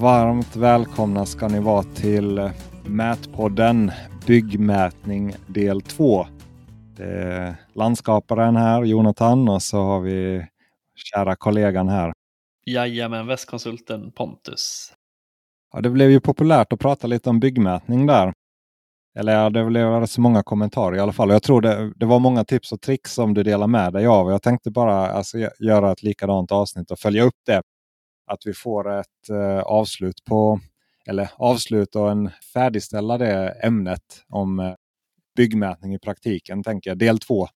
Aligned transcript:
Varmt 0.00 0.56
välkomna 0.56 1.26
ska 1.26 1.48
ni 1.48 1.60
vara 1.60 1.82
till 1.82 2.50
Mätpodden 2.86 3.92
Byggmätning 4.26 5.34
del 5.46 5.82
2. 5.82 6.26
Det 6.96 7.04
är 7.04 7.56
landskaparen 7.74 8.56
här, 8.56 8.84
Jonathan, 8.84 9.48
och 9.48 9.62
så 9.62 9.82
har 9.82 10.00
vi 10.00 10.46
kära 10.94 11.36
kollegan 11.36 11.88
här. 11.88 12.12
Jajamän, 12.66 13.26
västkonsulten 13.26 14.12
Pontus. 14.12 14.92
Ja, 15.72 15.80
det 15.80 15.90
blev 15.90 16.10
ju 16.10 16.20
populärt 16.20 16.72
att 16.72 16.80
prata 16.80 17.06
lite 17.06 17.30
om 17.30 17.40
byggmätning 17.40 18.06
där. 18.06 18.32
Eller 19.18 19.32
ja, 19.32 19.50
det 19.50 19.64
blev 19.64 20.06
så 20.06 20.20
många 20.20 20.42
kommentarer 20.42 20.96
i 20.96 21.00
alla 21.00 21.12
fall. 21.12 21.30
Jag 21.30 21.42
tror 21.42 21.60
det, 21.60 21.92
det 21.96 22.06
var 22.06 22.18
många 22.18 22.44
tips 22.44 22.72
och 22.72 22.80
tricks 22.80 23.14
som 23.14 23.34
du 23.34 23.42
delar 23.42 23.66
med 23.66 23.92
dig 23.92 24.06
av. 24.06 24.30
Jag 24.30 24.42
tänkte 24.42 24.70
bara 24.70 25.10
alltså, 25.10 25.38
göra 25.58 25.92
ett 25.92 26.02
likadant 26.02 26.52
avsnitt 26.52 26.90
och 26.90 26.98
följa 26.98 27.22
upp 27.22 27.38
det. 27.46 27.62
Att 28.30 28.46
vi 28.46 28.54
får 28.54 29.00
ett 29.00 29.30
eh, 29.30 29.60
avslut 29.60 30.24
på, 30.24 30.60
eller 31.06 31.30
avslut 31.36 31.96
och 31.96 32.10
en 32.10 32.30
färdigställa 32.52 33.18
det 33.18 33.48
ämnet 33.48 34.24
om 34.28 34.58
eh, 34.58 34.74
byggmätning 35.36 35.94
i 35.94 35.98
praktiken. 35.98 36.62
tänker 36.62 36.90
jag. 36.90 36.98
Del 36.98 37.18
två. 37.18 37.48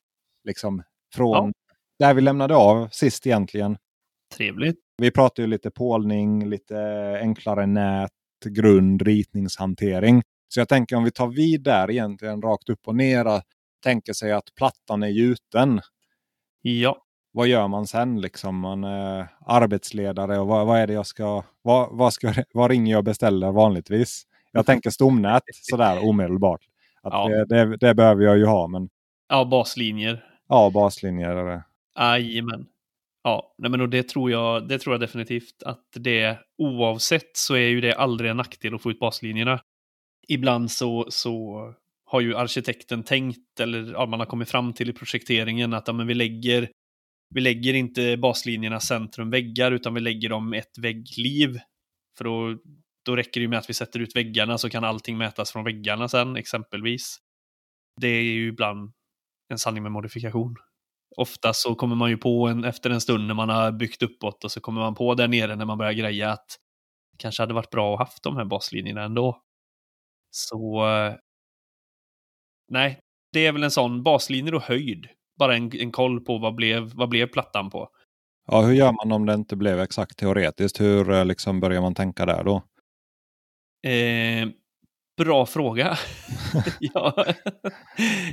Liksom 0.45 0.83
från 1.15 1.47
ja. 1.47 1.53
där 1.99 2.15
vi 2.15 2.21
lämnade 2.21 2.57
av 2.57 2.89
sist 2.89 3.27
egentligen. 3.27 3.77
Trevligt. 4.37 4.79
Vi 4.97 5.11
pratade 5.11 5.43
ju 5.43 5.47
lite 5.47 5.71
pålning, 5.71 6.49
lite 6.49 6.79
enklare 7.21 7.67
nät, 7.67 8.11
grund, 8.45 9.03
ritningshantering. 9.03 10.23
Så 10.49 10.61
jag 10.61 10.69
tänker 10.69 10.97
om 10.97 11.05
vi 11.05 11.11
tar 11.11 11.29
vid 11.29 11.63
där 11.63 11.91
egentligen 11.91 12.43
rakt 12.43 12.69
upp 12.69 12.89
och 12.89 12.97
ner. 12.97 13.43
Tänker 13.83 14.13
sig 14.13 14.33
att 14.33 14.55
plattan 14.55 15.03
är 15.03 15.09
gjuten. 15.09 15.81
Ja. 16.63 17.04
Vad 17.37 17.49
gör 17.49 17.69
man 17.69 17.87
sen 17.87 18.21
liksom? 18.21 18.59
Man 18.59 18.85
är 18.85 19.29
arbetsledare 19.47 20.39
och 20.39 20.47
vad, 20.47 20.67
vad 20.67 20.79
är 20.79 20.87
det 20.87 20.93
jag 20.93 21.07
ska... 21.07 21.43
Vad, 21.63 21.89
vad, 21.97 22.13
ska, 22.13 22.35
vad 22.53 22.71
ringer 22.71 22.93
jag 22.93 22.99
och 22.99 23.05
beställer 23.05 23.53
vanligtvis? 23.53 24.27
Jag 24.53 24.67
tänker 24.67 24.91
stomnät 24.91 25.43
sådär 25.53 26.09
omedelbart. 26.09 26.61
Att 27.03 27.13
ja. 27.13 27.29
det, 27.29 27.45
det, 27.45 27.77
det, 27.77 27.95
behöver 27.95 28.25
jag 28.25 28.39
ju 28.39 28.47
ha. 28.47 28.67
Men... 28.67 28.89
Ja, 29.29 29.45
baslinjer. 29.45 30.25
Ja, 30.49 30.71
baslinjer. 30.75 31.63
Jajamän. 31.99 32.67
Ja, 33.23 33.55
nej 33.59 33.71
men 33.71 33.81
och 33.81 33.89
det 33.89 34.09
tror 34.09 34.31
jag, 34.31 34.69
det 34.69 34.79
tror 34.79 34.95
jag 34.95 35.01
definitivt 35.01 35.63
att 35.63 35.85
det 35.95 36.39
oavsett 36.59 37.37
så 37.37 37.55
är 37.55 37.69
ju 37.69 37.81
det 37.81 37.95
aldrig 37.95 38.31
en 38.31 38.37
nackdel 38.37 38.75
att 38.75 38.83
få 38.83 38.91
ut 38.91 38.99
baslinjerna 38.99 39.61
ibland 40.29 40.71
så, 40.71 41.07
så 41.09 41.61
har 42.05 42.21
ju 42.21 42.37
arkitekten 42.37 43.03
tänkt, 43.03 43.61
eller 43.61 43.93
ja, 43.93 44.07
man 44.07 44.21
har 44.21 44.27
kommit 44.27 44.51
fram 44.51 44.73
till 44.73 44.91
i 44.91 44.93
projekteringen 44.93 45.75
att 45.75 45.89
ja, 45.89 45.93
men 45.93 46.07
vi, 46.07 46.15
lägger, 46.15 46.69
vi 47.35 47.41
lägger 47.41 47.75
inte 47.75 48.17
baslinjerna 48.17 48.81
centrum 48.81 49.31
väggar, 49.31 49.73
utan 49.73 49.95
vi 49.95 50.01
lägger 50.01 50.29
dem 50.29 50.53
ett 50.53 50.79
väggliv. 50.79 51.59
För 52.19 52.25
då, 52.25 52.59
då 53.05 53.17
räcker 53.17 53.41
det 53.41 53.49
med 53.49 53.59
att 53.59 53.71
vi 53.71 53.75
sätter 53.75 54.01
ut 54.01 54.17
väggarna 54.17 54.59
så 54.59 54.71
kan 54.71 54.85
allting 54.85 55.19
mätas 55.19 55.53
från 55.53 55.65
väggarna 55.65 56.09
sen, 56.09 56.37
exempelvis. 56.37 57.19
Det 58.01 58.09
är 58.09 58.23
ju 58.23 58.49
ibland 58.49 58.93
en 59.49 59.59
sanning 59.59 59.83
med 59.83 59.93
modifikation. 59.93 60.57
Ofta 61.17 61.53
så 61.55 61.75
kommer 61.75 61.97
man 61.97 62.11
ju 62.11 62.17
på 62.17 62.47
en, 62.49 62.65
efter 62.65 62.91
en 62.91 63.01
stund 63.01 63.27
när 63.27 63.35
man 63.35 63.49
har 63.49 63.73
byggt 63.73 64.03
uppåt 64.03 64.45
och 64.45 64.53
så 64.53 64.61
kommer 64.61 64.81
man 64.81 64.95
på 64.95 65.15
där 65.15 65.29
nere 65.29 65.57
när 65.57 65.65
man 65.65 65.79
börjar 65.79 65.93
greja 65.93 66.31
att 66.31 66.47
det 67.13 67.19
kanske 67.19 67.43
hade 67.43 67.55
varit 67.55 67.71
bra 67.71 67.95
att 67.95 67.99
haft 67.99 68.23
de 68.23 68.37
här 68.37 68.45
baslinjerna 68.45 69.03
ändå. 69.03 69.43
Så 70.31 70.87
eh, 70.89 71.15
nej, 72.69 73.01
det 73.33 73.47
är 73.47 73.53
väl 73.53 73.63
en 73.65 73.71
sån 73.71 74.03
baslinjer 74.03 74.55
och 74.55 74.63
höjd. 74.63 75.09
Bara 75.39 75.57
en, 75.57 75.71
en 75.75 75.93
koll 75.93 76.21
på 76.21 76.39
vad 76.39 76.55
blev, 76.55 76.93
vad 76.95 77.09
blev 77.09 77.27
plattan 77.27 77.71
på. 77.71 77.89
Ja, 78.47 78.61
hur 78.61 78.73
gör 78.73 78.93
man 78.93 79.13
om 79.13 79.27
det 79.27 79.35
inte 79.35 79.57
blev 79.57 79.81
exakt 79.81 80.19
teoretiskt? 80.19 80.81
Hur 80.81 81.11
eh, 81.11 81.25
liksom 81.25 81.61
börjar 81.61 81.81
man 81.81 81.95
tänka 81.95 82.27
där 82.27 82.45
då? 82.45 82.63
Eh, 83.91 84.49
bra 85.17 85.47
fråga. 85.47 85.99
ja, 86.81 87.27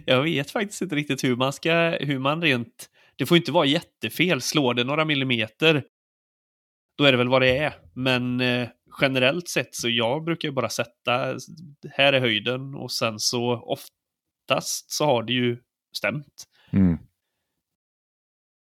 jag 0.06 0.24
vet 0.24 0.52
faktiskt 0.52 0.82
inte 0.82 0.96
riktigt 0.96 1.24
hur 1.24 1.36
man 1.36 1.54
ska, 1.54 1.98
hur 2.00 2.20
man 2.20 2.42
rent, 2.42 2.90
det 3.16 3.26
får 3.26 3.38
inte 3.38 3.52
vara 3.52 3.66
jättefel. 3.66 4.42
Slår 4.42 4.74
det 4.74 4.84
några 4.84 5.06
millimeter, 5.06 5.84
då 6.98 7.04
är 7.04 7.12
det 7.12 7.18
väl 7.18 7.30
vad 7.30 7.42
det 7.42 7.58
är. 7.58 7.74
Men 7.94 8.42
eh, 8.42 8.70
generellt 9.02 9.50
sett 9.50 9.76
så 9.76 9.90
jag 9.90 10.24
brukar 10.24 10.52
bara 10.52 10.70
sätta, 10.70 11.36
här 11.92 12.14
är 12.14 12.20
höjden 12.20 12.76
och 12.76 12.92
sen 12.92 13.20
så 13.20 13.54
oftast 13.54 14.92
så 14.92 15.06
har 15.06 15.24
det 15.24 15.34
ju 15.34 15.58
stämt. 15.98 16.46
Mm. 16.74 16.98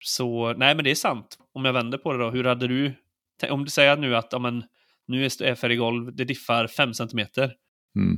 Så 0.04 0.54
nej 0.54 0.76
men 0.76 0.84
det 0.84 0.92
är 0.92 0.96
sant. 0.96 1.38
Om 1.54 1.66
jag 1.66 1.74
vänder 1.74 1.98
på 1.98 2.14
det 2.14 2.20
då, 2.20 2.30
hur 2.30 2.44
hade 2.44 2.68
du, 2.68 2.94
om 3.50 3.64
du 3.64 3.70
säger 3.70 3.98
nu 3.98 4.16
att 4.16 4.34
amen, 4.34 4.64
nu 5.08 5.26
är 5.26 5.56
färggolv, 5.56 6.16
det 6.16 6.26
diffar 6.26 6.68
5 6.68 6.94
cm. 6.94 7.20
Mm. 7.96 8.18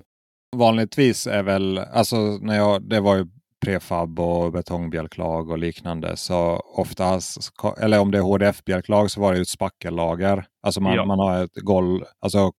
Vanligtvis 0.56 1.28
är 1.28 1.44
väl, 1.44 1.78
alltså 1.78 2.16
när 2.42 2.56
jag, 2.56 2.90
det 2.90 3.00
var 3.00 3.16
ju 3.16 3.26
prefab 3.66 4.20
och 4.20 4.52
betongbjälklag 4.52 5.50
och 5.50 5.58
liknande. 5.58 6.18
Så 6.18 6.62
oftast, 6.76 7.52
eller 7.78 8.00
om 8.00 8.12
det 8.12 8.18
är 8.18 8.22
HDF-bjälklag 8.22 9.12
så 9.12 9.22
var 9.22 9.34
det 9.34 9.42
ett 9.42 9.48
spackellager. 9.48 10.46
Alltså 10.62 10.82
man, 10.82 10.96
ja. 10.96 11.06
man 11.06 11.20
har 11.20 11.44
ett 11.44 11.56
golv, 11.56 12.04
alltså 12.20 12.52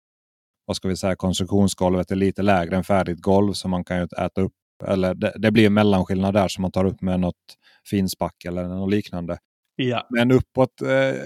vad 0.66 0.76
ska 0.76 0.88
vi 0.88 0.96
säga, 0.96 1.16
konstruktionsgolvet 1.16 2.10
är 2.10 2.16
lite 2.16 2.42
lägre 2.42 2.76
än 2.76 2.84
färdigt 2.84 3.20
golv 3.20 3.52
så 3.52 3.68
man 3.68 3.84
kan 3.84 3.98
ju 3.98 4.04
äta 4.04 4.40
upp, 4.40 4.52
eller 4.82 5.14
det, 5.14 5.32
det 5.36 5.50
blir 5.50 5.70
mellanskillnad 5.70 6.34
där 6.34 6.48
som 6.48 6.62
man 6.62 6.70
tar 6.70 6.84
upp 6.84 7.02
med 7.02 7.20
något 7.20 7.56
finspackel 7.90 8.58
eller 8.58 8.68
något 8.68 8.90
liknande. 8.90 9.38
Ja. 9.76 10.06
Men 10.10 10.32
uppåt, 10.32 10.82
eh, 10.82 11.20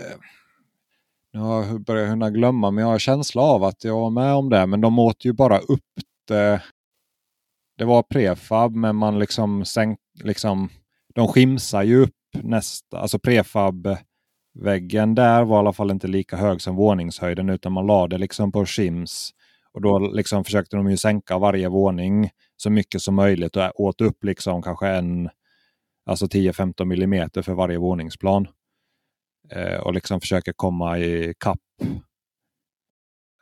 nu 1.32 1.78
börjar 1.78 2.02
jag 2.02 2.10
hinna 2.10 2.30
glömma, 2.30 2.70
men 2.70 2.82
jag 2.84 2.90
har 2.90 2.98
känsla 2.98 3.42
av 3.42 3.64
att 3.64 3.84
jag 3.84 4.00
var 4.00 4.10
med 4.10 4.34
om 4.34 4.50
det. 4.50 4.66
Men 4.66 4.80
de 4.80 4.98
åt 4.98 5.24
ju 5.24 5.32
bara 5.32 5.58
upp 5.58 5.80
det 6.28 6.62
det 7.80 7.86
var 7.86 8.02
prefab 8.02 8.74
men 8.76 8.96
man 8.96 9.18
liksom, 9.18 9.64
sänk, 9.64 9.98
liksom 10.22 10.68
de 11.14 11.28
skimsar 11.28 11.82
ju 11.82 12.02
upp 12.02 12.14
nästa, 12.42 12.98
alltså 12.98 13.18
prefab-väggen 13.18 15.14
där 15.14 15.44
var 15.44 15.56
i 15.56 15.58
alla 15.58 15.72
fall 15.72 15.90
inte 15.90 16.06
lika 16.08 16.36
hög 16.36 16.60
som 16.60 16.76
våningshöjden 16.76 17.50
utan 17.50 17.72
man 17.72 17.86
lade 17.86 18.18
liksom 18.18 18.52
på 18.52 18.66
skims. 18.66 19.30
Och 19.72 19.80
då 19.80 19.98
liksom 19.98 20.44
försökte 20.44 20.76
de 20.76 20.90
ju 20.90 20.96
sänka 20.96 21.38
varje 21.38 21.68
våning 21.68 22.30
så 22.60 22.70
mycket 22.70 23.02
som 23.02 23.14
möjligt 23.14 23.56
och 23.56 23.80
åt 23.80 24.00
upp 24.00 24.24
liksom 24.24 24.62
kanske 24.62 24.88
en, 24.88 25.30
alltså 26.06 26.26
10-15 26.26 26.84
millimeter 26.84 27.42
för 27.42 27.54
varje 27.54 27.78
våningsplan. 27.78 28.48
Eh, 29.50 29.80
och 29.80 29.94
liksom 29.94 30.20
försöker 30.20 30.52
komma 30.52 30.98
i 30.98 31.34
kapp. 31.38 31.58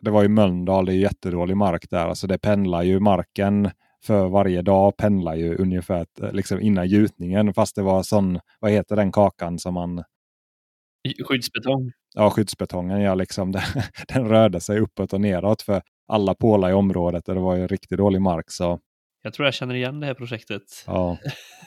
Det 0.00 0.10
var 0.10 0.22
ju 0.22 0.28
Mölndal, 0.28 0.86
det 0.86 0.92
är 0.92 0.96
jättedålig 0.96 1.56
mark 1.56 1.90
där. 1.90 2.08
Alltså 2.08 2.26
det 2.26 2.38
pendlar 2.38 2.82
ju 2.82 3.00
marken 3.00 3.70
för 4.02 4.28
varje 4.28 4.62
dag 4.62 4.96
pendlar 4.96 5.34
ju 5.34 5.56
ungefär 5.56 6.06
eh, 6.22 6.32
liksom 6.32 6.60
innan 6.60 6.88
gjutningen. 6.88 7.54
Fast 7.54 7.76
det 7.76 7.82
var 7.82 8.02
sån, 8.02 8.40
vad 8.60 8.70
heter 8.70 8.96
den 8.96 9.12
kakan 9.12 9.58
som 9.58 9.74
man... 9.74 10.04
Skyddsbetong. 11.24 11.92
Ja, 12.14 12.30
skyddsbetongen. 12.30 13.00
Ja, 13.00 13.14
liksom, 13.14 13.52
den, 13.52 13.62
den 14.08 14.28
rörde 14.28 14.60
sig 14.60 14.80
uppåt 14.80 15.12
och 15.12 15.20
neråt 15.20 15.62
för 15.62 15.82
alla 16.08 16.34
pålar 16.34 16.70
i 16.70 16.72
området 16.72 17.28
och 17.28 17.34
det 17.34 17.40
var 17.40 17.56
ju 17.56 17.66
riktigt 17.66 17.98
dålig 17.98 18.20
mark. 18.20 18.50
Så. 18.50 18.80
Jag 19.22 19.32
tror 19.32 19.46
jag 19.46 19.54
känner 19.54 19.74
igen 19.74 20.00
det 20.00 20.06
här 20.06 20.14
projektet. 20.14 20.84
Ja. 20.86 21.18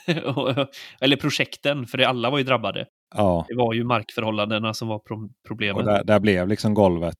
Eller 1.02 1.16
projekten, 1.16 1.88
för 1.88 2.02
alla 2.02 2.30
var 2.30 2.38
ju 2.38 2.44
drabbade. 2.44 2.86
Ja. 3.16 3.46
Det 3.48 3.56
var 3.56 3.74
ju 3.74 3.84
markförhållandena 3.84 4.74
som 4.74 4.88
var 4.88 5.00
pro 5.00 5.30
problemet. 5.48 5.78
Och 5.78 5.92
där, 5.92 6.04
där 6.04 6.20
blev 6.20 6.48
liksom 6.48 6.74
golvet 6.74 7.18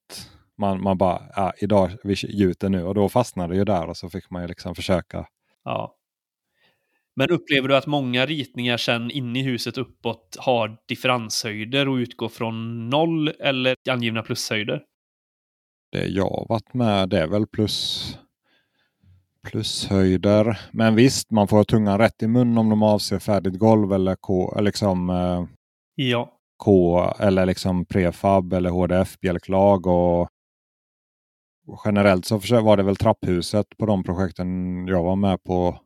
man, 0.62 0.84
man 0.84 0.98
bara, 0.98 1.22
ja, 1.36 1.54
idag 1.58 1.92
vi 2.04 2.14
gjuter 2.14 2.70
nu 2.70 2.84
och 2.84 2.96
då 2.96 3.10
fastnade 3.10 3.54
det 3.54 3.58
ju 3.58 3.66
där 3.66 3.90
och 3.90 3.98
så 3.98 4.10
fick 4.10 4.30
man 4.30 4.42
ju 4.42 4.48
liksom 4.48 4.76
försöka. 4.76 5.26
Ja. 5.64 5.96
Men 7.16 7.30
upplever 7.30 7.68
du 7.68 7.76
att 7.76 7.88
många 7.88 8.26
ritningar 8.26 8.78
sen 8.78 9.12
inne 9.12 9.40
i 9.40 9.44
huset 9.44 9.78
uppåt 9.78 10.38
har 10.40 10.78
differenshöjder 10.88 11.88
och 11.88 11.96
utgår 11.96 12.30
från 12.30 12.90
noll 12.90 13.28
eller 13.28 13.76
angivna 13.90 14.22
plushöjder? 14.22 14.84
Det 15.92 16.06
jag 16.06 16.46
varit 16.50 16.74
med 16.74 17.10
det 17.10 17.20
är 17.20 17.28
väl 17.28 17.48
plus 17.48 18.18
plushöjder. 19.48 20.60
Men 20.72 20.96
visst, 20.96 21.32
man 21.32 21.48
får 21.48 21.58
ha 21.58 21.64
tungan 21.64 21.98
rätt 21.98 22.24
i 22.24 22.28
mun 22.28 22.58
om 22.58 22.70
de 22.70 22.84
avser 22.84 23.20
färdigt 23.20 23.60
golv 23.60 23.94
eller 23.94 24.16
K, 24.16 24.60
liksom, 24.62 25.10
eh, 25.10 25.46
ja. 25.96 26.38
K 26.64 27.04
eller 27.20 27.46
liksom 27.46 27.86
prefab 27.86 28.54
eller 28.54 28.70
HDF-bjälklag 28.70 29.88
och 29.88 30.30
generellt 31.86 32.26
så 32.26 32.38
var 32.62 32.78
det 32.78 32.84
väl 32.84 32.96
trapphuset 32.96 33.78
på 33.78 33.86
de 33.86 34.04
projekten 34.04 34.48
jag 34.88 35.04
var 35.04 35.16
med 35.16 35.44
på. 35.44 35.80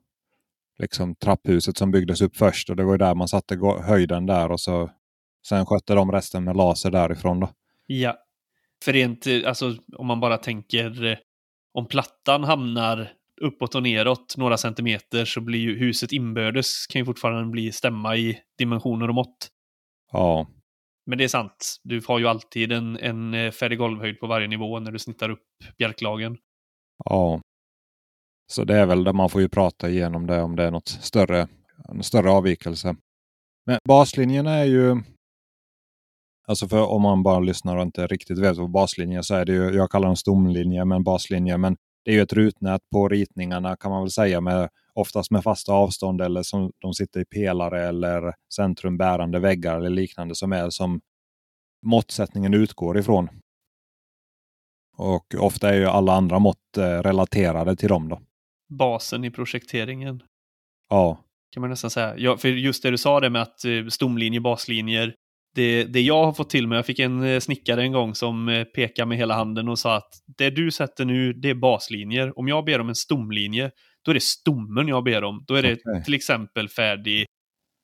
Liksom 0.77 1.15
trapphuset 1.15 1.77
som 1.77 1.91
byggdes 1.91 2.21
upp 2.21 2.37
först 2.37 2.69
och 2.69 2.75
det 2.75 2.83
var 2.83 2.97
där 2.97 3.15
man 3.15 3.27
satte 3.27 3.59
höjden 3.83 4.25
där 4.25 4.51
och 4.51 4.59
så 4.59 4.89
sen 5.47 5.65
skötte 5.65 5.93
de 5.93 6.11
resten 6.11 6.43
med 6.43 6.55
laser 6.55 6.91
därifrån. 6.91 7.39
Då. 7.39 7.49
Ja, 7.85 8.17
för 8.83 8.93
rent 8.93 9.27
alltså 9.45 9.75
om 9.97 10.07
man 10.07 10.19
bara 10.19 10.37
tänker 10.37 11.05
eh, 11.05 11.17
om 11.73 11.85
plattan 11.85 12.43
hamnar 12.43 13.11
uppåt 13.41 13.75
och 13.75 13.83
neråt 13.83 14.37
några 14.37 14.57
centimeter 14.57 15.25
så 15.25 15.41
blir 15.41 15.59
ju 15.59 15.77
huset 15.77 16.11
inbördes 16.11 16.87
kan 16.87 16.99
ju 17.01 17.05
fortfarande 17.05 17.51
bli 17.51 17.71
stämma 17.71 18.15
i 18.15 18.39
dimensioner 18.57 19.07
och 19.07 19.15
mått. 19.15 19.47
Ja. 20.11 20.47
Men 21.05 21.17
det 21.17 21.23
är 21.23 21.27
sant, 21.27 21.75
du 21.83 22.01
har 22.07 22.19
ju 22.19 22.27
alltid 22.27 22.71
en, 22.71 22.97
en 22.97 23.33
eh, 23.33 23.51
färdig 23.51 23.77
golvhöjd 23.77 24.19
på 24.19 24.27
varje 24.27 24.47
nivå 24.47 24.79
när 24.79 24.91
du 24.91 24.99
snittar 24.99 25.29
upp 25.29 25.47
bjälklagen. 25.77 26.37
Ja. 27.05 27.41
Så 28.51 28.63
det 28.63 28.75
är 28.75 28.85
väl 28.85 29.03
där 29.03 29.13
man 29.13 29.29
får 29.29 29.41
ju 29.41 29.49
prata 29.49 29.89
igenom 29.89 30.27
det 30.27 30.41
om 30.41 30.55
det 30.55 30.63
är 30.63 30.71
något 30.71 30.87
större, 30.87 31.47
en 31.89 32.03
större 32.03 32.31
avvikelse. 32.31 32.95
Men 33.65 33.79
baslinjen 33.87 34.47
är 34.47 34.63
ju 34.63 35.01
Alltså 36.47 36.67
för 36.67 36.81
om 36.81 37.01
man 37.01 37.23
bara 37.23 37.39
lyssnar 37.39 37.75
och 37.77 37.81
inte 37.81 38.07
riktigt 38.07 38.39
vet 38.39 38.57
vad 38.57 38.71
baslinje 38.71 39.23
så 39.23 39.35
är 39.35 39.45
det 39.45 39.53
ju, 39.53 39.75
jag 39.75 39.91
kallar 39.91 40.07
dem 40.07 40.15
stomlinje, 40.15 40.85
men 40.85 41.03
baslinje. 41.03 41.57
Men 41.57 41.75
det 42.05 42.11
är 42.11 42.15
ju 42.15 42.21
ett 42.21 42.33
rutnät 42.33 42.81
på 42.91 43.09
ritningarna 43.09 43.77
kan 43.77 43.91
man 43.91 44.01
väl 44.01 44.11
säga 44.11 44.41
med 44.41 44.69
oftast 44.93 45.31
med 45.31 45.43
fasta 45.43 45.73
avstånd 45.73 46.21
eller 46.21 46.43
som 46.43 46.71
de 46.79 46.93
sitter 46.93 47.19
i 47.19 47.25
pelare 47.25 47.87
eller 47.87 48.33
centrumbärande 48.55 49.39
väggar 49.39 49.77
eller 49.77 49.89
liknande 49.89 50.35
som 50.35 50.53
är 50.53 50.69
som 50.69 51.01
måttsättningen 51.81 52.53
utgår 52.53 52.97
ifrån. 52.97 53.29
Och 54.97 55.35
ofta 55.39 55.69
är 55.69 55.73
ju 55.73 55.85
alla 55.85 56.13
andra 56.13 56.39
mått 56.39 56.77
eh, 56.77 56.83
relaterade 56.83 57.75
till 57.75 57.89
dem. 57.89 58.09
Då. 58.09 58.21
Basen 58.69 59.23
i 59.23 59.31
projekteringen. 59.31 60.23
Ja. 60.89 61.19
Kan 61.51 61.61
man 61.61 61.69
nästan 61.69 61.89
säga. 61.89 62.13
Ja, 62.17 62.37
för 62.37 62.47
just 62.47 62.83
det 62.83 62.91
du 62.91 62.97
sa 62.97 63.19
det 63.19 63.29
med 63.29 63.41
att 63.41 63.65
eh, 63.65 63.87
stomlinjer, 63.89 64.41
baslinjer, 64.41 65.15
det, 65.55 65.83
det 65.83 66.01
jag 66.01 66.25
har 66.25 66.33
fått 66.33 66.49
till 66.49 66.67
mig, 66.67 66.75
jag 66.75 66.85
fick 66.85 66.99
en 66.99 67.23
eh, 67.23 67.39
snickare 67.39 67.81
en 67.81 67.91
gång 67.91 68.15
som 68.15 68.49
eh, 68.49 68.63
pekade 68.63 69.05
med 69.05 69.17
hela 69.17 69.33
handen 69.33 69.69
och 69.69 69.79
sa 69.79 69.95
att 69.95 70.09
det 70.37 70.49
du 70.49 70.71
sätter 70.71 71.05
nu, 71.05 71.33
det 71.33 71.49
är 71.49 71.55
baslinjer. 71.55 72.39
Om 72.39 72.47
jag 72.47 72.65
ber 72.65 72.81
om 72.81 72.89
en 72.89 72.95
stomlinje, 72.95 73.71
då 74.05 74.11
är 74.11 74.13
det 74.13 74.23
stommen 74.23 74.87
jag 74.87 75.03
ber 75.03 75.23
om. 75.23 75.43
Då 75.47 75.55
är 75.55 75.63
det 75.63 75.73
okay. 75.73 76.03
till 76.03 76.13
exempel 76.13 76.69
färdig, 76.69 77.25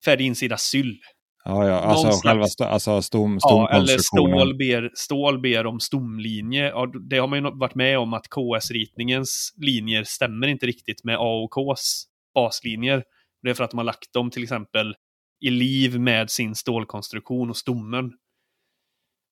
färdig 0.06 0.26
insida 0.26 0.58
syll. 0.58 0.98
Ja, 1.44 1.68
ja. 1.68 1.76
alltså 1.76 2.08
Någon 2.08 2.18
själva 2.18 2.46
st 2.46 2.64
alltså 2.64 3.02
stom, 3.02 3.40
ja, 3.42 3.70
eller 3.72 3.98
stål 3.98 4.58
ber, 4.58 4.92
stål 4.94 5.42
ber 5.42 5.66
om 5.66 5.80
stomlinje. 5.80 6.68
Ja, 6.70 6.92
det 7.10 7.18
har 7.18 7.28
man 7.28 7.44
ju 7.44 7.52
varit 7.54 7.76
med 7.76 8.00
om 8.00 8.14
att 8.14 8.28
KS-ritningens 8.30 9.54
linjer 9.58 10.04
stämmer 10.04 10.48
inte 10.48 10.66
riktigt 10.66 11.04
med 11.04 11.16
A 11.20 11.44
och 11.44 11.52
Ks 11.52 12.04
baslinjer. 12.34 13.04
Det 13.44 13.50
är 13.50 13.54
för 13.54 13.64
att 13.64 13.72
de 13.72 13.78
har 13.78 13.86
lagt 13.86 14.14
dem 14.14 14.30
till 14.30 14.44
exempel 14.44 14.96
i 15.42 15.50
liv 15.50 16.00
med 16.00 16.30
sin 16.30 16.56
stålkonstruktion 16.56 17.50
och 17.50 17.58
stommen. 17.58 18.06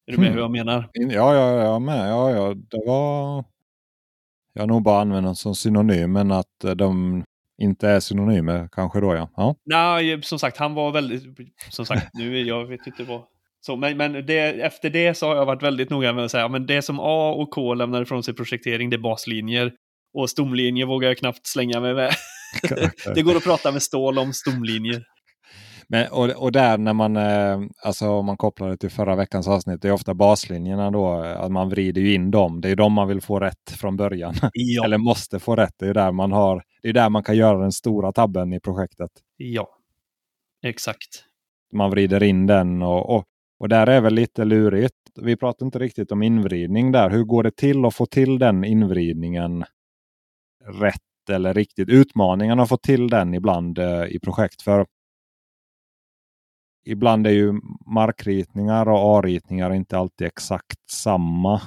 Är 0.07 0.11
du 0.11 0.17
med 0.17 0.27
hmm. 0.27 0.35
hur 0.35 0.41
jag 0.41 0.51
menar? 0.51 0.89
Ja, 0.93 1.35
ja, 1.35 1.63
jag 1.63 1.75
är 1.75 1.79
med. 1.79 2.09
Ja, 2.09 2.31
ja, 2.31 2.53
det 2.53 2.83
var... 2.85 3.43
Jag 4.53 4.61
har 4.61 4.67
nog 4.67 4.83
bara 4.83 5.01
använt 5.01 5.25
den 5.25 5.35
som 5.35 5.55
synonym, 5.55 6.11
men 6.11 6.31
att 6.31 6.63
eh, 6.63 6.71
de 6.71 7.23
inte 7.61 7.89
är 7.89 7.99
synonymer 7.99 8.69
kanske 8.71 8.99
då 8.99 9.15
ja. 9.15 9.29
ja. 9.35 9.55
Nej, 9.65 10.23
som 10.23 10.39
sagt, 10.39 10.57
han 10.57 10.73
var 10.73 10.91
väldigt... 10.91 11.23
Som 11.69 11.85
sagt, 11.85 12.13
nu 12.13 12.41
jag 12.41 12.65
vet 12.65 12.87
inte 12.87 13.03
vad... 13.03 13.21
Så, 13.61 13.75
men 13.75 13.97
men 13.97 14.25
det, 14.25 14.39
efter 14.39 14.89
det 14.89 15.13
så 15.13 15.27
har 15.27 15.35
jag 15.35 15.45
varit 15.45 15.63
väldigt 15.63 15.89
noga 15.89 16.13
med 16.13 16.25
att 16.25 16.31
säga 16.31 16.47
men 16.47 16.65
det 16.65 16.81
som 16.81 16.99
A 16.99 17.31
och 17.31 17.51
K 17.51 17.73
lämnar 17.73 18.01
ifrån 18.01 18.23
sig 18.23 18.33
projektering, 18.33 18.89
det 18.89 18.95
är 18.95 19.01
baslinjer. 19.01 19.73
Och 20.13 20.29
stomlinjer 20.29 20.85
vågar 20.85 21.07
jag 21.07 21.17
knappt 21.17 21.47
slänga 21.47 21.79
mig 21.79 21.93
med. 21.93 22.13
det 23.15 23.21
går 23.21 23.35
att 23.35 23.43
prata 23.43 23.71
med 23.71 23.81
stål 23.81 24.19
om 24.19 24.33
stomlinjer. 24.33 25.03
Men, 25.91 26.11
och, 26.11 26.29
och 26.29 26.51
där 26.51 26.77
när 26.77 26.93
man, 26.93 27.17
eh, 27.17 27.59
alltså 27.83 28.09
om 28.09 28.25
man 28.25 28.37
kopplar 28.37 28.69
det 28.69 28.77
till 28.77 28.89
förra 28.89 29.15
veckans 29.15 29.47
avsnitt, 29.47 29.81
det 29.81 29.87
är 29.87 29.91
ofta 29.91 30.13
baslinjerna 30.13 30.91
då, 30.91 31.23
eh, 31.23 31.39
att 31.39 31.51
man 31.51 31.69
vrider 31.69 32.01
ju 32.01 32.13
in 32.13 32.31
dem. 32.31 32.61
Det 32.61 32.69
är 32.69 32.75
de 32.75 32.93
man 32.93 33.07
vill 33.07 33.21
få 33.21 33.39
rätt 33.39 33.71
från 33.71 33.97
början. 33.97 34.33
Ja. 34.53 34.83
Eller 34.85 34.97
måste 34.97 35.39
få 35.39 35.55
rätt. 35.55 35.73
Det 35.79 35.87
är 35.87 35.93
där 35.93 36.11
man 36.11 36.31
har, 36.31 36.63
det 36.81 36.89
är 36.89 36.93
där 36.93 37.09
man 37.09 37.23
kan 37.23 37.37
göra 37.37 37.57
den 37.57 37.71
stora 37.71 38.11
tabben 38.11 38.53
i 38.53 38.59
projektet. 38.59 39.09
Ja, 39.37 39.67
exakt. 40.63 41.23
Man 41.73 41.91
vrider 41.91 42.23
in 42.23 42.47
den 42.47 42.81
och, 42.81 43.15
och, 43.15 43.25
och 43.59 43.69
där 43.69 43.87
är 43.87 44.01
väl 44.01 44.13
lite 44.13 44.45
lurigt. 44.45 44.95
Vi 45.21 45.35
pratar 45.35 45.65
inte 45.65 45.79
riktigt 45.79 46.11
om 46.11 46.23
invridning 46.23 46.91
där. 46.91 47.09
Hur 47.09 47.23
går 47.23 47.43
det 47.43 47.55
till 47.55 47.85
att 47.85 47.95
få 47.95 48.05
till 48.05 48.39
den 48.39 48.63
invridningen 48.63 49.65
rätt 50.65 51.29
eller 51.29 51.53
riktigt? 51.53 51.89
Utmaningen 51.89 52.59
att 52.59 52.69
få 52.69 52.77
till 52.77 53.07
den 53.07 53.33
ibland 53.33 53.77
eh, 53.77 54.05
i 54.05 54.19
projekt. 54.19 54.61
För 54.61 54.85
ibland 56.89 57.27
är 57.27 57.31
ju 57.31 57.53
markritningar 57.85 58.89
och 58.89 59.17
A-ritningar 59.17 59.73
inte 59.73 59.97
alltid 59.97 60.27
exakt 60.27 60.89
samma. 60.89 61.61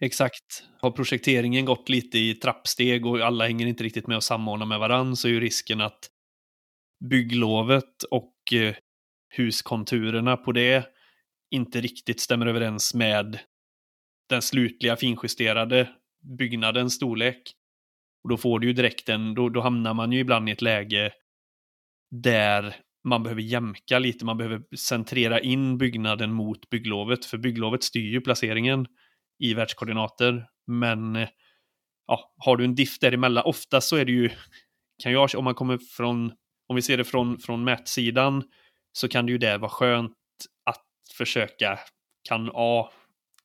Exakt. 0.00 0.64
Har 0.80 0.90
projekteringen 0.90 1.64
gått 1.64 1.88
lite 1.88 2.18
i 2.18 2.34
trappsteg 2.34 3.06
och 3.06 3.20
alla 3.20 3.46
hänger 3.46 3.66
inte 3.66 3.84
riktigt 3.84 4.06
med 4.06 4.16
och 4.16 4.24
samordnar 4.24 4.66
med 4.66 4.78
varandra 4.78 5.16
så 5.16 5.28
är 5.28 5.32
ju 5.32 5.40
risken 5.40 5.80
att 5.80 6.10
bygglovet 7.10 8.02
och 8.10 8.52
eh, 8.52 8.74
huskonturerna 9.36 10.36
på 10.36 10.52
det 10.52 10.86
inte 11.50 11.80
riktigt 11.80 12.20
stämmer 12.20 12.46
överens 12.46 12.94
med 12.94 13.38
den 14.28 14.42
slutliga 14.42 14.96
finjusterade 14.96 15.88
byggnadens 16.38 16.94
storlek. 16.94 17.52
Och 18.22 18.30
då 18.30 18.36
får 18.36 18.58
du 18.58 18.66
ju 18.66 18.72
direkt 18.72 19.08
en, 19.08 19.34
då, 19.34 19.48
då 19.48 19.60
hamnar 19.60 19.94
man 19.94 20.12
ju 20.12 20.18
ibland 20.18 20.48
i 20.48 20.52
ett 20.52 20.62
läge 20.62 21.12
där 22.10 22.76
man 23.06 23.22
behöver 23.22 23.42
jämka 23.42 23.98
lite, 23.98 24.24
man 24.24 24.36
behöver 24.36 24.76
centrera 24.76 25.40
in 25.40 25.78
byggnaden 25.78 26.32
mot 26.32 26.70
bygglovet, 26.70 27.24
för 27.24 27.38
bygglovet 27.38 27.82
styr 27.82 28.12
ju 28.12 28.20
placeringen 28.20 28.86
i 29.38 29.54
världskoordinater. 29.54 30.46
Men 30.66 31.26
ja, 32.06 32.34
har 32.38 32.56
du 32.56 32.64
en 32.64 32.74
diff 32.74 32.98
däremellan, 32.98 33.44
ofta 33.44 33.80
så 33.80 33.96
är 33.96 34.04
det 34.04 34.12
ju, 34.12 34.30
kan 35.02 35.12
jag, 35.12 35.30
om 35.36 35.44
man 35.44 35.54
kommer 35.54 35.78
från, 35.78 36.32
om 36.68 36.76
vi 36.76 36.82
ser 36.82 36.96
det 36.96 37.04
från, 37.04 37.38
från 37.38 37.64
mätsidan, 37.64 38.44
så 38.92 39.08
kan 39.08 39.26
det 39.26 39.32
ju 39.32 39.38
där 39.38 39.58
vara 39.58 39.70
skönt 39.70 40.12
att 40.64 40.86
försöka, 41.16 41.78
kan 42.28 42.50
A 42.54 42.90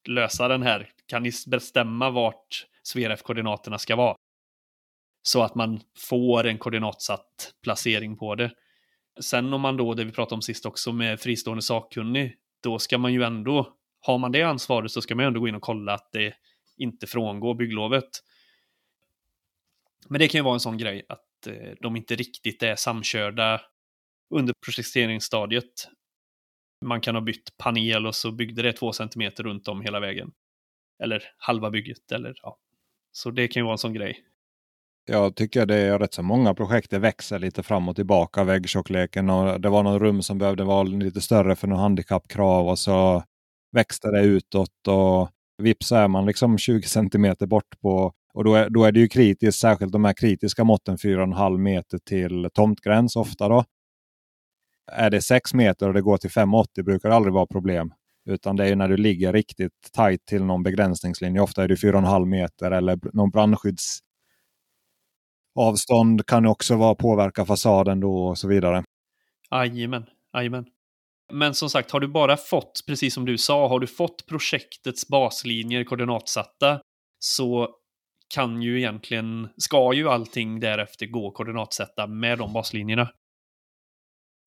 lösa 0.07 0.47
den 0.47 0.63
här, 0.63 0.89
kan 1.07 1.23
ni 1.23 1.31
bestämma 1.47 2.09
vart 2.09 2.65
SVRF-koordinaterna 2.83 3.77
ska 3.77 3.95
vara? 3.95 4.15
Så 5.23 5.43
att 5.43 5.55
man 5.55 5.81
får 6.09 6.47
en 6.47 6.57
koordinatsatt 6.57 7.53
placering 7.63 8.17
på 8.17 8.35
det. 8.35 8.51
Sen 9.19 9.53
om 9.53 9.61
man 9.61 9.77
då, 9.77 9.93
det 9.93 10.03
vi 10.03 10.11
pratade 10.11 10.35
om 10.35 10.41
sist 10.41 10.65
också 10.65 10.91
med 10.91 11.19
fristående 11.19 11.61
sakkunnig, 11.61 12.37
då 12.63 12.79
ska 12.79 12.97
man 12.97 13.13
ju 13.13 13.23
ändå, 13.23 13.77
har 13.99 14.17
man 14.17 14.31
det 14.31 14.41
ansvaret 14.41 14.91
så 14.91 15.01
ska 15.01 15.15
man 15.15 15.23
ju 15.23 15.27
ändå 15.27 15.39
gå 15.39 15.47
in 15.47 15.55
och 15.55 15.61
kolla 15.61 15.93
att 15.93 16.09
det 16.11 16.33
inte 16.77 17.07
frångår 17.07 17.55
bygglovet. 17.55 18.09
Men 20.09 20.19
det 20.19 20.27
kan 20.27 20.39
ju 20.39 20.43
vara 20.43 20.53
en 20.53 20.59
sån 20.59 20.77
grej 20.77 21.05
att 21.09 21.47
eh, 21.47 21.73
de 21.81 21.95
inte 21.95 22.15
riktigt 22.15 22.63
är 22.63 22.75
samkörda 22.75 23.61
under 24.29 24.53
projekteringsstadiet. 24.65 25.87
Man 26.85 27.01
kan 27.01 27.15
ha 27.15 27.21
bytt 27.21 27.57
panel 27.57 28.07
och 28.07 28.15
så 28.15 28.31
byggde 28.31 28.61
det 28.61 28.73
två 28.73 28.93
centimeter 28.93 29.43
runt 29.43 29.67
om 29.67 29.81
hela 29.81 29.99
vägen. 29.99 30.31
Eller 31.03 31.23
halva 31.37 31.69
bygget, 31.69 32.11
eller 32.11 32.33
ja. 32.43 32.57
Så 33.11 33.31
det 33.31 33.47
kan 33.47 33.59
ju 33.59 33.63
vara 33.63 33.73
en 33.73 33.77
sån 33.77 33.93
grej. 33.93 34.25
Jag 35.05 35.35
tycker 35.35 35.65
det 35.65 35.75
är 35.75 35.99
rätt 35.99 36.13
så 36.13 36.23
många 36.23 36.53
projekt 36.53 36.89
det 36.89 36.99
växer 36.99 37.39
lite 37.39 37.63
fram 37.63 37.89
och 37.89 37.95
tillbaka 37.95 38.43
väggtjockleken. 38.43 39.29
Och 39.29 39.61
det 39.61 39.69
var 39.69 39.83
någon 39.83 39.99
rum 39.99 40.21
som 40.21 40.37
behövde 40.37 40.63
vara 40.63 40.83
lite 40.83 41.21
större 41.21 41.55
för 41.55 41.67
någon 41.67 41.79
handikappkrav 41.79 42.67
och 42.67 42.79
så 42.79 43.23
växte 43.71 44.07
det 44.11 44.21
utåt 44.21 44.87
och 44.87 45.29
vips 45.57 45.91
är 45.91 46.07
man 46.07 46.25
liksom 46.25 46.57
20 46.57 46.87
centimeter 46.87 47.45
bort 47.47 47.79
på 47.81 48.13
och 48.33 48.43
då 48.43 48.55
är, 48.55 48.69
då 48.69 48.83
är 48.83 48.91
det 48.91 48.99
ju 48.99 49.07
kritiskt, 49.07 49.59
särskilt 49.59 49.91
de 49.91 50.05
här 50.05 50.13
kritiska 50.13 50.63
måtten 50.63 50.97
4,5 50.97 51.57
meter 51.57 51.97
till 51.97 52.49
tomtgräns 52.53 53.15
ofta. 53.15 53.49
då. 53.49 53.63
Är 54.91 55.09
det 55.09 55.21
6 55.21 55.53
meter 55.53 55.87
och 55.87 55.93
det 55.93 56.01
går 56.01 56.17
till 56.17 56.29
5,80 56.29 56.83
brukar 56.83 57.09
det 57.09 57.15
aldrig 57.15 57.33
vara 57.33 57.45
problem. 57.45 57.93
Utan 58.29 58.55
det 58.55 58.67
är 58.67 58.75
när 58.75 58.87
du 58.87 58.97
ligger 58.97 59.33
riktigt 59.33 59.89
tajt 59.93 60.25
till 60.25 60.43
någon 60.43 60.63
begränsningslinje. 60.63 61.41
Ofta 61.41 61.63
är 61.63 61.67
det 61.67 61.75
4,5 61.75 62.25
meter 62.25 62.71
eller 62.71 62.99
någon 63.13 63.29
brandskydds 63.29 63.99
avstånd 65.59 66.25
kan 66.25 66.45
också 66.45 66.75
vara 66.75 66.95
påverka 66.95 67.45
fasaden 67.45 67.99
då 67.99 68.27
och 68.27 68.37
så 68.37 68.47
vidare. 68.47 68.83
Jajamän, 69.51 70.05
jajamän. 70.33 70.65
Men 71.33 71.53
som 71.53 71.69
sagt, 71.69 71.91
har 71.91 71.99
du 71.99 72.07
bara 72.07 72.37
fått, 72.37 72.83
precis 72.87 73.13
som 73.13 73.25
du 73.25 73.37
sa, 73.37 73.67
har 73.67 73.79
du 73.79 73.87
fått 73.87 74.25
projektets 74.25 75.07
baslinjer 75.07 75.83
koordinatsatta 75.83 76.81
så 77.19 77.69
kan 78.33 78.61
ju 78.61 78.77
egentligen, 78.77 79.49
ska 79.57 79.93
ju 79.93 80.09
allting 80.09 80.59
därefter 80.59 81.05
gå 81.05 81.31
koordinatsätta 81.31 82.07
med 82.07 82.37
de 82.37 82.53
baslinjerna. 82.53 83.09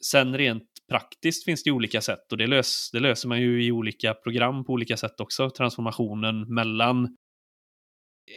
Sen 0.04 0.38
rent 0.38 0.68
praktiskt 0.88 1.44
finns 1.44 1.62
det 1.62 1.70
olika 1.70 2.00
sätt 2.00 2.32
och 2.32 2.38
det, 2.38 2.46
lös, 2.46 2.90
det 2.92 3.00
löser 3.00 3.28
man 3.28 3.40
ju 3.40 3.64
i 3.64 3.73
olika 3.73 4.14
program 4.14 4.64
på 4.64 4.73
olika 4.73 4.96
sätt 4.96 5.20
också. 5.20 5.50
Transformationen 5.50 6.54
mellan 6.54 7.16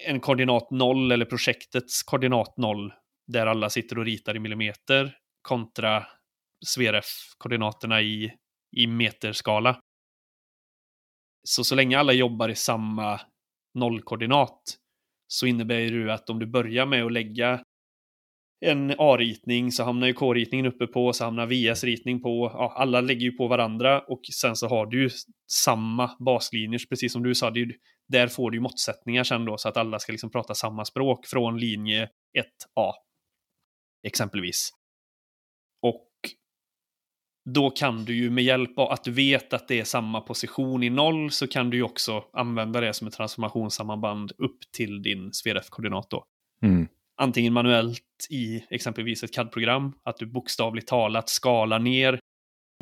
en 0.06 0.20
koordinat 0.20 0.72
0 0.72 1.12
eller 1.12 1.26
projektets 1.26 2.04
koordinat 2.04 2.58
0 2.58 2.94
där 3.28 3.48
alla 3.48 3.70
sitter 3.70 3.98
och 4.00 4.06
ritar 4.06 4.36
i 4.36 4.40
millimeter 4.40 5.18
kontra 5.42 6.06
SVRF-koordinaterna 6.66 8.02
i, 8.02 8.34
i 8.78 8.88
meterskala. 8.88 9.80
Så 11.44 11.64
så 11.64 11.76
länge 11.76 12.00
alla 12.00 12.14
jobbar 12.14 12.50
i 12.50 12.56
samma 12.56 13.22
nollkoordinat 13.74 14.78
så 15.28 15.46
innebär 15.46 15.76
det 15.76 15.84
ju 15.84 16.12
att 16.12 16.30
om 16.30 16.40
du 16.40 16.46
börjar 16.46 16.86
med 16.86 17.06
att 17.06 17.12
lägga 17.12 17.64
en 18.66 18.96
A-ritning 18.98 19.72
så 19.72 19.84
hamnar 19.84 20.08
ju 20.08 20.14
K-ritningen 20.14 20.66
uppe 20.66 20.88
på, 20.88 21.14
så 21.14 21.24
hamnar 21.24 21.48
VS-ritning 21.48 22.22
på. 22.22 22.52
Ja, 22.54 22.74
alla 22.76 23.02
lägger 23.02 23.22
ju 23.22 23.32
på 23.32 23.48
varandra 23.48 24.00
och 24.00 24.22
sen 24.34 24.56
så 24.56 24.68
har 24.68 24.86
du 24.86 25.04
ju 25.04 25.10
samma 25.52 26.12
baslinjer, 26.20 26.82
precis 26.90 27.14
som 27.14 27.24
du 27.24 27.36
sa. 27.36 27.52
Det 27.52 27.60
är 27.60 27.66
ju, 27.66 27.74
där 28.08 28.28
får 28.28 28.52
du 28.52 28.58
ju 28.58 28.62
måttsättningar 28.62 29.24
sen 29.24 29.46
då 29.46 29.58
så 29.58 29.70
att 29.70 29.78
alla 29.78 30.00
ska 30.00 30.12
liksom 30.12 30.30
prata 30.30 30.56
samma 30.56 30.86
språk 30.86 31.26
från 31.26 31.60
linje 31.60 32.10
1A. 32.38 32.92
Exempelvis. 34.04 34.70
Och 35.82 36.08
då 37.50 37.70
kan 37.70 38.06
du 38.06 38.16
ju 38.16 38.30
med 38.30 38.44
hjälp 38.44 38.80
av 38.80 38.92
att 38.92 39.04
du 39.04 39.12
vet 39.12 39.54
att 39.54 39.68
det 39.68 39.80
är 39.80 39.84
samma 39.84 40.22
position 40.22 40.84
i 40.84 40.90
noll 40.90 41.32
så 41.32 41.48
kan 41.48 41.70
du 41.70 41.78
ju 41.78 41.84
också 41.84 42.24
använda 42.34 42.82
det 42.82 42.94
som 42.94 43.08
ett 43.08 43.14
transformationssammanband 43.14 44.32
upp 44.38 44.60
till 44.72 45.02
din 45.02 45.34
SVRF-koordinat 45.34 46.10
då. 46.10 46.26
Mm. 46.62 46.88
Antingen 47.22 47.54
manuellt 47.54 48.28
i 48.30 48.64
exempelvis 48.70 49.24
ett 49.24 49.34
CAD-program, 49.34 49.94
att 50.04 50.18
du 50.18 50.26
bokstavligt 50.26 50.88
talat 50.88 51.30
skalar 51.30 51.80
ner. 51.80 52.20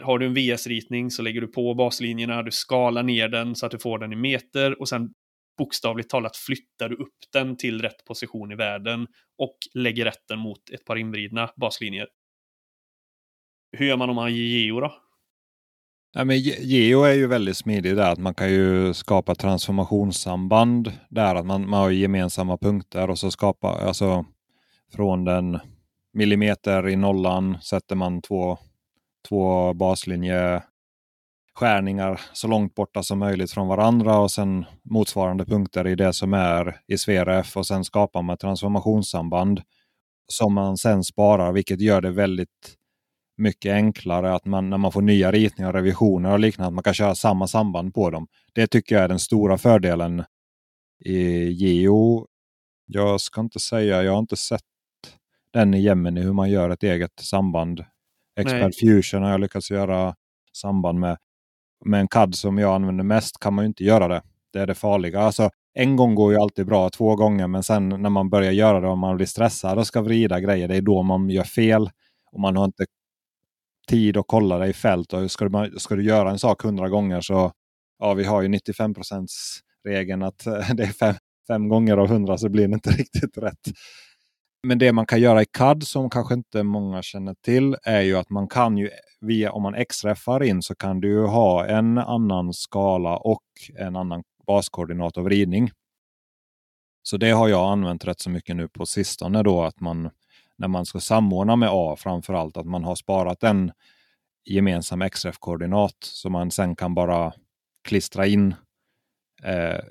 Har 0.02 0.20
du 0.20 0.26
en 0.26 0.34
VS-ritning 0.34 1.12
så 1.12 1.22
lägger 1.22 1.42
du 1.42 1.48
på 1.48 1.74
baslinjerna, 1.74 2.44
du 2.44 2.52
skalar 2.52 3.04
ner 3.04 3.28
den 3.28 3.56
så 3.56 3.66
att 3.66 3.72
du 3.72 3.80
får 3.80 4.00
den 4.00 4.14
i 4.14 4.16
meter 4.16 4.80
och 4.80 4.90
sen 4.90 5.10
bokstavligt 5.58 6.10
talat 6.10 6.38
flyttar 6.38 6.90
du 6.90 6.96
upp 6.96 7.18
den 7.34 7.58
till 7.58 7.82
rätt 7.82 8.06
position 8.06 8.52
i 8.52 8.56
världen 8.56 9.08
och 9.38 9.58
lägger 9.74 10.06
rätten 10.06 10.40
mot 10.40 10.70
ett 10.74 10.86
par 10.86 10.96
invridna 10.96 11.50
baslinjer. 11.56 12.08
Hur 13.78 13.86
gör 13.86 13.98
man 13.98 14.10
om 14.10 14.16
man 14.16 14.36
ger 14.36 14.44
geo 14.44 14.80
då? 14.80 15.02
Ja, 16.18 16.24
men 16.24 16.40
Geo 16.40 17.04
är 17.04 17.14
ju 17.14 17.28
väldigt 17.28 17.58
smidig 17.58 17.96
där. 17.96 18.12
Att 18.12 18.20
man 18.20 18.36
kan 18.36 18.52
ju 18.52 18.94
skapa 18.94 19.36
transformationssamband 19.36 20.92
där. 21.10 21.36
Att 21.36 21.46
man, 21.46 21.70
man 21.70 21.80
har 21.80 21.92
gemensamma 21.92 22.58
punkter 22.58 23.10
och 23.10 23.20
så 23.20 23.32
skapar 23.32 23.88
alltså 23.88 24.26
från 24.96 25.26
den 25.26 25.60
millimeter 26.14 26.90
i 26.90 26.96
nollan 26.96 27.58
sätter 27.62 27.96
man 27.96 28.22
två, 28.22 28.58
två 29.28 29.74
baslinje 29.74 30.64
skärningar 31.54 32.22
så 32.34 32.48
långt 32.48 32.76
borta 32.76 33.04
som 33.04 33.20
möjligt 33.20 33.52
från 33.52 33.68
varandra 33.68 34.20
och 34.20 34.32
sen 34.32 34.66
motsvarande 34.84 35.46
punkter 35.46 35.88
i 35.88 35.96
det 35.96 36.14
som 36.14 36.34
är 36.34 36.82
i 36.88 36.98
SVRF 36.98 37.58
och 37.58 37.68
sen 37.68 37.84
skapar 37.84 38.22
man 38.22 38.38
transformationssamband 38.38 39.62
som 40.28 40.54
man 40.54 40.78
sen 40.78 41.04
sparar 41.04 41.52
vilket 41.52 41.82
gör 41.82 42.02
det 42.02 42.12
väldigt 42.12 42.76
mycket 43.38 43.74
enklare 43.74 44.36
att 44.36 44.46
man 44.46 44.70
när 44.70 44.78
man 44.78 44.92
får 44.92 45.02
nya 45.02 45.32
ritningar, 45.32 45.74
revisioner 45.74 46.32
och 46.32 46.40
liknande, 46.40 46.68
att 46.68 46.74
man 46.74 46.84
kan 46.84 46.94
köra 46.94 47.16
samma 47.16 47.48
samband 47.48 47.94
på 47.94 48.10
dem. 48.10 48.28
Det 48.54 48.68
tycker 48.68 48.96
jag 48.96 49.04
är 49.04 49.08
den 49.08 49.20
stora 49.20 49.58
fördelen 49.58 50.24
i 51.06 51.50
Geo. 51.52 52.28
Jag 52.86 53.22
ska 53.22 53.42
inte 53.42 53.60
säga, 53.60 54.04
jag 54.04 54.12
har 54.12 54.20
inte 54.20 54.38
sett 54.38 54.62
den 55.54 55.74
i 55.74 55.82
Gemini 55.82 56.22
hur 56.22 56.34
man 56.34 56.50
gör 56.50 56.70
ett 56.70 56.84
eget 56.84 57.20
samband. 57.20 57.86
Expert 58.36 58.74
Nej. 58.82 59.02
Fusion 59.02 59.24
har 59.24 59.32
jag 59.32 59.40
lyckats 59.40 59.72
göra 59.72 60.16
samband 60.54 61.00
med. 61.00 61.18
Med 61.86 62.00
en 62.00 62.08
CAD 62.08 62.36
som 62.36 62.58
jag 62.58 62.76
använder 62.76 63.04
mest 63.04 63.40
kan 63.40 63.54
man 63.54 63.66
ju 63.66 63.68
inte 63.68 63.84
göra 63.84 64.08
det. 64.08 64.22
Det 64.54 64.60
är 64.60 64.68
det 64.68 64.76
farliga. 64.76 65.20
Alltså, 65.20 65.50
en 65.74 65.96
gång 65.96 66.16
går 66.16 66.34
ju 66.34 66.40
alltid 66.40 66.66
bra, 66.66 66.90
två 66.90 67.16
gånger, 67.16 67.48
men 67.48 67.64
sen 67.64 67.90
när 67.90 68.10
man 68.10 68.30
börjar 68.30 68.52
göra 68.52 68.80
det 68.80 68.88
och 68.88 68.98
man 68.98 69.16
blir 69.16 69.26
stressad 69.26 69.78
och 69.78 69.88
ska 69.88 70.02
vrida 70.02 70.40
grejer, 70.40 70.68
det 70.68 70.76
är 70.76 70.82
då 70.82 71.04
man 71.04 71.30
gör 71.30 71.44
fel. 71.44 71.90
Och 72.32 72.40
man 72.40 72.58
har 72.58 72.66
inte 72.66 72.86
tid 73.88 74.18
att 74.18 74.26
kolla 74.28 74.58
det 74.58 74.68
i 74.68 74.74
fält. 74.74 75.14
Och 75.14 75.32
ska, 75.32 75.50
du, 75.50 75.80
ska 75.80 75.96
du 75.96 76.04
göra 76.04 76.32
en 76.32 76.40
sak 76.40 76.62
hundra 76.64 76.90
gånger 76.90 77.22
så 77.22 77.52
ja, 78.00 78.14
vi 78.14 78.24
har 78.24 78.42
ju 78.42 78.48
95 78.48 78.94
regeln 79.84 80.24
att 80.24 80.44
det 80.74 80.84
är 80.84 80.94
fem, 81.00 81.16
fem 81.48 81.70
gånger 81.70 81.98
av 81.98 82.08
hundra 82.08 82.38
så 82.38 82.50
blir 82.50 82.68
det 82.68 82.74
inte 82.74 82.90
riktigt 82.98 83.38
rätt. 83.38 83.72
Men 84.66 84.78
det 84.78 84.94
man 84.94 85.06
kan 85.06 85.20
göra 85.22 85.42
i 85.42 85.46
CAD 85.46 85.84
som 85.84 86.10
kanske 86.10 86.34
inte 86.34 86.64
många 86.64 87.02
känner 87.02 87.34
till 87.34 87.76
är 87.84 88.02
ju 88.02 88.18
att 88.18 88.30
man 88.30 88.48
kan 88.48 88.78
ju 88.78 88.90
via 89.22 89.52
om 89.52 89.64
man 89.64 89.86
XRFar 89.90 90.44
in 90.44 90.62
så 90.62 90.76
kan 90.76 91.02
du 91.02 91.10
ju 91.10 91.26
ha 91.26 91.66
en 91.66 91.98
annan 91.98 92.54
skala 92.54 93.18
och 93.18 93.44
en 93.80 93.96
annan 93.96 94.24
baskoordinat 94.48 95.18
och 95.18 95.24
vridning. 95.24 95.72
Så 97.04 97.18
det 97.18 97.32
har 97.32 97.48
jag 97.48 97.72
använt 97.72 98.06
rätt 98.06 98.20
så 98.20 98.30
mycket 98.30 98.56
nu 98.56 98.68
på 98.68 98.86
sistone 98.86 99.44
då 99.44 99.64
att 99.64 99.80
man 99.80 100.10
när 100.58 100.68
man 100.68 100.86
ska 100.86 101.00
samordna 101.00 101.56
med 101.56 101.70
A 101.72 101.96
framför 102.00 102.34
allt 102.34 102.58
att 102.58 102.66
man 102.66 102.84
har 102.84 102.96
sparat 102.96 103.44
en 103.44 103.72
gemensam 104.46 105.10
XRF-koordinat 105.10 105.98
så 106.00 106.30
man 106.30 106.52
sen 106.52 106.76
kan 106.76 106.94
bara 106.94 107.34
klistra 107.88 108.26
in, 108.26 108.56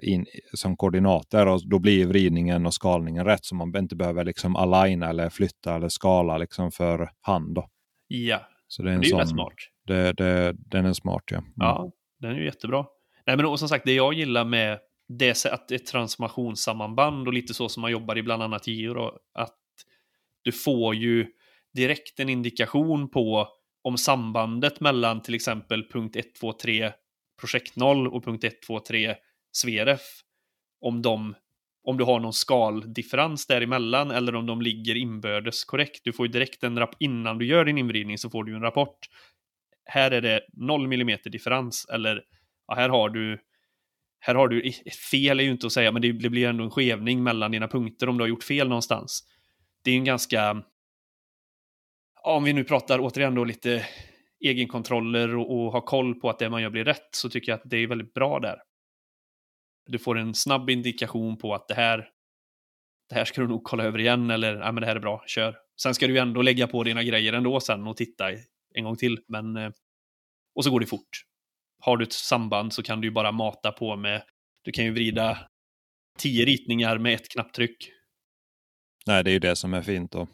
in 0.03 0.27
som 0.55 0.77
koordinater 0.77 1.47
och 1.47 1.69
då 1.69 1.79
blir 1.79 2.07
vridningen 2.07 2.67
och 2.67 2.75
skalningen 2.75 3.25
rätt 3.25 3.45
så 3.45 3.55
man 3.55 3.77
inte 3.77 3.97
behöver 3.97 4.25
liksom 4.25 4.57
aligna 4.57 5.09
eller 5.09 5.31
flytta 5.31 5.75
eller 5.75 5.89
skala 5.89 6.39
liksom 6.39 6.73
för 6.73 7.11
hand. 7.21 7.55
Då. 7.55 7.69
Ja, 8.09 8.49
så 8.69 8.83
det 8.83 8.91
är, 8.91 8.95
en 8.95 9.01
det 9.01 9.07
är 9.07 9.11
sån, 9.11 9.27
smart. 9.27 9.55
Det, 9.87 10.13
det, 10.13 10.55
den 10.57 10.87
är 10.87 10.93
smart 10.93 11.23
ja. 11.27 11.39
Mm. 11.39 11.53
Ja, 11.57 11.91
den 12.21 12.31
är 12.31 12.37
ju 12.37 12.45
jättebra. 12.45 12.87
Nej, 13.27 13.37
men 13.37 13.59
som 13.59 13.69
sagt, 13.69 13.85
det 13.85 13.95
jag 13.95 14.15
gillar 14.15 14.45
med 14.45 14.79
det 15.09 15.47
att 15.47 15.71
ett 15.71 15.87
transformationssammanband 15.87 17.29
och 17.29 17.35
lite 17.35 17.55
så 17.55 17.69
som 17.69 17.81
man 17.81 17.91
jobbar 17.91 18.19
i 18.19 18.23
bland 18.23 18.43
annat 18.43 18.67
då, 18.95 19.19
att 19.35 19.59
du 20.43 20.53
får 20.53 20.95
ju 20.95 21.27
direkt 21.75 22.21
en 22.21 22.29
indikation 22.29 23.11
på 23.11 23.49
om 23.83 23.99
sambandet 23.99 24.81
mellan 24.81 25.23
till 25.23 25.35
exempel 25.35 25.89
punkt 25.93 26.17
123 26.17 26.93
projekt 27.41 27.77
0 27.77 28.09
och 28.09 28.25
punkt 28.25 28.45
123 28.45 29.15
Sveref, 29.57 30.21
om 30.81 31.03
de 31.03 31.35
om 31.87 31.97
du 31.97 32.05
har 32.05 32.21
någon 32.21 32.33
skaldifferens 32.33 33.47
däremellan 33.47 34.11
eller 34.11 34.35
om 34.35 34.47
de 34.47 34.63
ligger 34.63 34.95
inbördes 34.95 35.65
korrekt. 35.65 36.01
Du 36.05 36.13
får 36.13 36.27
ju 36.27 36.33
direkt 36.33 36.63
en 36.63 36.79
rapport 36.79 36.97
innan 37.01 37.39
du 37.39 37.47
gör 37.47 37.65
din 37.65 37.79
invridning 37.79 38.19
så 38.19 38.31
får 38.31 38.45
du 38.45 38.55
en 38.55 38.63
rapport. 38.63 38.99
Här 39.85 40.11
är 40.11 40.21
det 40.21 40.41
0 40.53 40.93
mm 40.93 41.19
differens 41.25 41.87
eller 41.93 42.23
ja, 42.67 42.75
här 42.75 42.89
har 42.89 43.09
du 43.09 43.39
här 44.21 44.35
har 44.35 44.49
du, 44.49 44.73
fel 45.11 45.41
är 45.41 45.45
ju 45.45 45.51
inte 45.51 45.67
att 45.67 45.73
säga, 45.73 45.93
men 45.93 46.03
det, 46.03 46.13
det 46.13 46.31
blir 46.31 46.49
ändå 46.49 46.65
en 46.65 46.71
skevning 46.71 47.23
mellan 47.23 47.51
dina 47.51 47.69
punkter 47.69 48.09
om 48.09 48.19
du 48.19 48.23
har 48.23 48.29
gjort 48.29 48.45
fel 48.45 48.69
någonstans 48.69 49.25
det 49.85 49.91
är 49.91 49.97
en 49.97 50.05
ganska, 50.05 50.63
om 52.23 52.45
vi 52.45 52.53
nu 52.53 52.65
pratar 52.65 52.99
återigen 53.01 53.35
då 53.35 53.45
lite 53.45 53.87
egenkontroller 54.41 55.37
och, 55.37 55.51
och 55.51 55.73
ha 55.73 55.81
koll 55.81 56.15
på 56.15 56.31
att 56.31 56.39
det 56.39 56.51
man 56.51 56.63
gör 56.63 56.71
blir 56.71 56.85
rätt 56.85 57.09
så 57.11 57.29
tycker 57.29 57.53
jag 57.53 57.57
att 57.57 57.71
det 57.71 57.77
är 57.77 57.87
väldigt 57.87 58.15
bra 58.15 58.41
där. 58.41 58.57
Du 59.87 59.99
får 59.99 60.19
en 60.19 60.35
snabb 60.35 60.71
indikation 60.71 61.37
på 61.39 61.55
att 61.55 61.69
det 61.69 61.75
här, 61.75 62.09
det 63.09 63.15
här 63.15 63.25
ska 63.25 63.41
du 63.41 63.49
nog 63.49 63.65
kolla 63.65 63.85
över 63.85 63.99
igen 63.99 64.31
eller 64.31 64.57
ja, 64.57 64.73
men 64.73 64.81
det 64.81 64.87
här 64.87 64.97
är 64.97 65.01
bra, 65.01 65.25
kör. 65.27 65.57
Sen 65.83 65.95
ska 65.95 66.07
du 66.07 66.13
ju 66.13 66.19
ändå 66.19 66.43
lägga 66.43 66.67
på 66.67 66.85
dina 66.85 67.03
grejer 67.03 67.33
ändå 67.33 67.61
sen 67.61 67.87
och 67.87 67.97
titta 67.97 68.33
en 68.75 68.85
gång 68.85 68.97
till. 68.97 69.19
Men, 69.29 69.57
eh, 69.57 69.71
och 70.55 70.65
så 70.65 70.71
går 70.71 70.81
det 70.81 70.87
fort. 70.87 71.25
Har 71.83 71.97
du 71.97 72.05
ett 72.05 72.13
samband 72.13 72.73
så 72.73 72.83
kan 72.83 73.01
du 73.01 73.09
ju 73.09 73.13
bara 73.13 73.33
mata 73.33 73.73
på 73.73 73.97
med, 73.97 74.23
du 74.63 74.73
kan 74.73 74.85
ju 74.85 74.91
vrida 74.91 75.39
tio 76.19 76.45
ritningar 76.45 76.99
med 76.99 77.15
ett 77.15 77.29
knapptryck. 77.29 77.91
Nej, 79.07 79.25
det 79.25 79.31
är 79.31 79.33
ju 79.33 79.39
det 79.39 79.57
som 79.57 79.75
är 79.75 79.83
fint. 79.83 80.13
Då. 80.13 80.29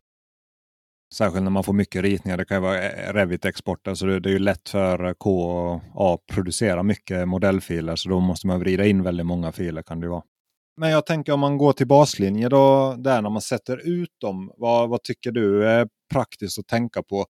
Särskilt 1.14 1.43
när 1.43 1.50
man 1.50 1.64
får 1.64 1.73
mycket 1.73 2.02
ritningar. 2.02 2.37
Det 2.37 2.45
kan 2.45 2.57
ju 2.57 2.61
vara 2.61 2.90
eh, 2.90 3.12
Revit-exporter 3.12 3.95
så 3.95 4.07
det 4.07 4.29
är 4.29 4.33
ju 4.33 4.38
lätt 4.38 4.69
för 4.69 5.14
K 5.14 5.43
och 5.43 5.81
A 5.95 6.14
att 6.14 6.26
producera 6.26 6.83
mycket 6.83 7.29
modellfiler. 7.29 7.97
Så 7.97 8.09
då 8.09 8.21
måste 8.21 8.47
man 8.47 8.61
vrida 8.61 8.87
in 8.87 9.02
väldigt 9.02 9.26
många 9.26 9.52
filer 9.52 9.83
kan 9.83 10.00
det 10.00 10.09
vara. 10.09 10.23
Men 10.76 10.90
jag 10.90 11.07
tänker 11.07 11.33
om 11.33 11.40
man 11.40 11.59
går 11.59 11.73
till 11.73 11.87
baslinje 11.87 12.49
då, 12.49 12.95
där 12.99 13.23
när 13.23 13.31
man 13.31 13.43
sätter 13.43 13.76
ut 13.88 14.21
dem. 14.21 14.52
Vad, 14.57 14.88
vad 14.88 15.02
tycker 15.02 15.33
du 15.33 15.69
är 15.69 15.88
praktiskt 16.12 16.59
att 16.59 16.67
tänka 16.67 17.02
på? 17.02 17.26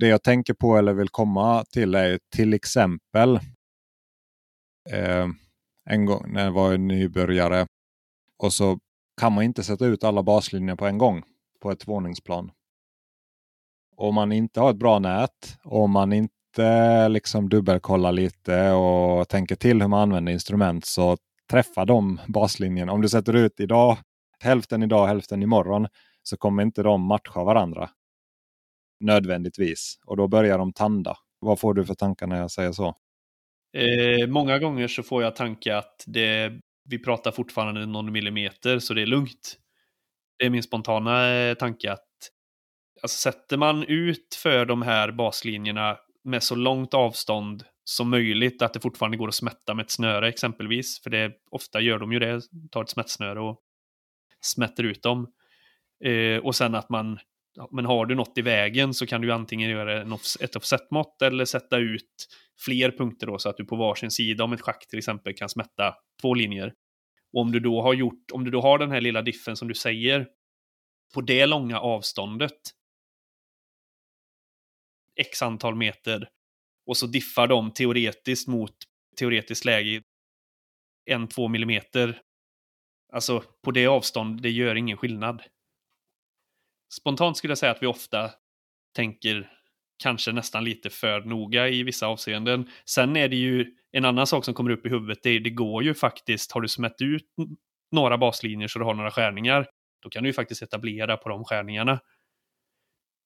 Det 0.00 0.08
jag 0.08 0.22
tänker 0.22 0.54
på 0.54 0.76
eller 0.76 0.92
vill 0.92 1.08
komma 1.08 1.64
till 1.64 1.94
är 1.94 2.18
till 2.36 2.54
exempel 2.54 3.40
eh, 4.90 5.26
en 5.90 6.04
gång 6.06 6.32
när 6.32 6.44
jag 6.44 6.52
var 6.52 6.76
nybörjare 6.78 7.66
och 8.42 8.52
så 8.52 8.78
kan 9.20 9.32
man 9.32 9.44
inte 9.44 9.62
sätta 9.62 9.86
ut 9.86 10.04
alla 10.04 10.22
baslinjer 10.22 10.76
på 10.76 10.86
en 10.86 10.98
gång 10.98 11.22
på 11.62 11.70
ett 11.70 11.88
våningsplan. 11.88 12.50
Om 13.96 14.14
man 14.14 14.32
inte 14.32 14.60
har 14.60 14.70
ett 14.70 14.76
bra 14.76 14.98
nät, 14.98 15.58
och 15.64 15.90
man 15.90 16.12
inte 16.12 17.08
liksom 17.08 17.48
dubbelkollar 17.48 18.12
lite 18.12 18.70
och 18.70 19.28
tänker 19.28 19.56
till 19.56 19.80
hur 19.80 19.88
man 19.88 20.00
använder 20.00 20.32
instrument 20.32 20.84
så 20.84 21.16
träffar 21.50 21.86
de 21.86 22.20
baslinjen. 22.26 22.88
Om 22.88 23.02
du 23.02 23.08
sätter 23.08 23.36
ut 23.36 23.60
idag, 23.60 23.98
hälften 24.40 24.82
idag, 24.82 25.06
hälften 25.06 25.42
imorgon 25.42 25.86
så 26.22 26.36
kommer 26.36 26.62
inte 26.62 26.82
de 26.82 27.02
matcha 27.02 27.44
varandra. 27.44 27.90
Nödvändigtvis. 29.00 29.98
Och 30.06 30.16
då 30.16 30.28
börjar 30.28 30.58
de 30.58 30.72
tanda. 30.72 31.16
Vad 31.38 31.60
får 31.60 31.74
du 31.74 31.84
för 31.84 31.94
tankar 31.94 32.26
när 32.26 32.40
jag 32.40 32.50
säger 32.50 32.72
så? 32.72 32.94
Eh, 33.76 34.28
många 34.28 34.58
gånger 34.58 34.88
så 34.88 35.02
får 35.02 35.22
jag 35.22 35.36
tanke 35.36 35.76
att 35.76 36.04
det 36.06 36.52
vi 36.84 36.98
pratar 36.98 37.30
fortfarande 37.30 37.86
någon 37.86 38.12
millimeter 38.12 38.78
så 38.78 38.94
det 38.94 39.02
är 39.02 39.06
lugnt. 39.06 39.58
Det 40.38 40.46
är 40.46 40.50
min 40.50 40.62
spontana 40.62 41.34
eh, 41.34 41.54
tanke 41.54 41.92
att 41.92 42.08
alltså, 43.04 43.30
sätter 43.30 43.56
man 43.56 43.84
ut 43.84 44.38
för 44.42 44.66
de 44.66 44.82
här 44.82 45.12
baslinjerna 45.12 45.96
med 46.24 46.42
så 46.42 46.54
långt 46.54 46.94
avstånd 46.94 47.64
som 47.84 48.10
möjligt, 48.10 48.62
att 48.62 48.72
det 48.72 48.80
fortfarande 48.80 49.16
går 49.16 49.28
att 49.28 49.34
smätta 49.34 49.74
med 49.74 49.84
ett 49.84 49.90
snöre 49.90 50.28
exempelvis, 50.28 51.02
för 51.02 51.10
det 51.10 51.32
ofta 51.50 51.80
gör 51.80 51.98
de 51.98 52.12
ju 52.12 52.18
det, 52.18 52.40
tar 52.70 52.82
ett 52.82 52.90
smättsnöre 52.90 53.40
och 53.40 53.60
smätter 54.40 54.84
ut 54.84 55.02
dem. 55.02 55.32
Eh, 56.04 56.38
och 56.38 56.56
sen 56.56 56.74
att 56.74 56.88
man 56.88 57.18
Men 57.70 57.84
har 57.84 58.06
du 58.06 58.14
något 58.14 58.38
i 58.38 58.42
vägen 58.42 58.94
så 58.94 59.06
kan 59.06 59.20
du 59.20 59.32
antingen 59.32 59.70
göra 59.70 60.16
ett 60.40 60.56
offsetmått 60.56 61.22
eller 61.22 61.44
sätta 61.44 61.78
ut 61.78 62.28
fler 62.64 62.90
punkter 62.90 63.26
då 63.26 63.38
så 63.38 63.48
att 63.48 63.56
du 63.56 63.64
på 63.64 63.76
varsin 63.76 64.10
sida 64.10 64.44
om 64.44 64.52
ett 64.52 64.60
schack 64.60 64.86
till 64.88 64.98
exempel 64.98 65.34
kan 65.34 65.48
smätta 65.48 65.94
två 66.22 66.34
linjer. 66.34 66.72
Och 67.32 67.40
om 67.40 67.52
du 67.52 67.60
då 67.60 67.82
har 67.82 67.94
gjort, 67.94 68.30
om 68.32 68.44
du 68.44 68.50
då 68.50 68.60
har 68.60 68.78
den 68.78 68.90
här 68.90 69.00
lilla 69.00 69.22
diffen 69.22 69.56
som 69.56 69.68
du 69.68 69.74
säger 69.74 70.26
på 71.14 71.20
det 71.20 71.46
långa 71.46 71.80
avståndet 71.80 72.60
x 75.20 75.42
antal 75.42 75.74
meter 75.74 76.28
och 76.86 76.96
så 76.96 77.06
diffar 77.06 77.46
de 77.46 77.70
teoretiskt 77.70 78.48
mot 78.48 78.74
teoretiskt 79.18 79.64
läge 79.64 80.02
1-2 81.10 81.48
millimeter. 81.48 82.20
Alltså 83.12 83.42
på 83.62 83.70
det 83.70 83.86
avstånd, 83.86 84.42
det 84.42 84.50
gör 84.50 84.74
ingen 84.74 84.96
skillnad. 84.96 85.42
Spontant 86.94 87.36
skulle 87.36 87.50
jag 87.50 87.58
säga 87.58 87.72
att 87.72 87.82
vi 87.82 87.86
ofta 87.86 88.30
tänker 88.96 89.50
kanske 90.02 90.32
nästan 90.32 90.64
lite 90.64 90.90
för 90.90 91.20
noga 91.20 91.68
i 91.68 91.82
vissa 91.82 92.06
avseenden. 92.06 92.70
Sen 92.84 93.16
är 93.16 93.28
det 93.28 93.36
ju 93.36 93.74
en 93.92 94.04
annan 94.04 94.26
sak 94.26 94.44
som 94.44 94.54
kommer 94.54 94.70
upp 94.70 94.86
i 94.86 94.88
huvudet, 94.88 95.18
det, 95.22 95.38
det 95.38 95.50
går 95.50 95.84
ju 95.84 95.94
faktiskt, 95.94 96.52
har 96.52 96.60
du 96.60 96.68
smätt 96.68 97.00
ut 97.02 97.26
några 97.92 98.18
baslinjer 98.18 98.68
så 98.68 98.78
du 98.78 98.84
har 98.84 98.94
några 98.94 99.10
skärningar, 99.10 99.66
då 100.02 100.10
kan 100.10 100.22
du 100.22 100.28
ju 100.28 100.32
faktiskt 100.32 100.62
etablera 100.62 101.16
på 101.16 101.28
de 101.28 101.44
skärningarna. 101.44 102.00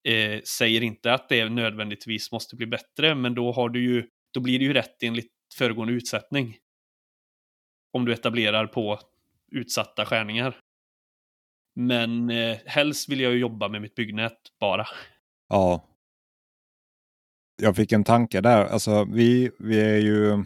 Eh, 0.04 0.40
säger 0.42 0.82
inte 0.82 1.12
att 1.12 1.28
det 1.28 1.48
nödvändigtvis 1.48 2.32
måste 2.32 2.56
bli 2.56 2.66
bättre, 2.66 3.14
men 3.14 3.34
då, 3.34 3.52
har 3.52 3.68
du 3.68 3.84
ju, 3.84 4.08
då 4.34 4.40
blir 4.40 4.58
det 4.58 4.64
ju 4.64 4.72
rätt 4.72 5.02
enligt 5.02 5.32
föregående 5.58 5.94
utsättning. 5.94 6.56
Om 7.92 8.04
du 8.04 8.12
etablerar 8.12 8.66
på 8.66 8.98
utsatta 9.52 10.06
skärningar. 10.06 10.56
Men 11.74 12.30
eh, 12.30 12.56
helst 12.66 13.08
vill 13.08 13.20
jag 13.20 13.32
ju 13.32 13.38
jobba 13.38 13.68
med 13.68 13.82
mitt 13.82 13.94
byggnät 13.94 14.38
bara. 14.60 14.86
Ja. 15.48 15.84
Jag 17.62 17.76
fick 17.76 17.92
en 17.92 18.04
tanke 18.04 18.40
där. 18.40 18.64
Alltså, 18.64 19.04
vi, 19.04 19.50
vi 19.58 19.80
är 19.80 19.98
ju 19.98 20.44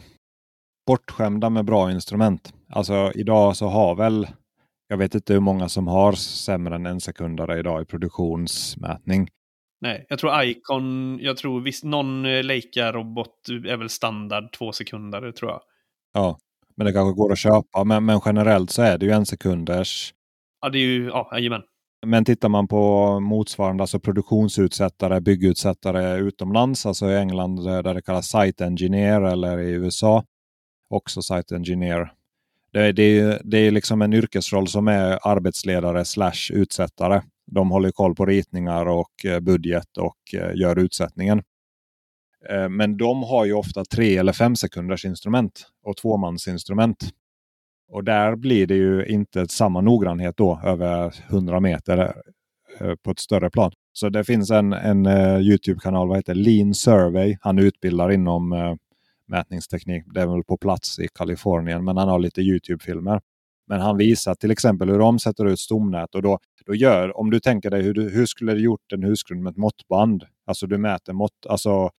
bortskämda 0.87 1.49
med 1.49 1.65
bra 1.65 1.91
instrument. 1.91 2.53
Alltså 2.69 3.11
idag 3.15 3.55
så 3.55 3.67
har 3.67 3.95
väl, 3.95 4.27
jag 4.87 4.97
vet 4.97 5.15
inte 5.15 5.33
hur 5.33 5.39
många 5.39 5.69
som 5.69 5.87
har 5.87 6.13
sämre 6.13 6.75
än 6.75 6.85
en 6.85 7.01
sekundare 7.01 7.59
idag 7.59 7.81
i 7.81 7.85
produktionsmätning. 7.85 9.29
Nej, 9.83 10.05
jag 10.09 10.19
tror 10.19 10.43
Icon, 10.43 11.19
jag 11.21 11.37
tror 11.37 11.61
visst 11.61 11.83
någon 11.83 12.25
eh, 12.25 12.43
Leica-robot 12.43 13.49
är 13.49 13.77
väl 13.77 13.89
standard 13.89 14.53
två 14.53 14.71
sekunder 14.71 15.31
tror 15.31 15.51
jag. 15.51 15.61
Ja, 16.13 16.37
men 16.75 16.87
det 16.87 16.93
kanske 16.93 17.15
går 17.15 17.31
att 17.31 17.39
köpa. 17.39 17.83
Men, 17.83 18.05
men 18.05 18.21
generellt 18.25 18.71
så 18.71 18.81
är 18.81 18.97
det 18.97 19.05
ju 19.05 19.11
en 19.11 19.25
sekunders. 19.25 20.13
Ja, 20.61 20.69
det 20.69 20.77
är 20.77 20.81
ju, 20.81 21.05
ja, 21.05 21.29
jajamän. 21.31 21.61
Men 22.05 22.25
tittar 22.25 22.49
man 22.49 22.67
på 22.67 23.19
motsvarande, 23.19 23.83
alltså 23.83 23.99
produktionsutsättare, 23.99 25.21
byggutsättare 25.21 26.17
utomlands, 26.17 26.85
alltså 26.85 27.11
i 27.11 27.17
England 27.17 27.63
där 27.65 27.93
det 27.93 28.01
kallas 28.01 28.27
Site 28.27 28.65
Engineer 28.65 29.21
eller 29.21 29.59
i 29.59 29.71
USA 29.71 30.23
också 30.89 31.21
Site 31.21 31.55
Engineer. 31.55 32.13
Det, 32.73 32.91
det, 32.91 33.41
det 33.43 33.57
är 33.57 33.71
liksom 33.71 34.01
en 34.01 34.13
yrkesroll 34.13 34.67
som 34.67 34.87
är 34.87 35.27
arbetsledare 35.27 36.05
slash 36.05 36.51
utsättare. 36.53 37.21
De 37.51 37.71
håller 37.71 37.91
koll 37.91 38.15
på 38.15 38.25
ritningar 38.25 38.85
och 38.85 39.25
eh, 39.25 39.39
budget 39.39 39.97
och 39.97 40.33
eh, 40.33 40.55
gör 40.55 40.79
utsättningen. 40.79 41.43
Eh, 42.49 42.69
men 42.69 42.97
de 42.97 43.23
har 43.23 43.45
ju 43.45 43.53
ofta 43.53 43.85
tre 43.85 44.17
eller 44.17 44.33
fem 44.33 44.55
sekunders 44.55 45.05
instrument 45.05 45.67
och 45.83 45.97
tvåmansinstrument. 45.97 47.09
Och 47.89 48.03
där 48.03 48.35
blir 48.35 48.67
det 48.67 48.75
ju 48.75 49.05
inte 49.05 49.47
samma 49.47 49.81
noggrannhet 49.81 50.37
då 50.37 50.61
över 50.63 51.15
100 51.29 51.59
meter 51.59 52.13
på 53.03 53.11
ett 53.11 53.19
större 53.19 53.49
plan. 53.49 53.71
Så 53.93 54.09
det 54.09 54.23
finns 54.23 54.51
en, 54.51 54.73
en 54.73 55.07
Youtube-kanal, 55.41 56.07
vad 56.07 56.17
heter 56.17 56.35
Lean 56.35 56.73
Survey. 56.73 57.37
Han 57.41 57.59
utbildar 57.59 58.11
inom 58.11 58.77
mätningsteknik. 59.27 60.03
Det 60.13 60.21
är 60.21 60.27
väl 60.27 60.43
på 60.43 60.57
plats 60.57 60.99
i 60.99 61.07
Kalifornien, 61.13 61.83
men 61.83 61.97
han 61.97 62.07
har 62.07 62.19
lite 62.19 62.41
Youtube-filmer. 62.41 63.21
Men 63.67 63.81
han 63.81 63.97
visar 63.97 64.35
till 64.35 64.51
exempel 64.51 64.89
hur 64.89 64.99
de 64.99 65.19
sätter 65.19 65.45
ut 65.45 65.59
stomnät 65.59 66.15
och 66.15 66.21
då, 66.21 66.39
då 66.65 66.75
gör, 66.75 67.17
om 67.17 67.29
du 67.29 67.39
tänker 67.39 67.71
dig 67.71 67.81
hur, 67.81 67.93
du, 67.93 68.09
hur 68.09 68.25
skulle 68.25 68.53
du 68.53 68.61
gjort 68.61 68.91
en 68.93 69.03
husgrund 69.03 69.43
med 69.43 69.51
ett 69.51 69.57
måttband? 69.57 70.23
Alltså 70.45 70.67
du 70.67 70.77
mäter 70.77 71.13
mått, 71.13 71.45
alltså 71.49 71.89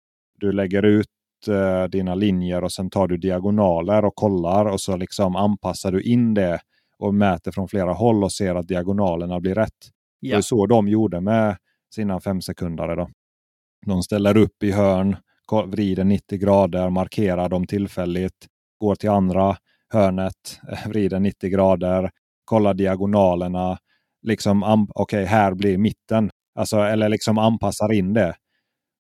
du 0.40 0.52
lägger 0.52 0.82
ut 0.82 1.08
eh, 1.48 1.84
dina 1.84 2.14
linjer 2.14 2.64
och 2.64 2.72
sen 2.72 2.90
tar 2.90 3.08
du 3.08 3.16
diagonaler 3.16 4.04
och 4.04 4.14
kollar 4.14 4.66
och 4.66 4.80
så 4.80 4.96
liksom 4.96 5.36
anpassar 5.36 5.92
du 5.92 6.02
in 6.02 6.34
det 6.34 6.60
och 6.98 7.14
mäter 7.14 7.52
från 7.52 7.68
flera 7.68 7.92
håll 7.92 8.24
och 8.24 8.32
ser 8.32 8.54
att 8.54 8.68
diagonalerna 8.68 9.40
blir 9.40 9.54
rätt. 9.54 9.90
Ja. 10.20 10.34
Det 10.34 10.38
är 10.38 10.42
så 10.42 10.66
de 10.66 10.88
gjorde 10.88 11.20
med 11.20 11.56
sina 11.94 12.20
femsekundare. 12.20 12.94
Då. 12.94 13.10
De 13.86 14.02
ställer 14.02 14.36
upp 14.36 14.62
i 14.62 14.70
hörn, 14.70 15.16
vrider 15.66 16.04
90 16.04 16.38
grader, 16.38 16.90
markerar 16.90 17.48
dem 17.48 17.66
tillfälligt, 17.66 18.46
går 18.78 18.94
till 18.94 19.10
andra 19.10 19.56
hörnet, 19.92 20.60
vrider 20.86 21.20
90 21.20 21.50
grader, 21.50 22.10
kollar 22.44 22.74
diagonalerna. 22.74 23.78
Liksom, 24.24 24.62
Okej, 24.62 24.86
okay, 24.94 25.24
här 25.24 25.54
blir 25.54 25.78
mitten. 25.78 26.30
Alltså, 26.58 26.78
eller 26.78 27.08
liksom 27.08 27.38
anpassar 27.38 27.92
in 27.92 28.12
det. 28.12 28.34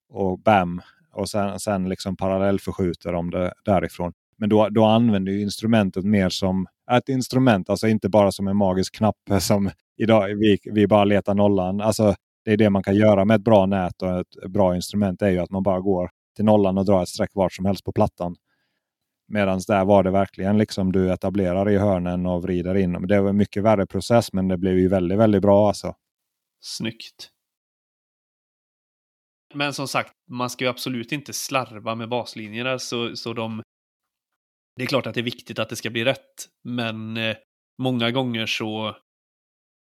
Och 0.08 0.38
bam! 0.38 0.80
Och 1.12 1.28
sen, 1.28 1.60
sen 1.60 1.88
liksom 1.88 2.16
parallellförskjuter 2.16 3.12
de 3.12 3.30
det 3.30 3.52
därifrån. 3.64 4.12
Men 4.38 4.48
då, 4.48 4.68
då 4.68 4.84
använder 4.84 5.32
ju 5.32 5.42
instrumentet 5.42 6.04
mer 6.04 6.28
som 6.28 6.66
ett 6.90 7.08
instrument, 7.08 7.70
alltså 7.70 7.88
inte 7.88 8.08
bara 8.08 8.32
som 8.32 8.48
en 8.48 8.56
magisk 8.56 8.96
knapp 8.96 9.16
som 9.40 9.70
idag 9.96 10.26
vi, 10.26 10.58
vi 10.64 10.86
bara 10.86 11.04
letar 11.04 11.34
nollan. 11.34 11.80
Alltså, 11.80 12.14
det 12.44 12.52
är 12.52 12.56
det 12.56 12.70
man 12.70 12.82
kan 12.82 12.96
göra 12.96 13.24
med 13.24 13.34
ett 13.34 13.44
bra 13.44 13.66
nät 13.66 14.02
och 14.02 14.20
ett 14.20 14.50
bra 14.50 14.76
instrument 14.76 15.22
är 15.22 15.30
ju 15.30 15.38
att 15.38 15.50
man 15.50 15.62
bara 15.62 15.80
går 15.80 16.10
till 16.36 16.44
nollan 16.44 16.78
och 16.78 16.84
drar 16.84 17.02
ett 17.02 17.08
streck 17.08 17.30
vart 17.34 17.52
som 17.52 17.64
helst 17.64 17.84
på 17.84 17.92
plattan. 17.92 18.36
Medan 19.26 19.60
där 19.66 19.84
var 19.84 20.02
det 20.02 20.10
verkligen 20.10 20.58
liksom 20.58 20.92
du 20.92 21.12
etablerar 21.12 21.70
i 21.70 21.78
hörnen 21.78 22.26
och 22.26 22.42
vrider 22.42 22.74
in. 22.74 23.06
Det 23.06 23.20
var 23.20 23.28
en 23.28 23.36
mycket 23.36 23.62
värre 23.62 23.86
process 23.86 24.32
men 24.32 24.48
det 24.48 24.56
blev 24.56 24.78
ju 24.78 24.88
väldigt, 24.88 25.18
väldigt 25.18 25.42
bra 25.42 25.68
alltså. 25.68 25.94
Snyggt. 26.60 27.30
Men 29.54 29.74
som 29.74 29.88
sagt, 29.88 30.12
man 30.30 30.50
ska 30.50 30.64
ju 30.64 30.70
absolut 30.70 31.12
inte 31.12 31.32
slarva 31.32 31.94
med 31.94 32.08
baslinjerna 32.08 32.78
så, 32.78 33.16
så 33.16 33.32
de... 33.32 33.62
Det 34.76 34.82
är 34.82 34.86
klart 34.86 35.06
att 35.06 35.14
det 35.14 35.20
är 35.20 35.22
viktigt 35.22 35.58
att 35.58 35.68
det 35.68 35.76
ska 35.76 35.90
bli 35.90 36.04
rätt, 36.04 36.48
men 36.64 37.16
eh, 37.16 37.36
många 37.82 38.10
gånger 38.10 38.46
så 38.46 38.96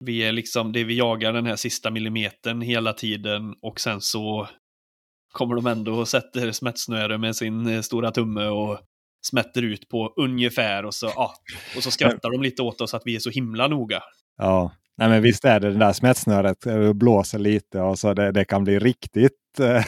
vi 0.04 0.22
är 0.22 0.32
liksom, 0.32 0.72
det 0.72 0.84
vi 0.84 0.98
jagar 0.98 1.32
den 1.32 1.46
här 1.46 1.56
sista 1.56 1.90
millimetern 1.90 2.60
hela 2.60 2.92
tiden 2.92 3.54
och 3.62 3.80
sen 3.80 4.00
så 4.00 4.48
kommer 5.32 5.54
de 5.54 5.66
ändå 5.66 5.94
och 5.94 6.08
sätter 6.08 6.52
smärtsnöre 6.52 7.18
med 7.18 7.36
sin 7.36 7.66
eh, 7.66 7.80
stora 7.80 8.10
tumme 8.10 8.46
och 8.46 8.80
smätter 9.28 9.62
ut 9.62 9.88
på 9.88 10.12
ungefär 10.16 10.84
och 10.84 10.94
så, 10.94 11.12
ja, 11.16 11.34
och 11.76 11.82
så 11.82 11.90
skrattar 11.90 12.30
de 12.30 12.42
lite 12.42 12.62
åt 12.62 12.80
oss 12.80 12.94
att 12.94 13.02
vi 13.04 13.16
är 13.16 13.20
så 13.20 13.30
himla 13.30 13.68
noga. 13.68 14.02
Ja, 14.38 14.72
Nej, 14.98 15.08
men 15.08 15.22
visst 15.22 15.44
är 15.44 15.60
det 15.60 15.70
det 15.70 15.78
där 15.78 15.92
smättsnöret 15.92 16.66
eh, 16.66 16.92
blåser 16.92 17.38
lite 17.38 17.80
och 17.80 17.98
så 17.98 18.14
det, 18.14 18.32
det 18.32 18.44
kan 18.44 18.64
bli 18.64 18.78
riktigt 18.78 19.60
eh, 19.60 19.84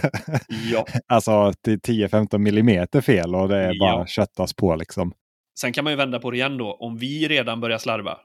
ja. 0.72 0.86
alltså 1.06 1.52
till 1.64 1.78
10-15 1.78 2.38
millimeter 2.38 3.00
fel 3.00 3.34
och 3.34 3.48
det 3.48 3.56
är 3.56 3.72
ja. 3.74 3.96
bara 3.96 4.06
köttas 4.06 4.54
på 4.54 4.76
liksom. 4.76 5.12
Sen 5.60 5.72
kan 5.72 5.84
man 5.84 5.92
ju 5.92 5.96
vända 5.96 6.18
på 6.18 6.30
det 6.30 6.36
igen 6.36 6.58
då. 6.58 6.72
Om 6.72 6.96
vi 6.96 7.28
redan 7.28 7.60
börjar 7.60 7.78
slarva 7.78 8.18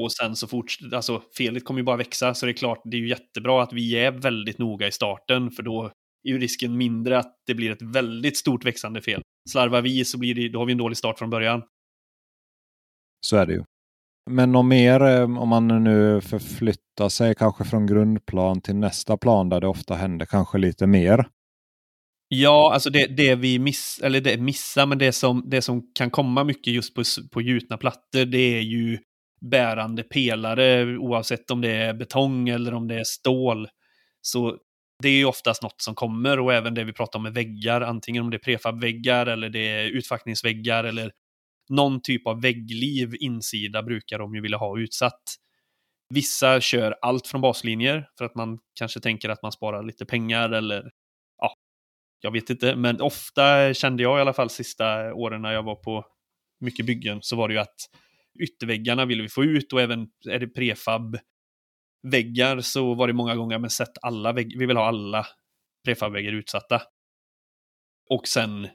och 0.00 0.12
sen 0.12 0.36
så 0.36 0.46
fort, 0.46 0.66
alltså 0.92 1.22
felet 1.38 1.64
kommer 1.64 1.80
ju 1.80 1.84
bara 1.84 1.96
växa 1.96 2.34
så 2.34 2.46
det 2.46 2.52
är 2.52 2.56
klart, 2.56 2.80
det 2.84 2.96
är 2.96 3.00
ju 3.00 3.08
jättebra 3.08 3.62
att 3.62 3.72
vi 3.72 3.98
är 3.98 4.10
väldigt 4.10 4.58
noga 4.58 4.86
i 4.86 4.92
starten 4.92 5.50
för 5.50 5.62
då 5.62 5.90
är 6.24 6.30
ju 6.30 6.38
risken 6.38 6.76
mindre 6.76 7.18
att 7.18 7.34
det 7.46 7.54
blir 7.54 7.70
ett 7.70 7.82
väldigt 7.82 8.36
stort 8.36 8.64
växande 8.64 9.02
fel. 9.02 9.22
Slarvar 9.46 9.82
vi 9.82 10.04
så 10.04 10.18
blir 10.18 10.34
det, 10.34 10.48
då 10.48 10.58
har 10.58 10.66
vi 10.66 10.72
en 10.72 10.78
dålig 10.78 10.96
start 10.96 11.18
från 11.18 11.30
början. 11.30 11.62
Så 13.20 13.36
är 13.36 13.46
det 13.46 13.52
ju. 13.52 13.64
Men 14.30 14.52
något 14.52 14.66
mer 14.66 15.02
eh, 15.02 15.22
om 15.22 15.48
man 15.48 15.84
nu 15.84 16.20
förflyttar 16.20 17.08
sig 17.08 17.34
kanske 17.34 17.64
från 17.64 17.86
grundplan 17.86 18.60
till 18.60 18.76
nästa 18.76 19.16
plan 19.16 19.48
där 19.48 19.60
det 19.60 19.68
ofta 19.68 19.94
händer 19.94 20.26
kanske 20.26 20.58
lite 20.58 20.86
mer? 20.86 21.28
Ja, 22.28 22.72
alltså 22.72 22.90
det, 22.90 23.06
det 23.06 23.34
vi 23.34 23.58
miss, 23.58 24.00
eller 24.02 24.20
det 24.20 24.40
missar, 24.40 24.86
men 24.86 24.98
det 24.98 25.12
som, 25.12 25.42
det 25.46 25.62
som 25.62 25.92
kan 25.94 26.10
komma 26.10 26.44
mycket 26.44 26.72
just 26.72 26.94
på, 26.94 27.02
på 27.32 27.42
gjutna 27.42 27.76
plattor, 27.76 28.24
det 28.24 28.58
är 28.58 28.60
ju 28.60 28.98
bärande 29.50 30.02
pelare, 30.02 30.98
oavsett 30.98 31.50
om 31.50 31.60
det 31.60 31.72
är 31.72 31.94
betong 31.94 32.48
eller 32.48 32.74
om 32.74 32.88
det 32.88 32.94
är 32.94 33.04
stål. 33.04 33.68
Så 34.20 34.56
det 35.02 35.08
är 35.08 35.16
ju 35.16 35.24
oftast 35.24 35.62
något 35.62 35.82
som 35.82 35.94
kommer 35.94 36.38
och 36.38 36.54
även 36.54 36.74
det 36.74 36.84
vi 36.84 36.92
pratar 36.92 37.18
om 37.18 37.22
med 37.22 37.34
väggar, 37.34 37.80
antingen 37.80 38.24
om 38.24 38.30
det 38.30 38.36
är 38.36 38.38
prefabväggar 38.38 39.26
eller 39.26 39.48
det 39.48 39.68
är 39.68 39.84
utfackningsväggar 39.84 40.84
eller 40.84 41.12
någon 41.68 42.02
typ 42.02 42.26
av 42.26 42.42
väggliv 42.42 43.14
insida 43.20 43.82
brukar 43.82 44.18
de 44.18 44.34
ju 44.34 44.40
vilja 44.40 44.58
ha 44.58 44.78
utsatt. 44.78 45.22
Vissa 46.14 46.60
kör 46.60 46.96
allt 47.02 47.26
från 47.26 47.40
baslinjer 47.40 48.08
för 48.18 48.24
att 48.24 48.34
man 48.34 48.58
kanske 48.78 49.00
tänker 49.00 49.28
att 49.28 49.42
man 49.42 49.52
sparar 49.52 49.82
lite 49.82 50.06
pengar 50.06 50.50
eller 50.50 50.90
ja, 51.38 51.54
jag 52.20 52.30
vet 52.30 52.50
inte, 52.50 52.76
men 52.76 53.00
ofta 53.00 53.74
kände 53.74 54.02
jag 54.02 54.18
i 54.18 54.20
alla 54.20 54.32
fall 54.32 54.50
sista 54.50 55.14
åren 55.14 55.42
när 55.42 55.52
jag 55.52 55.62
var 55.62 55.74
på 55.74 56.04
mycket 56.60 56.86
byggen 56.86 57.18
så 57.22 57.36
var 57.36 57.48
det 57.48 57.54
ju 57.54 57.60
att 57.60 57.76
ytterväggarna 58.40 59.04
vill 59.04 59.22
vi 59.22 59.28
få 59.28 59.44
ut 59.44 59.72
och 59.72 59.80
även 59.80 60.08
är 60.30 60.38
det 60.38 60.48
prefab 60.48 61.18
väggar 62.02 62.60
så 62.60 62.94
var 62.94 63.06
det 63.06 63.12
många 63.12 63.34
gånger, 63.36 63.58
men 63.58 63.70
sätt 63.70 63.92
alla 64.02 64.32
väggar, 64.32 64.58
vi 64.58 64.66
vill 64.66 64.76
ha 64.76 64.86
alla 64.86 65.26
prefabväggar 65.84 66.32
utsatta. 66.32 66.82
Och 68.10 68.28
sen 68.28 68.68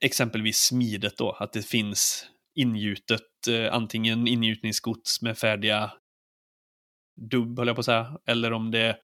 exempelvis 0.00 0.56
smidet 0.56 1.16
då, 1.18 1.30
att 1.30 1.52
det 1.52 1.62
finns 1.62 2.26
ingjutet, 2.54 3.48
eh, 3.48 3.74
antingen 3.74 4.26
ingjutningsgods 4.26 5.22
med 5.22 5.38
färdiga 5.38 5.92
dubb, 7.30 7.58
höll 7.58 7.66
jag 7.66 7.76
på 7.76 7.80
att 7.80 7.86
säga, 7.86 8.18
eller 8.26 8.52
om 8.52 8.70
det 8.70 8.98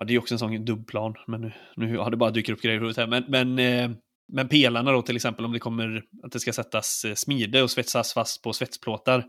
Ja, 0.00 0.04
det 0.04 0.14
är 0.14 0.18
också 0.18 0.34
en 0.34 0.38
sån 0.38 0.64
dubbplan, 0.64 1.14
men 1.26 1.40
nu, 1.40 1.52
nu 1.76 1.96
har 1.96 2.10
det 2.10 2.16
bara 2.16 2.30
dyker 2.30 2.52
upp 2.52 2.62
grejer 2.62 2.76
i 2.76 2.78
huvudet 2.78 2.96
här. 2.96 3.06
Men, 3.06 3.24
men, 3.28 3.58
eh, 3.58 3.90
men 4.32 4.48
pelarna 4.48 4.92
då 4.92 5.02
till 5.02 5.16
exempel, 5.16 5.44
om 5.44 5.52
det 5.52 5.58
kommer 5.58 6.04
att 6.22 6.32
det 6.32 6.40
ska 6.40 6.52
sättas 6.52 7.04
eh, 7.04 7.14
smide 7.14 7.62
och 7.62 7.70
svetsas 7.70 8.12
fast 8.12 8.42
på 8.42 8.52
svetsplåtar, 8.52 9.24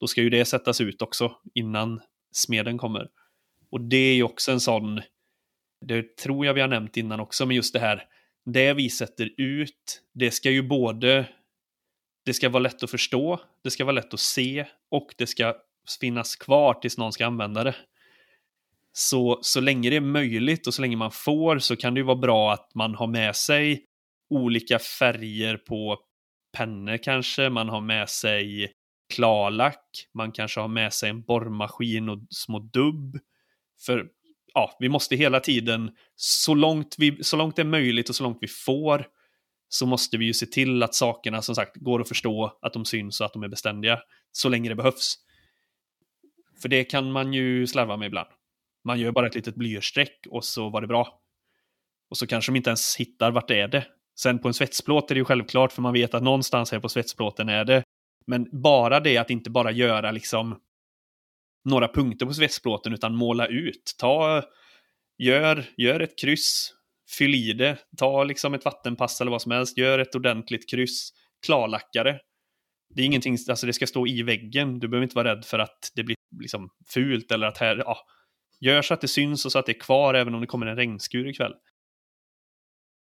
då 0.00 0.06
ska 0.06 0.22
ju 0.22 0.30
det 0.30 0.44
sättas 0.44 0.80
ut 0.80 1.02
också 1.02 1.32
innan 1.54 2.00
smeden 2.32 2.78
kommer. 2.78 3.08
Och 3.70 3.80
det 3.80 3.96
är 3.96 4.14
ju 4.14 4.22
också 4.22 4.52
en 4.52 4.60
sån, 4.60 5.00
det 5.86 6.16
tror 6.16 6.46
jag 6.46 6.54
vi 6.54 6.60
har 6.60 6.68
nämnt 6.68 6.96
innan 6.96 7.20
också, 7.20 7.46
men 7.46 7.56
just 7.56 7.72
det 7.72 7.78
här, 7.78 8.04
det 8.46 8.72
vi 8.72 8.90
sätter 8.90 9.30
ut, 9.36 10.02
det 10.14 10.30
ska 10.30 10.50
ju 10.50 10.62
både, 10.62 11.28
det 12.24 12.34
ska 12.34 12.48
vara 12.48 12.62
lätt 12.62 12.82
att 12.82 12.90
förstå, 12.90 13.40
det 13.64 13.70
ska 13.70 13.84
vara 13.84 13.94
lätt 13.94 14.14
att 14.14 14.20
se 14.20 14.66
och 14.90 15.14
det 15.18 15.26
ska 15.26 15.56
finnas 16.00 16.36
kvar 16.36 16.74
tills 16.74 16.98
någon 16.98 17.12
ska 17.12 17.26
använda 17.26 17.64
det. 17.64 17.76
Så, 18.92 19.38
så 19.42 19.60
länge 19.60 19.90
det 19.90 19.96
är 19.96 20.00
möjligt 20.00 20.66
och 20.66 20.74
så 20.74 20.82
länge 20.82 20.96
man 20.96 21.10
får 21.10 21.58
så 21.58 21.76
kan 21.76 21.94
det 21.94 22.00
ju 22.00 22.04
vara 22.04 22.16
bra 22.16 22.52
att 22.52 22.74
man 22.74 22.94
har 22.94 23.06
med 23.06 23.36
sig 23.36 23.84
olika 24.30 24.78
färger 24.78 25.56
på 25.56 25.98
pennor 26.56 26.96
kanske, 26.96 27.50
man 27.50 27.68
har 27.68 27.80
med 27.80 28.08
sig 28.08 28.72
klarlack, 29.14 30.08
man 30.14 30.32
kanske 30.32 30.60
har 30.60 30.68
med 30.68 30.92
sig 30.92 31.10
en 31.10 31.22
borrmaskin 31.22 32.08
och 32.08 32.18
små 32.30 32.58
dubb. 32.58 33.18
För 33.86 34.08
ja, 34.54 34.76
vi 34.78 34.88
måste 34.88 35.16
hela 35.16 35.40
tiden, 35.40 35.90
så 36.16 36.54
långt, 36.54 36.94
vi, 36.98 37.24
så 37.24 37.36
långt 37.36 37.56
det 37.56 37.62
är 37.62 37.66
möjligt 37.66 38.08
och 38.08 38.14
så 38.14 38.22
långt 38.22 38.38
vi 38.40 38.48
får, 38.48 39.06
så 39.68 39.86
måste 39.86 40.16
vi 40.16 40.24
ju 40.24 40.34
se 40.34 40.46
till 40.46 40.82
att 40.82 40.94
sakerna 40.94 41.42
som 41.42 41.54
sagt 41.54 41.76
går 41.76 42.00
att 42.00 42.08
förstå, 42.08 42.58
att 42.62 42.72
de 42.72 42.84
syns 42.84 43.20
och 43.20 43.26
att 43.26 43.32
de 43.32 43.42
är 43.42 43.48
beständiga, 43.48 43.98
så 44.32 44.48
länge 44.48 44.68
det 44.68 44.74
behövs. 44.74 45.14
För 46.62 46.68
det 46.68 46.84
kan 46.84 47.12
man 47.12 47.32
ju 47.32 47.66
slarva 47.66 47.96
med 47.96 48.06
ibland. 48.06 48.28
Man 48.84 49.00
gör 49.00 49.12
bara 49.12 49.26
ett 49.26 49.34
litet 49.34 49.54
blyerstreck 49.54 50.26
och 50.30 50.44
så 50.44 50.68
var 50.68 50.80
det 50.80 50.86
bra. 50.86 51.20
Och 52.10 52.16
så 52.16 52.26
kanske 52.26 52.52
de 52.52 52.56
inte 52.56 52.70
ens 52.70 52.96
hittar 52.96 53.30
vart 53.30 53.48
det 53.48 53.60
är 53.60 53.68
det. 53.68 53.86
Sen 54.20 54.38
på 54.38 54.48
en 54.48 54.54
svetsplåt 54.54 55.10
är 55.10 55.14
det 55.14 55.18
ju 55.18 55.24
självklart, 55.24 55.72
för 55.72 55.82
man 55.82 55.92
vet 55.92 56.14
att 56.14 56.22
någonstans 56.22 56.72
här 56.72 56.80
på 56.80 56.88
svetsplåten 56.88 57.48
är 57.48 57.64
det. 57.64 57.82
Men 58.28 58.48
bara 58.62 59.00
det 59.00 59.16
att 59.16 59.30
inte 59.30 59.50
bara 59.50 59.70
göra 59.70 60.10
liksom 60.10 60.60
några 61.64 61.88
punkter 61.88 62.26
på 62.26 62.34
svetsplåten, 62.34 62.92
utan 62.92 63.14
måla 63.14 63.46
ut. 63.46 63.94
Ta, 63.98 64.42
gör, 65.18 65.64
gör 65.76 66.00
ett 66.00 66.18
kryss, 66.18 66.72
fyll 67.18 67.34
i 67.34 67.52
det, 67.52 67.78
ta 67.96 68.24
liksom 68.24 68.54
ett 68.54 68.64
vattenpass 68.64 69.20
eller 69.20 69.30
vad 69.30 69.42
som 69.42 69.52
helst, 69.52 69.78
gör 69.78 69.98
ett 69.98 70.14
ordentligt 70.14 70.70
kryss, 70.70 71.10
klarlackare. 71.46 72.12
det. 72.12 72.20
Det 72.94 73.02
är 73.02 73.06
ingenting, 73.06 73.36
alltså 73.48 73.66
det 73.66 73.72
ska 73.72 73.86
stå 73.86 74.06
i 74.06 74.22
väggen, 74.22 74.78
du 74.78 74.88
behöver 74.88 75.04
inte 75.04 75.16
vara 75.16 75.34
rädd 75.34 75.44
för 75.44 75.58
att 75.58 75.92
det 75.94 76.04
blir 76.04 76.16
liksom 76.40 76.70
fult 76.94 77.32
eller 77.32 77.46
att 77.46 77.58
här, 77.58 77.76
ja, 77.76 77.98
Gör 78.60 78.82
så 78.82 78.94
att 78.94 79.00
det 79.00 79.08
syns 79.08 79.44
och 79.44 79.52
så 79.52 79.58
att 79.58 79.66
det 79.66 79.72
är 79.72 79.80
kvar 79.80 80.14
även 80.14 80.34
om 80.34 80.40
det 80.40 80.46
kommer 80.46 80.66
en 80.66 80.76
regnskur 80.76 81.28
ikväll. 81.28 81.54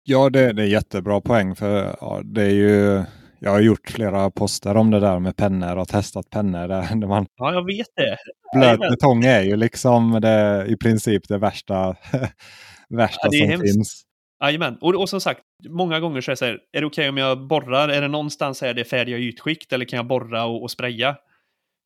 Ja, 0.04 0.30
det, 0.30 0.54
det 0.54 0.62
är 0.62 0.68
jättebra 0.68 1.22
poäng. 1.22 1.56
för 1.56 1.98
ja, 2.02 2.22
det 2.24 2.42
är 2.42 2.50
ju 2.50 3.04
jag 3.44 3.52
har 3.52 3.62
gjort 3.62 3.90
flera 3.90 4.32
poster 4.32 4.78
om 4.78 4.92
det 4.92 5.00
där 5.00 5.20
med 5.20 5.36
pennor 5.36 5.78
och 5.78 5.88
testat 5.88 6.30
pennor. 6.30 6.68
Där, 6.68 6.96
man, 7.08 7.26
ja, 7.36 7.54
jag 7.54 7.66
vet 7.66 7.88
det. 7.96 8.18
Blöt 8.56 8.80
betong 8.80 9.24
är 9.24 9.42
ju 9.42 9.56
liksom 9.56 10.22
det, 10.22 10.66
i 10.68 10.78
princip 10.78 11.28
det 11.28 11.38
värsta, 11.38 11.96
värsta 12.90 13.20
ja, 13.24 13.30
det 13.32 13.38
som 13.38 13.50
hemskt. 13.50 13.74
finns. 13.74 14.04
Jajamän, 14.44 14.78
och, 14.82 14.96
och 14.96 15.10
som 15.10 15.22
sagt, 15.22 15.42
många 15.70 16.00
gånger 16.00 16.22
så 16.22 16.32
är 16.32 16.34
det 16.34 16.38
så 16.38 16.46
här, 16.46 16.60
är 16.72 16.82
det 16.82 16.88
okej 16.88 16.88
okay 16.88 17.10
om 17.10 17.18
jag 17.18 17.48
borrar? 17.48 17.90
Är 17.90 18.02
det 18.02 18.08
någonstans 18.08 18.62
här 18.62 18.74
det 18.74 18.86
färdiga 18.86 19.18
ytskikt 19.18 19.74
eller 19.74 19.86
kan 19.86 19.98
jag 19.98 20.08
borra 20.08 20.46
och, 20.46 20.64
och 20.64 20.72
spraya? 20.72 21.16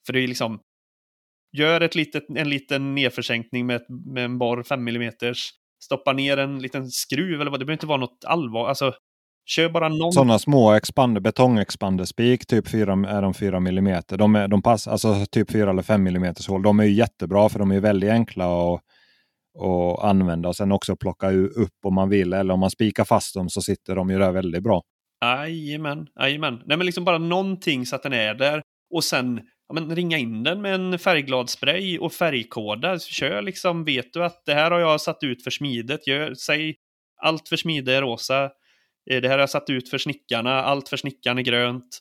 För 0.08 0.14
det 0.14 0.20
är 0.20 0.28
liksom, 0.28 0.60
Gör 1.58 1.82
ett 1.82 1.96
litet, 1.96 2.24
en 2.36 2.50
liten 2.50 2.96
nedförsänkning 2.96 3.66
med, 3.66 3.82
med 4.06 4.26
en 4.26 4.38
borr 4.38 4.64
5 4.64 4.88
mm. 4.88 5.12
Stoppa 5.84 6.14
ner 6.14 6.38
en 6.38 6.60
liten 6.60 6.88
skruv 6.88 7.42
eller 7.42 7.52
vad, 7.52 7.60
det 7.60 7.66
behöver 7.66 7.74
inte 7.74 7.86
vara 7.86 7.98
något 7.98 8.26
allvar. 8.26 8.68
Alltså, 8.70 8.94
kör 9.48 9.70
bara 9.70 9.90
någon... 9.90 10.14
Sådana 10.14 10.40
små 10.40 10.72
expander, 10.72 11.22
betongexpanderspik, 11.22 12.46
typ 12.46 12.68
4, 12.70 12.92
är 12.92 13.22
de 13.22 13.34
4 13.34 13.58
mm. 13.58 14.02
De, 14.08 14.36
är, 14.36 14.48
de 14.48 14.62
pass, 14.62 14.88
alltså 14.88 15.26
typ 15.32 15.52
4 15.52 15.70
eller 15.70 15.82
5 15.82 16.08
mm 16.08 16.34
hål. 16.48 16.62
De 16.62 16.80
är 16.80 16.84
ju 16.84 16.94
jättebra 16.94 17.50
för 17.50 17.60
de 17.60 17.72
är 17.72 17.80
väldigt 17.80 18.12
enkla 18.12 18.46
att 18.46 18.82
och 19.58 20.08
använda 20.08 20.50
och 20.50 20.56
sen 20.56 20.72
också 20.72 20.96
plocka 20.96 21.32
upp 21.32 21.86
om 21.86 21.96
man 21.96 22.10
vill. 22.10 22.34
Eller 22.34 22.54
om 22.54 22.60
man 22.60 22.72
spikar 22.72 23.04
fast 23.04 23.36
dem 23.36 23.50
så 23.50 23.62
sitter 23.62 23.96
de 23.96 24.10
ju 24.10 24.20
där 24.20 24.32
väldigt 24.32 24.64
bra. 24.64 24.82
Jajamän, 25.26 26.08
jajamän. 26.20 26.62
Nej 26.66 26.78
men 26.78 26.86
liksom 26.86 27.06
bara 27.06 27.18
någonting 27.18 27.86
så 27.86 27.96
att 27.96 28.04
den 28.04 28.14
är 28.14 28.34
där. 28.34 28.62
Och 28.94 29.04
sen 29.04 29.42
ja, 29.68 29.74
men 29.74 29.96
ringa 29.96 30.18
in 30.18 30.44
den 30.44 30.62
med 30.62 30.76
en 30.76 31.00
färgglad 31.00 31.50
spray 31.50 32.00
och 32.00 32.14
färgkoda. 32.14 33.00
Kör 33.00 33.42
liksom, 33.42 33.84
vet 33.84 34.14
du 34.14 34.24
att 34.24 34.46
det 34.46 34.54
här 34.54 34.72
har 34.72 34.80
jag 34.80 35.02
satt 35.02 35.24
ut 35.24 35.44
för 35.44 35.52
smidet. 35.52 36.08
Gör, 36.08 36.34
säg 36.34 36.76
allt 37.22 37.50
för 37.50 37.56
smide 37.56 37.96
är 37.96 38.02
rosa. 38.02 38.50
Eh, 39.10 39.22
det 39.22 39.28
här 39.28 39.36
har 39.36 39.40
jag 39.40 39.50
satt 39.50 39.70
ut 39.70 39.90
för 39.90 39.98
snickarna. 39.98 40.64
Allt 40.64 40.90
för 40.90 40.98
snickaren 40.98 41.38
är 41.38 41.42
grönt. 41.42 42.00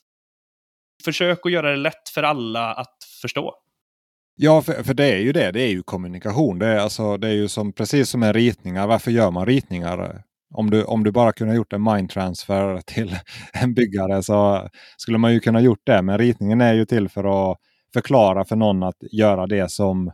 Försök 1.03 1.45
att 1.45 1.51
göra 1.51 1.71
det 1.71 1.77
lätt 1.77 2.09
för 2.13 2.23
alla 2.23 2.73
att 2.73 2.97
förstå. 3.21 3.55
Ja, 4.35 4.61
för, 4.61 4.83
för 4.83 4.93
det 4.93 5.05
är 5.05 5.17
ju 5.17 5.31
det. 5.31 5.51
Det 5.51 5.61
är 5.61 5.69
ju 5.69 5.83
kommunikation. 5.83 6.59
Det 6.59 6.67
är, 6.67 6.79
alltså, 6.79 7.17
det 7.17 7.27
är 7.27 7.33
ju 7.33 7.47
som, 7.47 7.73
precis 7.73 8.09
som 8.09 8.19
med 8.19 8.35
ritningar. 8.35 8.87
Varför 8.87 9.11
gör 9.11 9.31
man 9.31 9.45
ritningar? 9.45 10.23
Om 10.53 10.69
du, 10.69 10.83
om 10.83 11.03
du 11.03 11.11
bara 11.11 11.31
kunde 11.31 11.55
gjort 11.55 11.73
en 11.73 11.83
mindtransfer 11.83 12.81
till 12.85 13.15
en 13.53 13.73
byggare 13.73 14.23
så 14.23 14.69
skulle 14.97 15.17
man 15.17 15.33
ju 15.33 15.39
kunna 15.39 15.61
gjort 15.61 15.81
det. 15.83 16.01
Men 16.01 16.17
ritningen 16.17 16.61
är 16.61 16.73
ju 16.73 16.85
till 16.85 17.09
för 17.09 17.51
att 17.51 17.57
förklara 17.93 18.45
för 18.45 18.55
någon 18.55 18.83
att 18.83 18.97
göra 19.11 19.47
det 19.47 19.71
som 19.71 20.11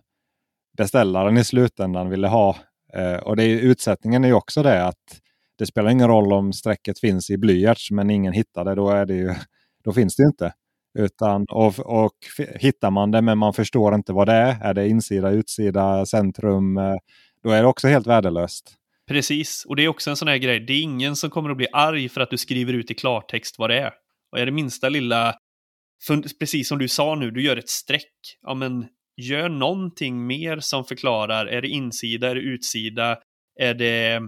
beställaren 0.77 1.37
i 1.37 1.43
slutändan 1.43 2.09
ville 2.09 2.27
ha. 2.27 2.55
Eh, 2.93 3.15
och 3.15 3.35
det 3.35 3.43
är, 3.43 3.57
utsättningen 3.57 4.23
är 4.23 4.27
ju 4.27 4.33
också 4.33 4.63
det 4.63 4.85
att 4.85 5.19
det 5.57 5.65
spelar 5.65 5.89
ingen 5.89 6.07
roll 6.07 6.33
om 6.33 6.53
strecket 6.53 6.99
finns 6.99 7.29
i 7.29 7.37
blyerts 7.37 7.91
men 7.91 8.09
ingen 8.09 8.33
hittar 8.33 8.65
det. 8.65 8.75
Då, 8.75 8.89
är 8.89 9.05
det 9.05 9.15
ju, 9.15 9.33
då 9.83 9.93
finns 9.93 10.15
det 10.15 10.23
inte. 10.23 10.53
Utan, 10.99 11.45
och, 11.49 11.79
och 11.79 12.17
hittar 12.59 12.91
man 12.91 13.11
det 13.11 13.21
men 13.21 13.37
man 13.37 13.53
förstår 13.53 13.95
inte 13.95 14.13
vad 14.13 14.27
det 14.27 14.33
är. 14.33 14.61
Är 14.61 14.73
det 14.73 14.87
insida, 14.87 15.29
utsida, 15.29 16.05
centrum? 16.05 16.77
Eh, 16.77 16.95
då 17.43 17.49
är 17.49 17.61
det 17.61 17.67
också 17.67 17.87
helt 17.87 18.07
värdelöst. 18.07 18.75
Precis, 19.07 19.65
och 19.65 19.75
det 19.75 19.83
är 19.83 19.87
också 19.87 20.09
en 20.09 20.15
sån 20.15 20.27
här 20.27 20.37
grej. 20.37 20.59
Det 20.59 20.73
är 20.73 20.81
ingen 20.81 21.15
som 21.15 21.29
kommer 21.29 21.49
att 21.49 21.57
bli 21.57 21.67
arg 21.73 22.09
för 22.09 22.21
att 22.21 22.29
du 22.29 22.37
skriver 22.37 22.73
ut 22.73 22.91
i 22.91 22.93
klartext 22.93 23.59
vad 23.59 23.69
det 23.69 23.79
är. 23.79 23.91
Och 24.31 24.39
är 24.39 24.45
det 24.45 24.51
minsta 24.51 24.89
lilla, 24.89 25.35
precis 26.39 26.67
som 26.67 26.79
du 26.79 26.87
sa 26.87 27.15
nu, 27.15 27.31
du 27.31 27.43
gör 27.43 27.57
ett 27.57 27.69
streck. 27.69 28.37
Ja, 28.41 28.53
men 28.53 28.87
gör 29.21 29.49
någonting 29.49 30.27
mer 30.27 30.59
som 30.59 30.85
förklarar. 30.85 31.45
Är 31.45 31.61
det 31.61 31.67
insida, 31.67 32.29
är 32.29 32.35
det 32.35 32.41
utsida? 32.41 33.17
Är 33.59 33.73
det... 33.73 34.21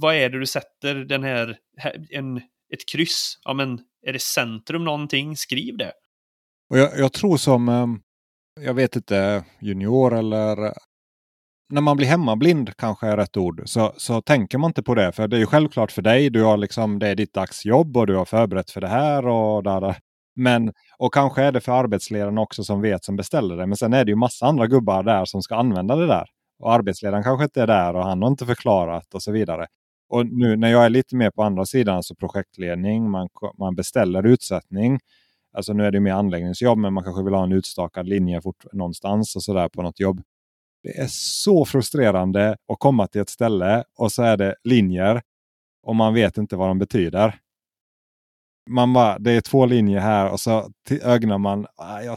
Vad 0.00 0.14
är 0.14 0.30
det 0.30 0.38
du 0.38 0.46
sätter 0.46 0.94
den 0.94 1.22
här, 1.22 1.58
en, 2.10 2.36
ett 2.72 2.88
kryss? 2.92 3.38
Ja, 3.44 3.54
men 3.54 3.80
är 4.06 4.12
det 4.12 4.22
centrum 4.22 4.84
någonting? 4.84 5.36
Skriv 5.36 5.76
det. 5.76 5.92
Och 6.70 6.78
jag, 6.78 6.98
jag 6.98 7.12
tror 7.12 7.36
som, 7.36 7.68
ehm, 7.68 8.00
jag 8.60 8.74
vet 8.74 8.96
inte, 8.96 9.44
junior 9.60 10.14
eller 10.14 10.72
när 11.68 11.80
man 11.80 11.96
blir 11.96 12.06
hemmablind 12.06 12.76
kanske 12.76 13.06
är 13.06 13.16
rätt 13.16 13.36
ord, 13.36 13.62
så, 13.64 13.92
så 13.96 14.22
tänker 14.22 14.58
man 14.58 14.70
inte 14.70 14.82
på 14.82 14.94
det. 14.94 15.12
För 15.12 15.28
det 15.28 15.36
är 15.36 15.40
ju 15.40 15.46
självklart 15.46 15.92
för 15.92 16.02
dig. 16.02 16.30
Du 16.30 16.42
har 16.42 16.56
liksom, 16.56 16.98
det 16.98 17.08
är 17.08 17.14
ditt 17.14 17.32
dagsjobb 17.34 17.96
och 17.96 18.06
du 18.06 18.16
har 18.16 18.24
förberett 18.24 18.70
för 18.70 18.80
det 18.80 18.88
här. 18.88 19.26
och 19.26 19.62
där, 19.62 19.96
Men, 20.36 20.72
och 20.98 21.14
kanske 21.14 21.42
är 21.42 21.52
det 21.52 21.60
för 21.60 21.72
arbetsledaren 21.72 22.38
också 22.38 22.64
som 22.64 22.80
vet 22.80 23.04
som 23.04 23.16
beställer 23.16 23.56
det. 23.56 23.66
Men 23.66 23.76
sen 23.76 23.92
är 23.92 24.04
det 24.04 24.10
ju 24.10 24.16
massa 24.16 24.46
andra 24.46 24.66
gubbar 24.66 25.02
där 25.02 25.24
som 25.24 25.42
ska 25.42 25.56
använda 25.56 25.96
det 25.96 26.06
där. 26.06 26.26
Och 26.58 26.72
arbetsledaren 26.72 27.22
kanske 27.22 27.44
inte 27.44 27.62
är 27.62 27.66
där 27.66 27.96
och 27.96 28.04
han 28.04 28.22
har 28.22 28.28
inte 28.30 28.46
förklarat 28.46 29.14
och 29.14 29.22
så 29.22 29.32
vidare. 29.32 29.66
Och 30.08 30.26
nu 30.26 30.56
när 30.56 30.68
jag 30.68 30.84
är 30.84 30.90
lite 30.90 31.16
mer 31.16 31.30
på 31.30 31.42
andra 31.42 31.66
sidan, 31.66 31.96
alltså 31.96 32.14
projektledning, 32.14 33.10
man, 33.10 33.28
man 33.58 33.74
beställer 33.74 34.26
utsättning. 34.26 34.98
Alltså 35.56 35.72
nu 35.72 35.84
är 35.84 35.90
det 35.90 36.00
mer 36.00 36.12
anläggningsjobb, 36.12 36.78
men 36.78 36.92
man 36.92 37.04
kanske 37.04 37.24
vill 37.24 37.34
ha 37.34 37.44
en 37.44 37.52
utstakad 37.52 38.08
linje 38.08 38.40
fort, 38.40 38.64
någonstans 38.72 39.36
och 39.36 39.42
sådär 39.42 39.68
på 39.68 39.82
något 39.82 40.00
jobb. 40.00 40.22
Det 40.82 40.98
är 40.98 41.06
så 41.10 41.64
frustrerande 41.64 42.56
att 42.72 42.78
komma 42.78 43.06
till 43.06 43.20
ett 43.20 43.28
ställe 43.28 43.84
och 43.98 44.12
så 44.12 44.22
är 44.22 44.36
det 44.36 44.54
linjer 44.64 45.22
och 45.82 45.96
man 45.96 46.14
vet 46.14 46.38
inte 46.38 46.56
vad 46.56 46.68
de 46.68 46.78
betyder. 46.78 47.38
Man 48.70 48.92
bara, 48.92 49.18
det 49.18 49.32
är 49.32 49.40
två 49.40 49.66
linjer 49.66 50.00
här 50.00 50.30
och 50.30 50.40
så 50.40 50.70
ögnar 51.02 51.38
man. 51.38 51.66
Ah, 51.76 52.16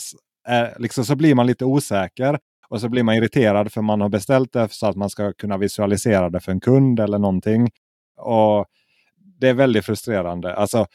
liksom, 0.78 1.06
så 1.06 1.16
blir 1.16 1.36
man 1.36 1.48
lite 1.48 1.66
osäker 1.66 2.40
och 2.70 2.82
så 2.82 2.90
blir 2.90 3.04
man 3.04 3.16
irriterad 3.16 3.72
för 3.72 3.82
man 3.82 4.02
har 4.02 4.10
beställt 4.10 4.54
det 4.54 4.68
så 4.72 4.88
att 4.88 4.96
man 4.96 5.10
ska 5.10 5.34
kunna 5.34 5.58
visualisera 5.58 6.30
det 6.30 6.40
för 6.40 6.52
en 6.52 6.60
kund 6.60 7.00
eller 7.00 7.20
någonting. 7.20 7.70
Och 8.18 8.66
Det 9.40 9.50
är 9.50 9.54
väldigt 9.54 9.86
frustrerande. 9.86 10.56
Alltså, 10.56 10.86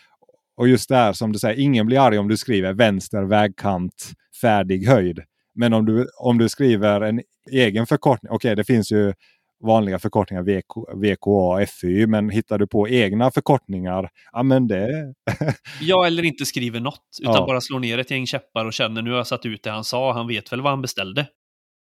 och 0.57 0.69
just 0.69 0.89
där 0.89 1.13
som 1.13 1.33
du 1.33 1.39
säger, 1.39 1.61
ingen 1.61 1.87
blir 1.87 2.01
arg 2.01 2.19
om 2.19 2.29
du 2.29 2.37
skriver 2.37 2.73
vänster 2.73 3.23
vägkant 3.23 4.13
färdig 4.41 4.87
höjd. 4.87 5.21
Men 5.55 5.73
om 5.73 5.85
du, 5.85 6.09
om 6.19 6.39
du 6.39 6.49
skriver 6.49 7.01
en 7.01 7.21
egen 7.51 7.87
förkortning. 7.87 8.33
Okej, 8.33 8.49
okay, 8.49 8.55
det 8.55 8.65
finns 8.65 8.93
ju 8.93 9.13
vanliga 9.65 9.99
förkortningar 9.99 10.43
VK, 10.43 10.77
VKA, 10.95 11.67
FY. 11.67 12.07
Men 12.07 12.31
hittar 12.31 12.59
du 12.59 12.67
på 12.67 12.89
egna 12.89 13.31
förkortningar, 13.31 14.11
ja 14.33 14.43
men 14.43 14.69
det... 14.69 15.15
ja, 15.81 16.07
eller 16.07 16.23
inte 16.23 16.47
skriver 16.47 16.81
något. 16.81 17.19
Utan 17.23 17.35
ja. 17.35 17.47
bara 17.47 17.61
slår 17.61 17.81
ner 17.81 17.99
ett 17.99 18.11
gäng 18.11 18.27
käppar 18.27 18.65
och 18.65 18.73
känner 18.73 19.03
nu 19.03 19.11
har 19.11 19.17
jag 19.17 19.27
satt 19.27 19.47
ut 19.47 19.63
det 19.63 19.71
han 19.71 19.85
sa. 19.85 20.13
Han 20.13 20.29
vet 20.29 20.53
väl 20.53 20.61
vad 20.61 20.73
han 20.73 20.83
beställde. 20.83 21.27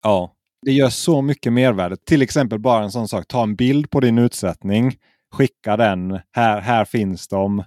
Ja, 0.03 0.33
det 0.61 0.71
gör 0.71 0.89
så 0.89 1.21
mycket 1.21 1.53
mervärde. 1.53 1.97
Till 1.97 2.21
exempel 2.21 2.59
bara 2.59 2.83
en 2.83 2.91
sån 2.91 3.07
sak. 3.07 3.27
Ta 3.27 3.43
en 3.43 3.55
bild 3.55 3.89
på 3.89 3.99
din 3.99 4.17
utsättning. 4.17 4.97
Skicka 5.31 5.77
den. 5.77 6.19
Här, 6.31 6.61
här 6.61 6.85
finns 6.85 7.27
de. 7.27 7.63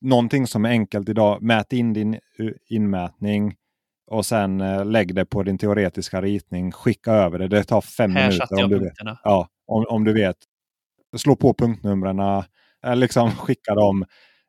Någonting 0.00 0.46
som 0.46 0.64
är 0.64 0.70
enkelt 0.70 1.08
idag. 1.08 1.42
Mät 1.42 1.72
in 1.72 1.92
din 1.92 2.18
inmätning. 2.68 3.54
Och 4.10 4.26
sen 4.26 4.60
eh, 4.60 4.84
lägg 4.84 5.14
det 5.14 5.24
på 5.24 5.42
din 5.42 5.58
teoretiska 5.58 6.22
ritning. 6.22 6.72
Skicka 6.72 7.12
över 7.12 7.38
det. 7.38 7.48
Det 7.48 7.64
tar 7.64 7.80
fem 7.80 8.16
här 8.16 8.28
minuter. 8.28 8.64
Om 8.64 8.70
du, 8.70 8.78
vet. 8.78 8.92
Ja, 9.24 9.48
om, 9.66 9.86
om 9.88 10.04
du 10.04 10.12
vet. 10.12 10.36
Slå 11.16 11.36
på 11.36 11.54
punktnumren. 11.54 12.18
Eh, 12.18 12.96
liksom 12.96 13.30
skicka 13.30 13.74
dem. 13.74 14.04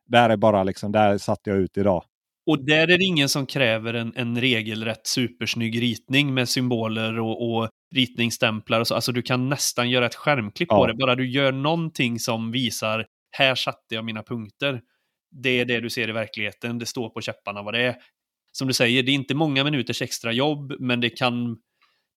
Där 0.06 0.30
är 0.30 0.36
bara 0.36 0.62
liksom, 0.64 0.92
där 0.92 1.18
satte 1.18 1.50
jag 1.50 1.58
ut 1.58 1.76
idag. 1.76 2.04
Och 2.46 2.64
där 2.64 2.90
är 2.90 2.98
det 2.98 3.04
ingen 3.04 3.28
som 3.28 3.46
kräver 3.46 3.94
en, 3.94 4.12
en 4.16 4.40
regelrätt 4.40 5.06
supersnygg 5.06 5.82
ritning 5.82 6.34
med 6.34 6.48
symboler 6.48 7.18
och, 7.18 7.50
och 7.50 7.68
ritningsstämplar 7.94 8.80
och 8.80 8.88
så. 8.88 8.94
Alltså 8.94 9.12
du 9.12 9.22
kan 9.22 9.48
nästan 9.48 9.90
göra 9.90 10.06
ett 10.06 10.14
skärmklipp 10.14 10.68
ja. 10.70 10.76
på 10.76 10.86
det. 10.86 10.94
Bara 10.94 11.14
du 11.14 11.30
gör 11.30 11.52
någonting 11.52 12.18
som 12.18 12.52
visar 12.52 13.06
här 13.36 13.54
satte 13.54 13.94
jag 13.94 14.04
mina 14.04 14.22
punkter. 14.22 14.80
Det 15.42 15.60
är 15.60 15.64
det 15.64 15.80
du 15.80 15.90
ser 15.90 16.08
i 16.08 16.12
verkligheten. 16.12 16.78
Det 16.78 16.86
står 16.86 17.08
på 17.08 17.20
käpparna 17.20 17.62
vad 17.62 17.74
det 17.74 17.82
är. 17.82 17.96
Som 18.52 18.68
du 18.68 18.74
säger, 18.74 19.02
det 19.02 19.10
är 19.12 19.14
inte 19.14 19.34
många 19.34 19.64
minuters 19.64 20.02
extra 20.02 20.32
jobb, 20.32 20.72
men 20.78 21.00
det 21.00 21.10
kan, 21.10 21.56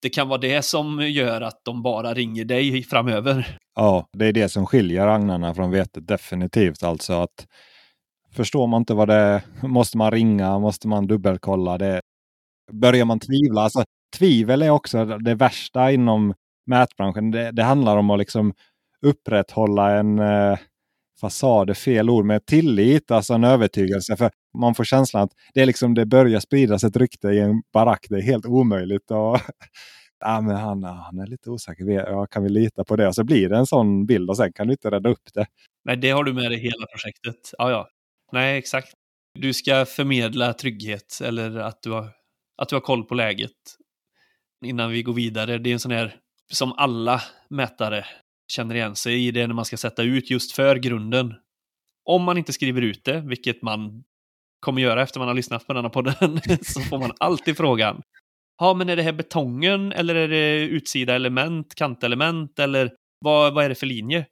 det 0.01 0.09
kan 0.09 0.27
vara 0.27 0.39
det 0.39 0.61
som 0.61 1.01
gör 1.09 1.41
att 1.41 1.61
de 1.65 1.81
bara 1.83 2.13
ringer 2.13 2.45
dig 2.45 2.83
framöver. 2.83 3.57
Ja, 3.75 4.09
det 4.17 4.25
är 4.25 4.33
det 4.33 4.49
som 4.49 4.65
skiljer 4.65 5.07
agnarna 5.07 5.53
från 5.53 5.71
vetet 5.71 6.07
definitivt. 6.07 6.83
Alltså 6.83 7.13
att 7.13 7.47
Förstår 8.35 8.67
man 8.67 8.81
inte 8.81 8.93
vad 8.93 9.07
det 9.07 9.13
är, 9.13 9.41
måste 9.67 9.97
man 9.97 10.11
ringa, 10.11 10.59
måste 10.59 10.87
man 10.87 11.07
dubbelkolla. 11.07 11.77
Det, 11.77 12.01
börjar 12.71 13.05
man 13.05 13.19
tvivla, 13.19 13.61
alltså 13.61 13.83
tvivel 14.17 14.61
är 14.61 14.69
också 14.69 15.05
det 15.05 15.35
värsta 15.35 15.91
inom 15.91 16.33
mätbranschen. 16.65 17.31
Det, 17.31 17.51
det 17.51 17.63
handlar 17.63 17.97
om 17.97 18.09
att 18.09 18.19
liksom 18.19 18.53
upprätthålla 19.01 19.97
en 19.97 20.19
eh, 20.19 20.57
fasad, 21.21 21.69
är 21.69 21.73
fel 21.73 22.09
ord, 22.09 22.25
med 22.25 22.45
tillit, 22.45 23.11
alltså 23.11 23.33
en 23.33 23.43
övertygelse. 23.43 24.17
För 24.17 24.31
man 24.57 24.75
får 24.75 24.83
känslan 24.83 25.23
att 25.23 25.31
det, 25.53 25.61
är 25.61 25.65
liksom, 25.65 25.93
det 25.93 26.05
börjar 26.05 26.39
spridas 26.39 26.83
ett 26.83 26.97
rykte 26.97 27.27
i 27.27 27.39
en 27.39 27.61
barack. 27.73 28.05
Det 28.09 28.15
är 28.15 28.21
helt 28.21 28.45
omöjligt. 28.45 29.11
Och, 29.11 29.39
ja, 30.19 30.41
men 30.41 30.55
han, 30.55 30.83
han 30.83 31.19
är 31.19 31.27
lite 31.27 31.49
osäker. 31.49 31.85
Ja, 31.85 32.25
kan 32.25 32.43
vi 32.43 32.49
lita 32.49 32.83
på 32.83 32.95
det? 32.95 33.07
Och 33.07 33.15
så 33.15 33.23
blir 33.23 33.49
det 33.49 33.57
en 33.57 33.65
sån 33.65 34.05
bild 34.05 34.29
och 34.29 34.37
sen 34.37 34.53
kan 34.53 34.67
du 34.67 34.73
inte 34.73 34.91
rädda 34.91 35.09
upp 35.09 35.33
det. 35.33 35.45
Nej, 35.85 35.97
det 35.97 36.09
har 36.09 36.23
du 36.23 36.33
med 36.33 36.51
dig 36.51 36.59
hela 36.59 36.85
projektet. 36.91 37.51
Ja, 37.57 37.71
ja. 37.71 37.87
Nej, 38.35 38.57
exakt. 38.57 38.93
Du 39.39 39.53
ska 39.53 39.85
förmedla 39.85 40.53
trygghet 40.53 41.19
eller 41.23 41.57
att 41.57 41.81
du 41.81 41.91
har, 41.91 42.09
att 42.57 42.69
du 42.69 42.75
har 42.75 42.81
koll 42.81 43.03
på 43.03 43.15
läget 43.15 43.51
innan 44.65 44.91
vi 44.91 45.03
går 45.03 45.13
vidare. 45.13 45.57
Det 45.57 45.69
är 45.69 45.73
en 45.73 45.79
sån 45.79 45.91
här 45.91 46.15
som 46.53 46.73
alla 46.73 47.21
mätare 47.49 48.05
känner 48.51 48.75
igen 48.75 48.95
sig 48.95 49.27
i 49.27 49.31
det 49.31 49.47
när 49.47 49.53
man 49.53 49.65
ska 49.65 49.77
sätta 49.77 50.03
ut 50.03 50.29
just 50.29 50.51
för 50.51 50.75
grunden. 50.75 51.33
Om 52.05 52.23
man 52.23 52.37
inte 52.37 52.53
skriver 52.53 52.81
ut 52.81 53.05
det, 53.05 53.21
vilket 53.21 53.61
man 53.61 54.03
kommer 54.59 54.81
göra 54.81 55.01
efter 55.01 55.19
man 55.19 55.27
har 55.27 55.35
lyssnat 55.35 55.67
på 55.67 55.73
denna 55.73 55.89
podden, 55.89 56.39
så 56.61 56.81
får 56.81 56.99
man 56.99 57.11
alltid 57.19 57.57
frågan. 57.57 58.01
Ja, 58.57 58.73
men 58.73 58.89
är 58.89 58.95
det 58.95 59.03
här 59.03 59.13
betongen 59.13 59.91
eller 59.91 60.15
är 60.15 60.27
det 60.27 60.59
utsida 60.59 61.15
element, 61.15 61.75
kantelement 61.75 62.59
eller 62.59 62.91
vad, 63.19 63.53
vad 63.53 63.65
är 63.65 63.69
det 63.69 63.75
för 63.75 63.85
linje? 63.87 64.25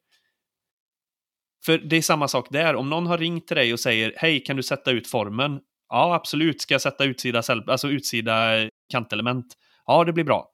För 1.66 1.78
det 1.78 1.98
är 1.98 2.02
samma 2.02 2.28
sak 2.28 2.48
där. 2.52 2.76
Om 2.76 2.90
någon 2.90 3.08
har 3.08 3.18
ringt 3.18 3.48
till 3.48 3.58
dig 3.58 3.74
och 3.74 3.80
säger 3.80 4.14
hej, 4.18 4.44
kan 4.44 4.56
du 4.56 4.64
sätta 4.64 4.92
ut 4.92 5.08
formen? 5.08 5.60
Ja, 5.90 6.16
absolut. 6.16 6.62
Ska 6.62 6.74
jag 6.74 6.82
sätta 6.82 7.04
utsida, 7.04 7.42
alltså 7.68 7.88
utsida 7.90 8.70
kantelement? 8.92 9.46
Ja, 9.86 10.04
det 10.04 10.14
blir 10.14 10.24
bra. 10.24 10.50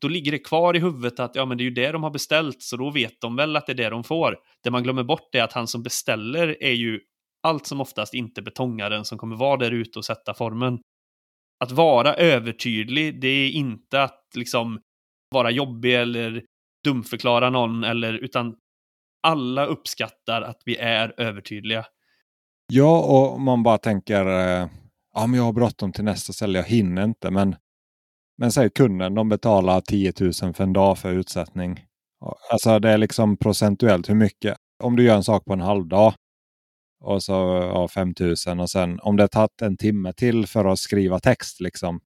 Då 0.00 0.08
ligger 0.08 0.32
det 0.32 0.38
kvar 0.38 0.76
i 0.76 0.78
huvudet 0.78 1.20
att 1.20 1.34
ja, 1.34 1.44
men 1.44 1.58
det 1.58 1.62
är 1.62 1.64
ju 1.64 1.70
det 1.70 1.92
de 1.92 2.02
har 2.02 2.10
beställt, 2.10 2.62
så 2.62 2.76
då 2.76 2.90
vet 2.90 3.20
de 3.20 3.36
väl 3.36 3.56
att 3.56 3.66
det 3.66 3.72
är 3.72 3.74
det 3.74 3.90
de 3.90 4.04
får. 4.04 4.36
Det 4.62 4.70
man 4.70 4.82
glömmer 4.82 5.04
bort 5.04 5.34
är 5.34 5.42
att 5.42 5.52
han 5.52 5.66
som 5.66 5.82
beställer 5.82 6.62
är 6.62 6.72
ju 6.72 7.00
allt 7.42 7.66
som 7.66 7.80
oftast 7.80 8.14
inte 8.14 8.42
betongaren 8.42 9.04
som 9.04 9.18
kommer 9.18 9.36
vara 9.36 9.56
där 9.56 9.70
ute 9.70 9.98
och 9.98 10.04
sätta 10.04 10.34
formen. 10.34 10.78
Att 11.64 11.72
vara 11.72 12.14
övertydlig, 12.14 13.20
det 13.20 13.28
är 13.28 13.50
inte 13.50 14.02
att 14.02 14.22
liksom 14.36 14.80
vara 15.30 15.50
jobbig 15.50 15.94
eller 15.94 16.44
dumförklara 16.84 17.50
någon, 17.50 17.84
eller, 17.84 18.12
utan 18.14 18.54
alla 19.26 19.66
uppskattar 19.66 20.42
att 20.42 20.62
vi 20.64 20.76
är 20.76 21.14
övertydliga. 21.16 21.86
Ja, 22.72 23.02
och 23.02 23.40
man 23.40 23.62
bara 23.62 23.78
tänker 23.78 24.26
eh, 24.26 24.68
ja, 25.14 25.26
men 25.26 25.34
jag 25.34 25.44
har 25.44 25.52
bråttom 25.52 25.92
till 25.92 26.04
nästa 26.04 26.32
ställe, 26.32 26.58
jag 26.58 26.64
hinner 26.64 27.04
inte. 27.04 27.30
Men, 27.30 27.56
men 28.38 28.52
säg 28.52 28.70
kunden, 28.70 29.14
de 29.14 29.28
betalar 29.28 29.80
10 29.80 30.12
000 30.20 30.32
för 30.32 30.62
en 30.62 30.72
dag 30.72 30.98
för 30.98 31.12
utsättning. 31.12 31.84
Alltså 32.50 32.78
det 32.78 32.90
är 32.90 32.98
liksom 32.98 33.36
procentuellt 33.36 34.08
hur 34.08 34.14
mycket. 34.14 34.56
Om 34.84 34.96
du 34.96 35.04
gör 35.04 35.16
en 35.16 35.24
sak 35.24 35.44
på 35.44 35.52
en 35.52 35.60
halvdag 35.60 36.14
och 37.04 37.22
så 37.22 37.32
ja, 37.72 37.88
5 37.88 38.14
000 38.46 38.60
och 38.60 38.70
sen 38.70 39.00
om 39.00 39.16
det 39.16 39.28
tagit 39.28 39.62
en 39.62 39.76
timme 39.76 40.12
till 40.12 40.46
för 40.46 40.64
att 40.64 40.78
skriva 40.78 41.20
text 41.20 41.60
liksom. 41.60 42.00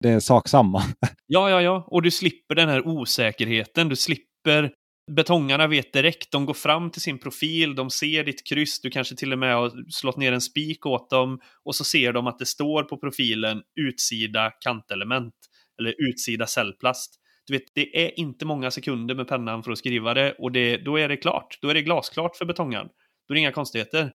Det 0.00 0.10
är 0.10 0.20
sak 0.20 0.48
samma. 0.48 0.82
Ja, 1.26 1.50
ja, 1.50 1.62
ja. 1.62 1.84
Och 1.86 2.02
du 2.02 2.10
slipper 2.10 2.54
den 2.54 2.68
här 2.68 2.86
osäkerheten. 2.86 3.88
Du 3.88 3.96
slipper 3.96 4.72
betongarna 5.10 5.66
vet 5.66 5.92
direkt, 5.92 6.32
de 6.32 6.46
går 6.46 6.54
fram 6.54 6.90
till 6.90 7.02
sin 7.02 7.18
profil, 7.18 7.74
de 7.74 7.90
ser 7.90 8.24
ditt 8.24 8.46
kryss, 8.48 8.80
du 8.80 8.90
kanske 8.90 9.16
till 9.16 9.32
och 9.32 9.38
med 9.38 9.54
har 9.54 9.90
slått 9.90 10.16
ner 10.16 10.32
en 10.32 10.40
spik 10.40 10.86
åt 10.86 11.10
dem 11.10 11.40
och 11.64 11.74
så 11.74 11.84
ser 11.84 12.12
de 12.12 12.26
att 12.26 12.38
det 12.38 12.46
står 12.46 12.82
på 12.82 12.98
profilen 12.98 13.62
utsida 13.80 14.52
kantelement 14.60 15.34
eller 15.78 15.94
utsida 15.98 16.46
cellplast. 16.46 17.20
Du 17.46 17.52
vet, 17.52 17.74
det 17.74 18.04
är 18.06 18.20
inte 18.20 18.44
många 18.44 18.70
sekunder 18.70 19.14
med 19.14 19.28
pennan 19.28 19.62
för 19.62 19.72
att 19.72 19.78
skriva 19.78 20.14
det 20.14 20.32
och 20.38 20.52
det, 20.52 20.76
då 20.76 20.98
är 20.98 21.08
det 21.08 21.16
klart. 21.16 21.58
Då 21.62 21.68
är 21.68 21.74
det 21.74 21.82
glasklart 21.82 22.36
för 22.36 22.44
betongaren. 22.44 22.88
Då 23.28 23.32
är 23.32 23.34
det 23.34 23.40
inga 23.40 23.52
konstigheter. 23.52 24.12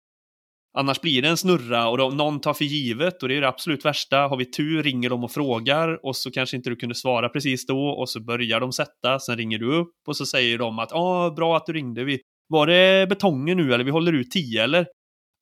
Annars 0.78 1.00
blir 1.00 1.22
det 1.22 1.28
en 1.28 1.36
snurra 1.36 1.88
och 1.88 1.98
då, 1.98 2.10
någon 2.10 2.40
tar 2.40 2.54
för 2.54 2.64
givet 2.64 3.22
och 3.22 3.28
det 3.28 3.36
är 3.36 3.40
det 3.40 3.48
absolut 3.48 3.84
värsta. 3.84 4.18
Har 4.18 4.36
vi 4.36 4.50
tur 4.50 4.82
ringer 4.82 5.10
de 5.10 5.24
och 5.24 5.30
frågar 5.30 6.06
och 6.06 6.16
så 6.16 6.30
kanske 6.30 6.56
inte 6.56 6.70
du 6.70 6.76
kunde 6.76 6.94
svara 6.94 7.28
precis 7.28 7.66
då 7.66 7.88
och 7.88 8.08
så 8.08 8.20
börjar 8.20 8.60
de 8.60 8.72
sätta. 8.72 9.18
Sen 9.18 9.36
ringer 9.36 9.58
du 9.58 9.74
upp 9.74 9.94
och 10.06 10.16
så 10.16 10.26
säger 10.26 10.58
de 10.58 10.78
att 10.78 10.92
ah, 10.92 11.30
bra 11.30 11.56
att 11.56 11.66
du 11.66 11.72
ringde. 11.72 12.04
Vi, 12.04 12.20
var 12.48 12.66
det 12.66 13.08
betongen 13.08 13.56
nu 13.56 13.74
eller 13.74 13.84
vi 13.84 13.90
håller 13.90 14.12
ut 14.12 14.30
10 14.30 14.64
eller? 14.64 14.86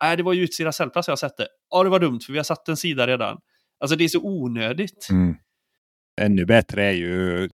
Nej, 0.03 0.17
det 0.17 0.23
var 0.23 0.33
ju 0.33 0.43
utsida 0.43 0.73
cellplats 0.73 1.09
jag 1.09 1.19
satte. 1.19 1.47
Ja, 1.71 1.83
det 1.83 1.91
var 1.91 2.01
dumt 2.01 2.21
för 2.21 2.33
vi 2.33 2.39
har 2.39 2.45
satt 2.45 2.69
en 2.69 2.77
sida 2.77 3.07
redan. 3.07 3.39
Alltså 3.81 3.97
det 3.97 4.05
är 4.05 4.09
så 4.09 4.21
onödigt. 4.23 5.09
Mm. 5.11 5.35
Ännu 6.21 6.45
bättre 6.47 6.85
är 6.85 6.93
ju, 6.93 7.49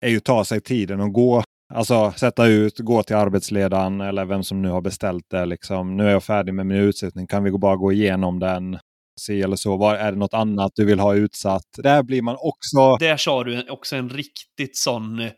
är 0.00 0.08
ju 0.08 0.20
ta 0.20 0.44
sig 0.44 0.60
tiden 0.60 1.00
och 1.00 1.12
gå 1.12 1.42
Alltså 1.74 2.12
sätta 2.12 2.46
ut, 2.46 2.78
gå 2.78 3.02
till 3.02 3.16
arbetsledaren 3.16 4.00
eller 4.00 4.24
vem 4.24 4.42
som 4.42 4.62
nu 4.62 4.68
har 4.68 4.80
beställt 4.80 5.24
det. 5.30 5.46
Liksom. 5.46 5.96
Nu 5.96 6.06
är 6.06 6.10
jag 6.10 6.24
färdig 6.24 6.54
med 6.54 6.66
min 6.66 6.76
utsättning. 6.76 7.26
Kan 7.26 7.44
vi 7.44 7.50
bara 7.50 7.76
gå 7.76 7.92
igenom 7.92 8.38
den? 8.38 8.78
Se 9.20 9.42
eller 9.42 9.56
så. 9.56 9.76
Var, 9.76 9.94
är 9.94 10.12
det 10.12 10.18
något 10.18 10.34
annat 10.34 10.72
du 10.74 10.84
vill 10.84 11.00
ha 11.00 11.14
utsatt? 11.14 11.66
Där 11.78 12.02
blir 12.02 12.22
man 12.22 12.36
också... 12.38 12.96
Där 13.00 13.16
sa 13.16 13.44
du 13.44 13.70
också 13.70 13.96
en 13.96 14.08
riktigt 14.08 14.76
sån... 14.76 15.30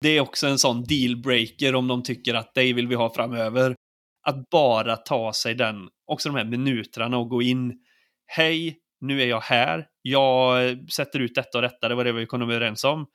Det 0.00 0.08
är 0.08 0.20
också 0.20 0.46
en 0.46 0.58
sån 0.58 0.84
dealbreaker 0.84 1.74
om 1.74 1.88
de 1.88 2.02
tycker 2.02 2.34
att 2.34 2.54
dig 2.54 2.72
vill 2.72 2.88
vi 2.88 2.94
ha 2.94 3.14
framöver. 3.14 3.74
Att 4.26 4.50
bara 4.50 4.96
ta 4.96 5.32
sig 5.32 5.54
den, 5.54 5.76
också 6.06 6.28
de 6.28 6.36
här 6.36 6.44
minuterna 6.44 7.18
och 7.18 7.28
gå 7.28 7.42
in. 7.42 7.72
Hej, 8.26 8.76
nu 9.00 9.22
är 9.22 9.26
jag 9.26 9.40
här. 9.40 9.86
Jag 10.02 10.68
eh, 10.68 10.76
sätter 10.96 11.20
ut 11.20 11.34
detta 11.34 11.58
och 11.58 11.62
detta. 11.62 11.88
Det 11.88 11.94
var 11.94 12.04
det 12.04 12.12
vi 12.12 12.26
kom 12.26 12.42
överens 12.42 12.84
om 12.84 13.06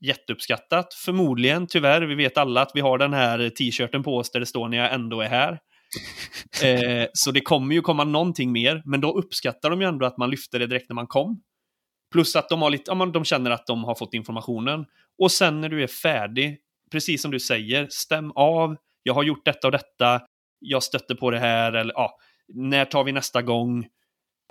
jätteuppskattat. 0.00 0.94
Förmodligen, 0.94 1.66
tyvärr, 1.66 2.02
vi 2.02 2.14
vet 2.14 2.38
alla 2.38 2.62
att 2.62 2.70
vi 2.74 2.80
har 2.80 2.98
den 2.98 3.12
här 3.12 3.50
t-shirten 3.50 4.02
på 4.02 4.16
oss 4.16 4.30
där 4.30 4.40
det 4.40 4.46
står 4.46 4.68
när 4.68 4.76
jag 4.76 4.92
ändå 4.92 5.20
är 5.20 5.28
här. 5.28 5.58
eh, 6.64 7.06
så 7.12 7.30
det 7.30 7.40
kommer 7.40 7.74
ju 7.74 7.80
komma 7.80 8.04
någonting 8.04 8.52
mer, 8.52 8.82
men 8.84 9.00
då 9.00 9.12
uppskattar 9.12 9.70
de 9.70 9.80
ju 9.80 9.88
ändå 9.88 10.06
att 10.06 10.18
man 10.18 10.30
lyfter 10.30 10.58
det 10.58 10.66
direkt 10.66 10.88
när 10.88 10.94
man 10.94 11.06
kom. 11.06 11.42
Plus 12.12 12.36
att 12.36 12.48
de, 12.48 12.62
har 12.62 12.70
lite, 12.70 12.84
ja, 12.90 13.06
de 13.06 13.24
känner 13.24 13.50
att 13.50 13.66
de 13.66 13.84
har 13.84 13.94
fått 13.94 14.14
informationen. 14.14 14.86
Och 15.18 15.32
sen 15.32 15.60
när 15.60 15.68
du 15.68 15.82
är 15.82 15.86
färdig, 15.86 16.58
precis 16.92 17.22
som 17.22 17.30
du 17.30 17.40
säger, 17.40 17.86
stäm 17.90 18.32
av. 18.34 18.76
Jag 19.02 19.14
har 19.14 19.22
gjort 19.22 19.44
detta 19.44 19.68
och 19.68 19.72
detta. 19.72 20.22
Jag 20.58 20.82
stötte 20.82 21.14
på 21.14 21.30
det 21.30 21.38
här, 21.38 21.72
eller 21.72 21.94
ja, 21.94 22.18
när 22.54 22.84
tar 22.84 23.04
vi 23.04 23.12
nästa 23.12 23.42
gång? 23.42 23.86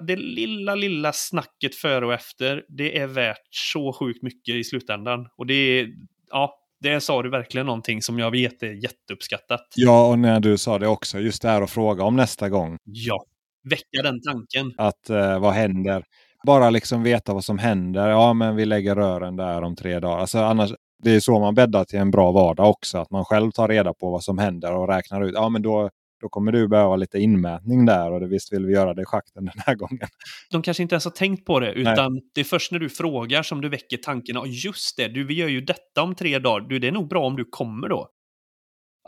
Det 0.01 0.15
lilla, 0.15 0.75
lilla 0.75 1.13
snacket 1.13 1.75
före 1.75 2.05
och 2.05 2.13
efter, 2.13 2.63
det 2.67 2.97
är 2.97 3.07
värt 3.07 3.47
så 3.49 3.93
sjukt 3.93 4.23
mycket 4.23 4.55
i 4.55 4.63
slutändan. 4.63 5.27
Och 5.37 5.45
det 5.45 5.53
är, 5.53 5.87
ja, 6.29 6.55
det 6.81 7.01
sa 7.01 7.23
du 7.23 7.29
verkligen 7.29 7.65
någonting 7.65 8.01
som 8.01 8.19
jag 8.19 8.31
vet 8.31 8.63
är 8.63 8.83
jätteuppskattat. 8.83 9.67
Ja, 9.75 10.07
och 10.07 10.19
när 10.19 10.39
du 10.39 10.57
sa 10.57 10.79
det 10.79 10.87
också, 10.87 11.19
just 11.19 11.41
det 11.41 11.49
här 11.49 11.61
att 11.61 11.71
fråga 11.71 12.03
om 12.03 12.15
nästa 12.15 12.49
gång. 12.49 12.77
Ja, 12.83 13.23
väcka 13.69 14.01
den 14.03 14.21
tanken. 14.21 14.73
Att 14.77 15.09
eh, 15.09 15.39
vad 15.39 15.53
händer? 15.53 16.03
Bara 16.45 16.69
liksom 16.69 17.03
veta 17.03 17.33
vad 17.33 17.43
som 17.43 17.57
händer. 17.57 18.09
Ja, 18.09 18.33
men 18.33 18.55
vi 18.55 18.65
lägger 18.65 18.95
rören 18.95 19.35
där 19.35 19.61
om 19.61 19.75
tre 19.75 19.99
dagar. 19.99 20.17
Alltså, 20.17 20.37
annars, 20.37 20.73
det 21.03 21.11
är 21.11 21.19
så 21.19 21.39
man 21.39 21.55
bäddar 21.55 21.85
till 21.85 21.99
en 21.99 22.11
bra 22.11 22.31
vardag 22.31 22.69
också. 22.69 22.97
Att 22.97 23.11
man 23.11 23.25
själv 23.25 23.51
tar 23.51 23.67
reda 23.67 23.93
på 23.93 24.11
vad 24.11 24.23
som 24.23 24.37
händer 24.37 24.75
och 24.75 24.87
räknar 24.87 25.21
ut. 25.21 25.33
Ja, 25.33 25.49
men 25.49 25.61
då, 25.61 25.89
då 26.21 26.29
kommer 26.29 26.51
du 26.51 26.67
behöva 26.67 26.95
lite 26.95 27.19
inmätning 27.19 27.85
där 27.85 28.11
och 28.11 28.19
det, 28.19 28.27
visst 28.27 28.53
vill 28.53 28.65
vi 28.65 28.73
göra 28.73 28.93
det 28.93 29.01
i 29.01 29.05
schakten 29.05 29.45
den 29.45 29.63
här 29.65 29.75
gången. 29.75 30.07
De 30.51 30.61
kanske 30.61 30.83
inte 30.83 30.95
ens 30.95 31.05
har 31.05 31.11
tänkt 31.11 31.45
på 31.45 31.59
det, 31.59 31.71
utan 31.71 32.13
Nej. 32.13 32.23
det 32.35 32.41
är 32.41 32.45
först 32.45 32.71
när 32.71 32.79
du 32.79 32.89
frågar 32.89 33.43
som 33.43 33.61
du 33.61 33.69
väcker 33.69 33.97
tanken. 33.97 34.35
Ja, 34.35 34.45
just 34.45 34.97
det, 34.97 35.07
du, 35.07 35.23
vi 35.23 35.33
gör 35.33 35.47
ju 35.47 35.61
detta 35.61 36.01
om 36.01 36.15
tre 36.15 36.39
dagar. 36.39 36.67
Du, 36.67 36.79
det 36.79 36.87
är 36.87 36.91
nog 36.91 37.07
bra 37.07 37.25
om 37.25 37.35
du 37.35 37.45
kommer 37.45 37.89
då. 37.89 38.09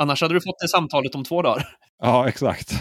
Annars 0.02 0.22
hade 0.22 0.34
du 0.34 0.42
fått 0.42 0.60
det 0.60 0.68
samtalet 0.68 1.16
om 1.16 1.24
två 1.24 1.42
dagar. 1.42 1.68
Ja, 2.04 2.28
exakt. 2.28 2.72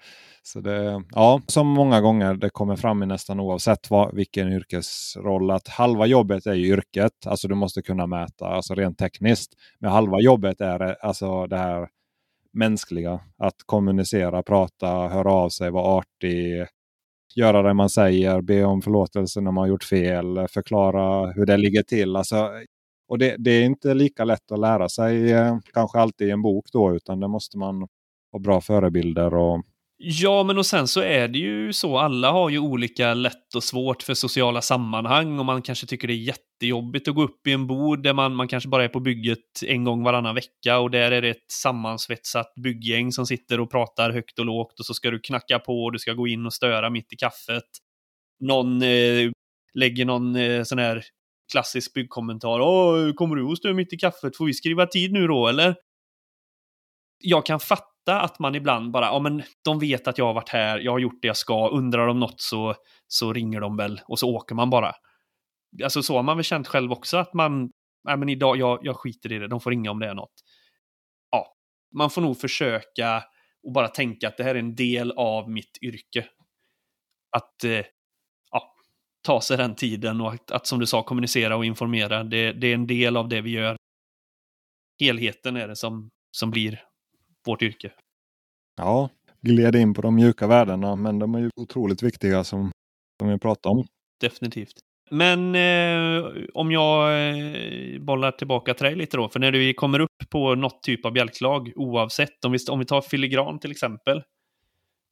Så 0.42 0.60
det, 0.60 1.04
ja, 1.10 1.40
som 1.46 1.66
många 1.66 2.00
gånger 2.00 2.34
det 2.34 2.50
kommer 2.50 2.76
fram 2.76 3.02
i 3.02 3.06
nästan 3.06 3.40
oavsett 3.40 3.90
vad, 3.90 4.14
vilken 4.14 4.52
yrkesroll 4.52 5.50
att 5.50 5.68
halva 5.68 6.06
jobbet 6.06 6.46
är 6.46 6.54
ju 6.54 6.66
yrket. 6.66 7.26
Alltså 7.26 7.48
du 7.48 7.54
måste 7.54 7.82
kunna 7.82 8.06
mäta, 8.06 8.46
alltså 8.46 8.74
rent 8.74 8.98
tekniskt. 8.98 9.52
Men 9.78 9.90
halva 9.90 10.20
jobbet 10.20 10.60
är 10.60 11.04
alltså 11.04 11.46
det 11.46 11.56
här 11.56 11.88
mänskliga. 12.52 13.20
Att 13.38 13.56
kommunicera, 13.66 14.42
prata, 14.42 14.86
höra 14.86 15.32
av 15.32 15.48
sig, 15.48 15.70
vara 15.70 15.98
artig, 15.98 16.66
göra 17.34 17.62
det 17.62 17.74
man 17.74 17.90
säger, 17.90 18.40
be 18.40 18.64
om 18.64 18.82
förlåtelse 18.82 19.40
när 19.40 19.52
man 19.52 19.68
gjort 19.68 19.84
fel, 19.84 20.48
förklara 20.48 21.32
hur 21.32 21.46
det 21.46 21.56
ligger 21.56 21.82
till. 21.82 22.16
Alltså, 22.16 22.50
och 23.08 23.18
det, 23.18 23.36
det, 23.38 23.50
är 23.50 23.64
inte 23.64 23.94
lika 23.94 24.24
lätt 24.24 24.52
att 24.52 24.58
lära 24.58 24.88
sig 24.88 25.32
eh, 25.32 25.58
kanske 25.72 25.98
alltid 25.98 26.28
i 26.28 26.30
en 26.30 26.42
bok 26.42 26.66
då, 26.72 26.94
utan 26.94 27.20
det 27.20 27.28
måste 27.28 27.58
man 27.58 27.88
ha 28.32 28.38
bra 28.38 28.60
förebilder 28.60 29.34
och 29.34 29.62
Ja, 30.00 30.42
men 30.42 30.58
och 30.58 30.66
sen 30.66 30.88
så 30.88 31.00
är 31.00 31.28
det 31.28 31.38
ju 31.38 31.72
så, 31.72 31.98
alla 31.98 32.30
har 32.30 32.50
ju 32.50 32.58
olika 32.58 33.14
lätt 33.14 33.54
och 33.54 33.64
svårt 33.64 34.02
för 34.02 34.14
sociala 34.14 34.62
sammanhang 34.62 35.38
och 35.38 35.44
man 35.44 35.62
kanske 35.62 35.86
tycker 35.86 36.08
det 36.08 36.14
är 36.14 36.16
jättejobbigt 36.16 37.08
att 37.08 37.14
gå 37.14 37.22
upp 37.22 37.46
i 37.46 37.52
en 37.52 37.66
bod 37.66 38.02
där 38.02 38.14
man, 38.14 38.34
man 38.34 38.48
kanske 38.48 38.68
bara 38.68 38.84
är 38.84 38.88
på 38.88 39.00
bygget 39.00 39.62
en 39.66 39.84
gång 39.84 40.02
varannan 40.04 40.34
vecka 40.34 40.78
och 40.78 40.90
där 40.90 41.10
är 41.12 41.22
det 41.22 41.28
ett 41.28 41.50
sammansvetsat 41.52 42.54
bygggäng 42.62 43.12
som 43.12 43.26
sitter 43.26 43.60
och 43.60 43.70
pratar 43.70 44.10
högt 44.10 44.38
och 44.38 44.46
lågt 44.46 44.80
och 44.80 44.86
så 44.86 44.94
ska 44.94 45.10
du 45.10 45.20
knacka 45.20 45.58
på 45.58 45.84
och 45.84 45.92
du 45.92 45.98
ska 45.98 46.12
gå 46.12 46.28
in 46.28 46.46
och 46.46 46.54
störa 46.54 46.90
mitt 46.90 47.12
i 47.12 47.16
kaffet. 47.16 47.68
Någon 48.40 48.82
eh, 48.82 49.30
lägger 49.74 50.04
någon 50.04 50.36
eh, 50.36 50.62
sån 50.62 50.78
här 50.78 51.04
klassisk 51.52 51.94
byggkommentar. 51.94 52.60
Åh, 52.60 53.12
kommer 53.12 53.36
du 53.36 53.42
och 53.42 53.58
stör 53.58 53.72
mitt 53.72 53.92
i 53.92 53.96
kaffet? 53.96 54.36
Får 54.36 54.46
vi 54.46 54.54
skriva 54.54 54.86
tid 54.86 55.12
nu 55.12 55.26
då, 55.26 55.48
eller? 55.48 55.76
Jag 57.18 57.46
kan 57.46 57.60
fatta 57.60 57.87
att 58.16 58.38
man 58.38 58.54
ibland 58.54 58.90
bara, 58.90 59.06
ja 59.06 59.18
men 59.18 59.42
de 59.64 59.78
vet 59.78 60.08
att 60.08 60.18
jag 60.18 60.24
har 60.24 60.34
varit 60.34 60.48
här, 60.48 60.78
jag 60.78 60.92
har 60.92 60.98
gjort 60.98 61.22
det 61.22 61.28
jag 61.28 61.36
ska, 61.36 61.68
undrar 61.68 62.06
de 62.06 62.20
något 62.20 62.40
så, 62.40 62.74
så 63.06 63.32
ringer 63.32 63.60
de 63.60 63.76
väl 63.76 64.00
och 64.08 64.18
så 64.18 64.28
åker 64.28 64.54
man 64.54 64.70
bara. 64.70 64.92
Alltså 65.84 66.02
så 66.02 66.16
har 66.16 66.22
man 66.22 66.36
väl 66.36 66.44
känt 66.44 66.68
själv 66.68 66.92
också 66.92 67.16
att 67.16 67.34
man, 67.34 67.70
nej 68.04 68.16
men 68.16 68.28
idag, 68.28 68.56
jag, 68.56 68.78
jag 68.82 68.96
skiter 68.96 69.32
i 69.32 69.38
det, 69.38 69.48
de 69.48 69.60
får 69.60 69.70
ringa 69.70 69.90
om 69.90 69.98
det 69.98 70.06
är 70.06 70.14
något. 70.14 70.34
Ja, 71.30 71.56
man 71.96 72.10
får 72.10 72.22
nog 72.22 72.40
försöka 72.40 73.24
och 73.62 73.72
bara 73.72 73.88
tänka 73.88 74.28
att 74.28 74.36
det 74.36 74.44
här 74.44 74.54
är 74.54 74.58
en 74.58 74.74
del 74.74 75.12
av 75.12 75.50
mitt 75.50 75.78
yrke. 75.82 76.26
Att 77.36 77.64
eh, 77.64 77.84
ja, 78.50 78.74
ta 79.22 79.40
sig 79.40 79.56
den 79.56 79.74
tiden 79.74 80.20
och 80.20 80.32
att, 80.32 80.50
att, 80.50 80.66
som 80.66 80.78
du 80.78 80.86
sa 80.86 81.02
kommunicera 81.02 81.56
och 81.56 81.64
informera, 81.64 82.24
det, 82.24 82.52
det 82.52 82.66
är 82.66 82.74
en 82.74 82.86
del 82.86 83.16
av 83.16 83.28
det 83.28 83.40
vi 83.40 83.50
gör. 83.50 83.76
Helheten 85.00 85.56
är 85.56 85.68
det 85.68 85.76
som, 85.76 86.10
som 86.30 86.50
blir 86.50 86.87
vårt 87.48 87.62
yrke. 87.62 87.92
Ja, 88.76 89.08
gled 89.40 89.76
in 89.76 89.94
på 89.94 90.02
de 90.02 90.14
mjuka 90.14 90.46
värdena, 90.46 90.96
men 90.96 91.18
de 91.18 91.34
är 91.34 91.38
ju 91.38 91.50
otroligt 91.56 92.02
viktiga 92.02 92.44
som, 92.44 92.70
som 93.20 93.28
vi 93.28 93.38
pratar 93.38 93.70
om. 93.70 93.86
Definitivt. 94.20 94.74
Men 95.10 95.54
eh, 95.54 96.24
om 96.54 96.72
jag 96.72 97.28
eh, 97.28 98.00
bollar 98.00 98.30
tillbaka 98.30 98.74
till 98.74 98.84
dig 98.84 98.96
lite 98.96 99.16
då, 99.16 99.28
för 99.28 99.40
när 99.40 99.52
du 99.52 99.74
kommer 99.74 100.00
upp 100.00 100.30
på 100.30 100.54
något 100.54 100.82
typ 100.82 101.04
av 101.04 101.12
bjälklag, 101.12 101.72
oavsett, 101.76 102.44
om 102.44 102.52
vi, 102.52 102.58
om 102.70 102.78
vi 102.78 102.84
tar 102.84 103.00
filigran 103.00 103.58
till 103.58 103.70
exempel, 103.70 104.22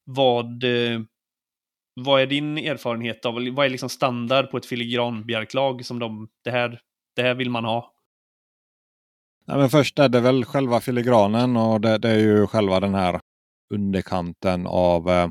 vad, 0.04 0.64
eh, 0.64 1.00
vad 1.94 2.22
är 2.22 2.26
din 2.26 2.58
erfarenhet 2.58 3.26
av, 3.26 3.34
vad 3.34 3.66
är 3.66 3.70
liksom 3.70 3.88
standard 3.88 4.50
på 4.50 4.56
ett 4.56 4.66
filigranbjälklag 4.66 5.84
som 5.84 5.98
de, 5.98 6.28
det 6.44 6.50
här, 6.50 6.80
det 7.16 7.22
här 7.22 7.34
vill 7.34 7.50
man 7.50 7.64
ha? 7.64 7.95
Nej, 9.48 9.58
men 9.58 9.70
först 9.70 9.98
är 9.98 10.08
det 10.08 10.20
väl 10.20 10.44
själva 10.44 10.80
filigranen 10.80 11.56
och 11.56 11.80
det, 11.80 11.98
det 11.98 12.10
är 12.10 12.18
ju 12.18 12.46
själva 12.46 12.80
den 12.80 12.94
här 12.94 13.20
underkanten 13.74 14.66
av 14.66 15.10
eh, 15.10 15.28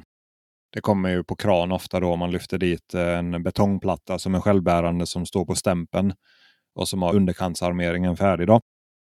det 0.74 0.82
kommer 0.82 1.10
ju 1.10 1.24
på 1.24 1.36
kran 1.36 1.72
ofta 1.72 2.00
då 2.00 2.16
man 2.16 2.32
lyfter 2.32 2.58
dit 2.58 2.94
eh, 2.94 3.18
en 3.18 3.44
betongplatta 3.44 4.20
som 4.20 4.36
är 4.36 4.40
självbärande 4.40 5.06
som 5.06 5.26
står 5.26 5.46
på 5.46 5.56
stämpen 5.56 6.14
och 6.76 6.88
som 6.88 7.02
har 7.02 7.16
underkantsarmeringen 7.16 8.18
färdig. 8.18 8.48
Då. 8.48 8.62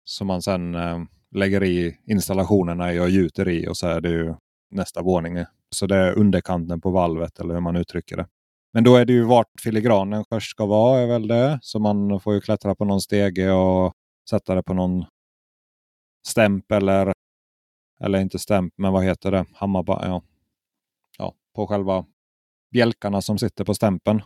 Som 0.05 0.27
man 0.27 0.41
sen 0.41 0.75
eh, 0.75 0.99
lägger 1.35 1.63
i 1.63 1.97
installationerna 2.07 2.93
i 2.93 2.99
och 2.99 3.09
gjuter 3.09 3.49
i 3.49 3.67
och 3.67 3.77
så 3.77 3.87
är 3.87 4.01
det 4.01 4.09
ju 4.09 4.35
nästa 4.71 5.01
våning. 5.01 5.45
Så 5.75 5.87
det 5.87 5.95
är 5.95 6.17
underkanten 6.17 6.81
på 6.81 6.91
valvet 6.91 7.39
eller 7.39 7.53
hur 7.53 7.61
man 7.61 7.75
uttrycker 7.75 8.17
det. 8.17 8.27
Men 8.73 8.83
då 8.83 8.95
är 8.95 9.05
det 9.05 9.13
ju 9.13 9.23
vart 9.23 9.61
filigranen 9.63 10.23
först 10.29 10.51
ska 10.51 10.65
vara 10.65 10.99
är 10.99 11.07
väl 11.07 11.27
det. 11.27 11.59
Så 11.61 11.79
man 11.79 12.19
får 12.19 12.33
ju 12.33 12.41
klättra 12.41 12.75
på 12.75 12.85
någon 12.85 13.01
stege 13.01 13.51
och 13.51 13.93
sätta 14.29 14.55
det 14.55 14.63
på 14.63 14.73
någon 14.73 15.05
stämp 16.27 16.71
eller, 16.71 17.13
eller 17.99 18.19
inte 18.19 18.39
stämp, 18.39 18.73
men 18.77 18.93
vad 18.93 19.03
heter 19.03 19.31
det? 19.31 19.45
Hammarband, 19.53 20.05
ja. 20.05 20.23
ja, 21.17 21.33
på 21.55 21.67
själva 21.67 22.05
bjälkarna 22.71 23.21
som 23.21 23.37
sitter 23.37 23.63
på 23.63 23.73
stämpen. 23.73 24.21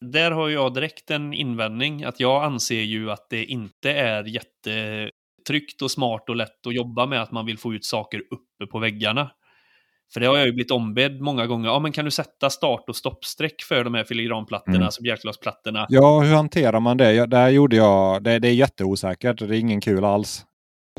Där 0.00 0.30
har 0.30 0.48
jag 0.48 0.74
direkt 0.74 1.10
en 1.10 1.32
invändning 1.32 2.04
att 2.04 2.20
jag 2.20 2.44
anser 2.44 2.82
ju 2.82 3.10
att 3.10 3.30
det 3.30 3.44
inte 3.44 3.92
är 3.92 4.24
jättetryggt 4.24 5.82
och 5.82 5.90
smart 5.90 6.28
och 6.28 6.36
lätt 6.36 6.66
att 6.66 6.74
jobba 6.74 7.06
med 7.06 7.22
att 7.22 7.32
man 7.32 7.46
vill 7.46 7.58
få 7.58 7.74
ut 7.74 7.84
saker 7.84 8.22
uppe 8.30 8.66
på 8.70 8.78
väggarna. 8.78 9.30
För 10.12 10.20
det 10.20 10.26
har 10.26 10.36
jag 10.36 10.46
ju 10.46 10.52
blivit 10.52 10.70
ombedd 10.70 11.20
många 11.20 11.46
gånger. 11.46 11.68
Ja, 11.68 11.78
men 11.78 11.92
kan 11.92 12.04
du 12.04 12.10
sätta 12.10 12.50
start 12.50 12.84
och 12.88 12.96
stoppsträck 12.96 13.62
för 13.62 13.84
de 13.84 13.94
här 13.94 14.04
filigranplattorna, 14.04 14.76
mm. 14.76 14.86
alltså 14.86 15.02
bjälkglasplattorna? 15.02 15.86
Ja, 15.88 16.20
hur 16.20 16.34
hanterar 16.34 16.80
man 16.80 16.96
det? 16.96 17.12
Ja, 17.12 17.26
där 17.26 17.48
gjorde 17.48 17.76
jag, 17.76 18.24
det, 18.24 18.38
det 18.38 18.48
är 18.48 18.54
jätteosäkert. 18.54 19.38
Det 19.38 19.56
är 19.56 19.60
ingen 19.60 19.80
kul 19.80 20.04
alls. 20.04 20.44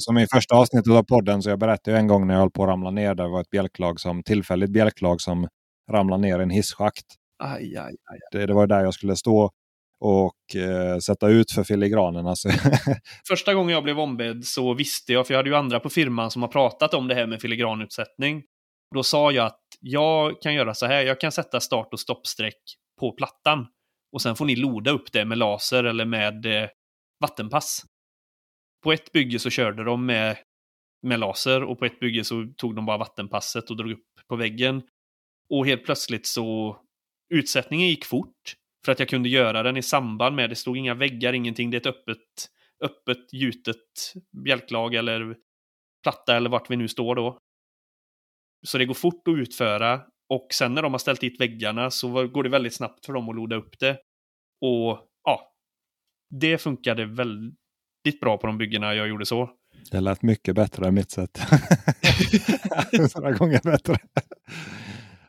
Som 0.01 0.17
i 0.17 0.27
första 0.33 0.55
avsnittet 0.55 0.93
av 0.93 1.03
podden 1.03 1.41
så 1.41 1.49
jag 1.49 1.59
berättade 1.59 1.97
en 1.97 2.07
gång 2.07 2.27
när 2.27 2.33
jag 2.33 2.41
höll 2.41 2.51
på 2.51 2.63
att 2.63 2.69
ramla 2.69 2.91
ner. 2.91 3.15
Det 3.15 3.27
var 3.27 3.41
ett 3.41 3.49
bjälklag 3.49 3.99
som, 3.99 4.23
tillfälligt 4.23 4.69
bjälklag 4.69 5.21
som 5.21 5.47
ramlade 5.91 6.21
ner 6.21 6.39
i 6.39 6.43
en 6.43 6.49
hisschakt. 6.49 7.05
Aj, 7.43 7.77
aj, 7.77 7.95
aj. 8.11 8.19
Det, 8.31 8.45
det 8.45 8.53
var 8.53 8.67
där 8.67 8.83
jag 8.83 8.93
skulle 8.93 9.15
stå 9.15 9.51
och 9.99 10.55
eh, 10.55 10.97
sätta 10.97 11.27
ut 11.27 11.51
för 11.51 11.63
filigranerna. 11.63 12.29
Alltså. 12.29 12.49
Första 13.27 13.53
gången 13.53 13.73
jag 13.73 13.83
blev 13.83 13.99
ombedd 13.99 14.45
så 14.45 14.73
visste 14.73 15.13
jag, 15.13 15.27
för 15.27 15.33
jag 15.33 15.39
hade 15.39 15.49
ju 15.49 15.55
andra 15.55 15.79
på 15.79 15.89
firman 15.89 16.31
som 16.31 16.41
har 16.41 16.49
pratat 16.49 16.93
om 16.93 17.07
det 17.07 17.15
här 17.15 17.27
med 17.27 17.41
filigranutsättning. 17.41 18.43
Då 18.93 19.03
sa 19.03 19.31
jag 19.31 19.45
att 19.45 19.59
jag 19.79 20.41
kan 20.41 20.53
göra 20.53 20.73
så 20.73 20.85
här, 20.85 21.03
jag 21.03 21.21
kan 21.21 21.31
sätta 21.31 21.59
start 21.59 21.93
och 21.93 21.99
stoppsträck 21.99 22.61
på 22.99 23.11
plattan. 23.11 23.67
Och 24.11 24.21
sen 24.21 24.35
får 24.35 24.45
ni 24.45 24.55
loda 24.55 24.91
upp 24.91 25.11
det 25.11 25.25
med 25.25 25.37
laser 25.37 25.83
eller 25.83 26.05
med 26.05 26.45
eh, 26.45 26.69
vattenpass. 27.19 27.85
På 28.83 28.93
ett 28.93 29.11
bygge 29.11 29.39
så 29.39 29.49
körde 29.49 29.83
de 29.83 30.05
med, 30.05 30.37
med 31.01 31.19
laser 31.19 31.63
och 31.63 31.79
på 31.79 31.85
ett 31.85 31.99
bygge 31.99 32.23
så 32.23 32.53
tog 32.57 32.75
de 32.75 32.85
bara 32.85 32.97
vattenpasset 32.97 33.69
och 33.69 33.77
drog 33.77 33.91
upp 33.91 34.07
på 34.27 34.35
väggen. 34.35 34.81
Och 35.49 35.65
helt 35.65 35.85
plötsligt 35.85 36.27
så 36.27 36.77
utsättningen 37.29 37.87
gick 37.87 38.05
fort. 38.05 38.55
För 38.85 38.91
att 38.91 38.99
jag 38.99 39.09
kunde 39.09 39.29
göra 39.29 39.63
den 39.63 39.77
i 39.77 39.81
samband 39.81 40.35
med, 40.35 40.49
det 40.49 40.55
stod 40.55 40.77
inga 40.77 40.93
väggar, 40.93 41.33
ingenting. 41.33 41.71
Det 41.71 41.77
är 41.77 41.79
ett 41.79 41.87
öppet, 41.87 42.49
öppet 42.83 43.33
gjutet 43.33 44.13
bjälklag 44.43 44.95
eller 44.95 45.35
platta 46.03 46.35
eller 46.37 46.49
vart 46.49 46.69
vi 46.69 46.75
nu 46.75 46.87
står 46.87 47.15
då. 47.15 47.39
Så 48.63 48.77
det 48.77 48.85
går 48.85 48.93
fort 48.93 49.27
att 49.27 49.37
utföra 49.37 50.01
och 50.29 50.47
sen 50.53 50.73
när 50.73 50.81
de 50.81 50.91
har 50.91 50.99
ställt 50.99 51.21
dit 51.21 51.41
väggarna 51.41 51.91
så 51.91 52.27
går 52.27 52.43
det 52.43 52.49
väldigt 52.49 52.75
snabbt 52.75 53.05
för 53.05 53.13
dem 53.13 53.29
att 53.29 53.35
loda 53.35 53.55
upp 53.55 53.79
det. 53.79 53.97
Och 54.61 54.99
ja, 55.23 55.53
det 56.39 56.57
funkade 56.57 57.05
väldigt 57.05 58.19
bra 58.21 58.37
på 58.37 58.47
de 58.47 58.57
byggena 58.57 58.93
jag 58.93 59.07
gjorde 59.07 59.25
så. 59.25 59.49
Det 59.91 60.01
lät 60.01 60.21
mycket 60.21 60.55
bättre 60.55 60.87
än 60.87 60.93
mitt 60.93 61.11
sätt. 61.11 61.41
Några 63.15 63.31
gånger 63.31 63.61
bättre. 63.63 63.95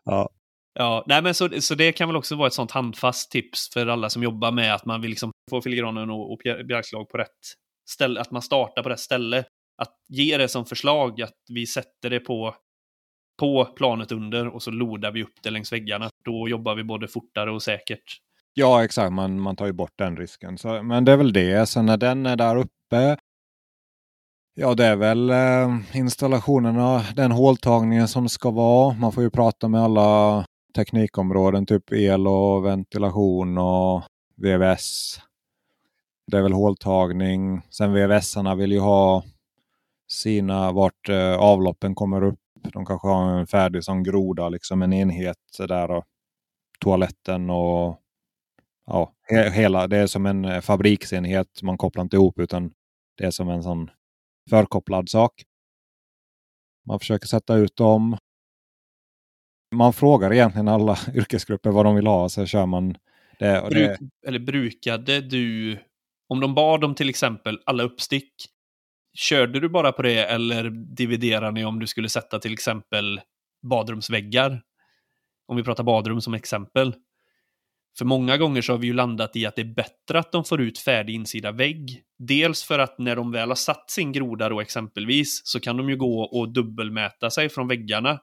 ja. 0.05 0.30
Ja, 0.78 1.05
nej 1.07 1.22
men 1.22 1.35
så, 1.35 1.61
så 1.61 1.74
det 1.74 1.93
kan 1.93 2.09
väl 2.09 2.16
också 2.16 2.37
vara 2.37 2.47
ett 2.47 2.55
sånt 2.55 2.70
handfast 2.70 3.30
tips 3.30 3.68
för 3.72 3.87
alla 3.87 4.11
som 4.11 4.22
jobbar 4.22 4.53
med 4.53 4.74
att 4.74 4.85
man 4.85 5.01
vill 5.01 5.11
liksom 5.11 5.30
få 5.51 5.62
filigranen 5.62 6.11
och, 6.11 6.32
och 6.32 6.39
bjälklag 6.68 7.09
på 7.09 7.18
rätt 7.18 7.28
ställe, 7.91 8.20
att 8.20 8.30
man 8.30 8.43
startar 8.43 8.82
på 8.82 8.89
rätt 8.89 9.01
ställe. 9.01 9.45
Att 9.82 9.95
ge 10.09 10.37
det 10.37 10.49
som 10.49 10.66
förslag 10.66 11.22
att 11.22 11.35
vi 11.55 11.66
sätter 11.66 12.11
det 12.11 12.20
på 12.20 12.55
på 13.39 13.64
planet 13.64 14.12
under 14.12 14.49
och 14.49 14.62
så 14.62 14.70
lodar 14.70 15.11
vi 15.11 15.22
upp 15.22 15.35
det 15.43 15.51
längs 15.51 15.72
väggarna. 15.72 16.11
Då 16.24 16.49
jobbar 16.49 16.74
vi 16.74 16.85
både 16.85 17.09
fortare 17.09 17.51
och 17.51 17.62
säkert. 17.62 18.20
Ja, 18.55 18.85
exakt. 18.85 19.12
Man, 19.12 19.41
man 19.41 19.57
tar 19.57 19.66
ju 19.66 19.72
bort 19.72 19.93
den 19.97 20.16
risken. 20.16 20.59
Så, 20.59 20.82
men 20.82 21.05
det 21.05 21.12
är 21.12 21.16
väl 21.16 21.32
det. 21.32 21.68
Sen 21.68 21.87
när 21.87 21.97
den 21.97 22.26
är 22.26 22.37
där 22.37 22.57
uppe. 22.57 23.16
Ja, 24.55 24.74
det 24.74 24.85
är 24.85 24.97
väl 24.97 25.30
eh, 25.30 25.99
installationerna, 25.99 27.05
den 27.16 27.32
håltagningen 27.32 28.09
som 28.09 28.28
ska 28.28 28.51
vara. 28.51 28.95
Man 28.95 29.12
får 29.12 29.22
ju 29.22 29.30
prata 29.30 29.68
med 29.68 29.80
alla 29.80 30.45
teknikområden, 30.76 31.66
typ 31.66 31.93
el 31.93 32.26
och 32.26 32.64
ventilation 32.64 33.59
och 33.59 34.03
VVS. 34.37 35.20
Det 36.26 36.39
är 36.39 36.43
väl 36.43 36.53
håltagning. 36.53 37.62
Sen 37.70 37.93
VVS-arna 37.93 38.55
vill 38.55 38.72
ju 38.72 38.78
ha 38.78 39.22
sina 40.09 40.72
vart 40.72 41.09
eh, 41.09 41.37
avloppen 41.37 41.95
kommer 41.95 42.24
upp. 42.24 42.39
De 42.72 42.86
kanske 42.86 43.08
har 43.08 43.38
en 43.38 43.46
färdig 43.46 43.84
som 43.84 44.02
groda, 44.02 44.48
liksom 44.48 44.82
en 44.82 44.92
enhet 44.92 45.38
där. 45.58 45.90
Och 45.90 46.04
toaletten 46.80 47.50
och 47.50 48.00
ja, 48.86 49.14
he 49.22 49.50
hela. 49.50 49.86
Det 49.86 49.96
är 49.96 50.06
som 50.06 50.26
en 50.26 50.62
fabriksenhet. 50.62 51.62
Man 51.62 51.78
kopplar 51.78 52.02
inte 52.02 52.16
ihop 52.16 52.40
utan 52.40 52.72
det 53.18 53.24
är 53.24 53.30
som 53.30 53.48
en 53.48 53.62
sån 53.62 53.90
förkopplad 54.50 55.08
sak. 55.08 55.42
Man 56.86 56.98
försöker 56.98 57.26
sätta 57.26 57.54
ut 57.54 57.76
dem. 57.76 58.16
Man 59.74 59.92
frågar 59.92 60.32
egentligen 60.32 60.68
alla 60.68 60.98
yrkesgrupper 61.14 61.70
vad 61.70 61.84
de 61.84 61.94
vill 61.94 62.06
ha. 62.06 62.28
Så 62.28 62.46
kör 62.46 62.66
man 62.66 62.96
det, 63.38 63.68
Bruk, 63.70 63.98
Eller 64.26 64.38
brukade 64.38 65.20
du, 65.20 65.78
om 66.28 66.40
de 66.40 66.54
bad 66.54 66.84
om 66.84 66.94
till 66.94 67.08
exempel 67.08 67.60
alla 67.66 67.82
uppstick, 67.82 68.34
körde 69.14 69.60
du 69.60 69.68
bara 69.68 69.92
på 69.92 70.02
det 70.02 70.24
eller 70.24 70.70
dividerar 70.70 71.52
ni 71.52 71.64
om 71.64 71.78
du 71.78 71.86
skulle 71.86 72.08
sätta 72.08 72.38
till 72.38 72.52
exempel 72.52 73.20
badrumsväggar? 73.62 74.62
Om 75.46 75.56
vi 75.56 75.62
pratar 75.62 75.84
badrum 75.84 76.20
som 76.20 76.34
exempel. 76.34 76.94
För 77.98 78.04
många 78.04 78.36
gånger 78.36 78.62
så 78.62 78.72
har 78.72 78.78
vi 78.78 78.86
ju 78.86 78.92
landat 78.92 79.36
i 79.36 79.46
att 79.46 79.56
det 79.56 79.62
är 79.62 79.74
bättre 79.74 80.18
att 80.18 80.32
de 80.32 80.44
får 80.44 80.60
ut 80.60 80.78
färdig 80.78 81.14
insida 81.14 81.52
vägg. 81.52 82.02
Dels 82.18 82.64
för 82.64 82.78
att 82.78 82.98
när 82.98 83.16
de 83.16 83.32
väl 83.32 83.48
har 83.48 83.54
satt 83.54 83.90
sin 83.90 84.12
groda 84.12 84.48
då 84.48 84.60
exempelvis 84.60 85.40
så 85.44 85.60
kan 85.60 85.76
de 85.76 85.90
ju 85.90 85.96
gå 85.96 86.20
och 86.20 86.52
dubbelmäta 86.52 87.30
sig 87.30 87.48
från 87.48 87.68
väggarna 87.68 88.18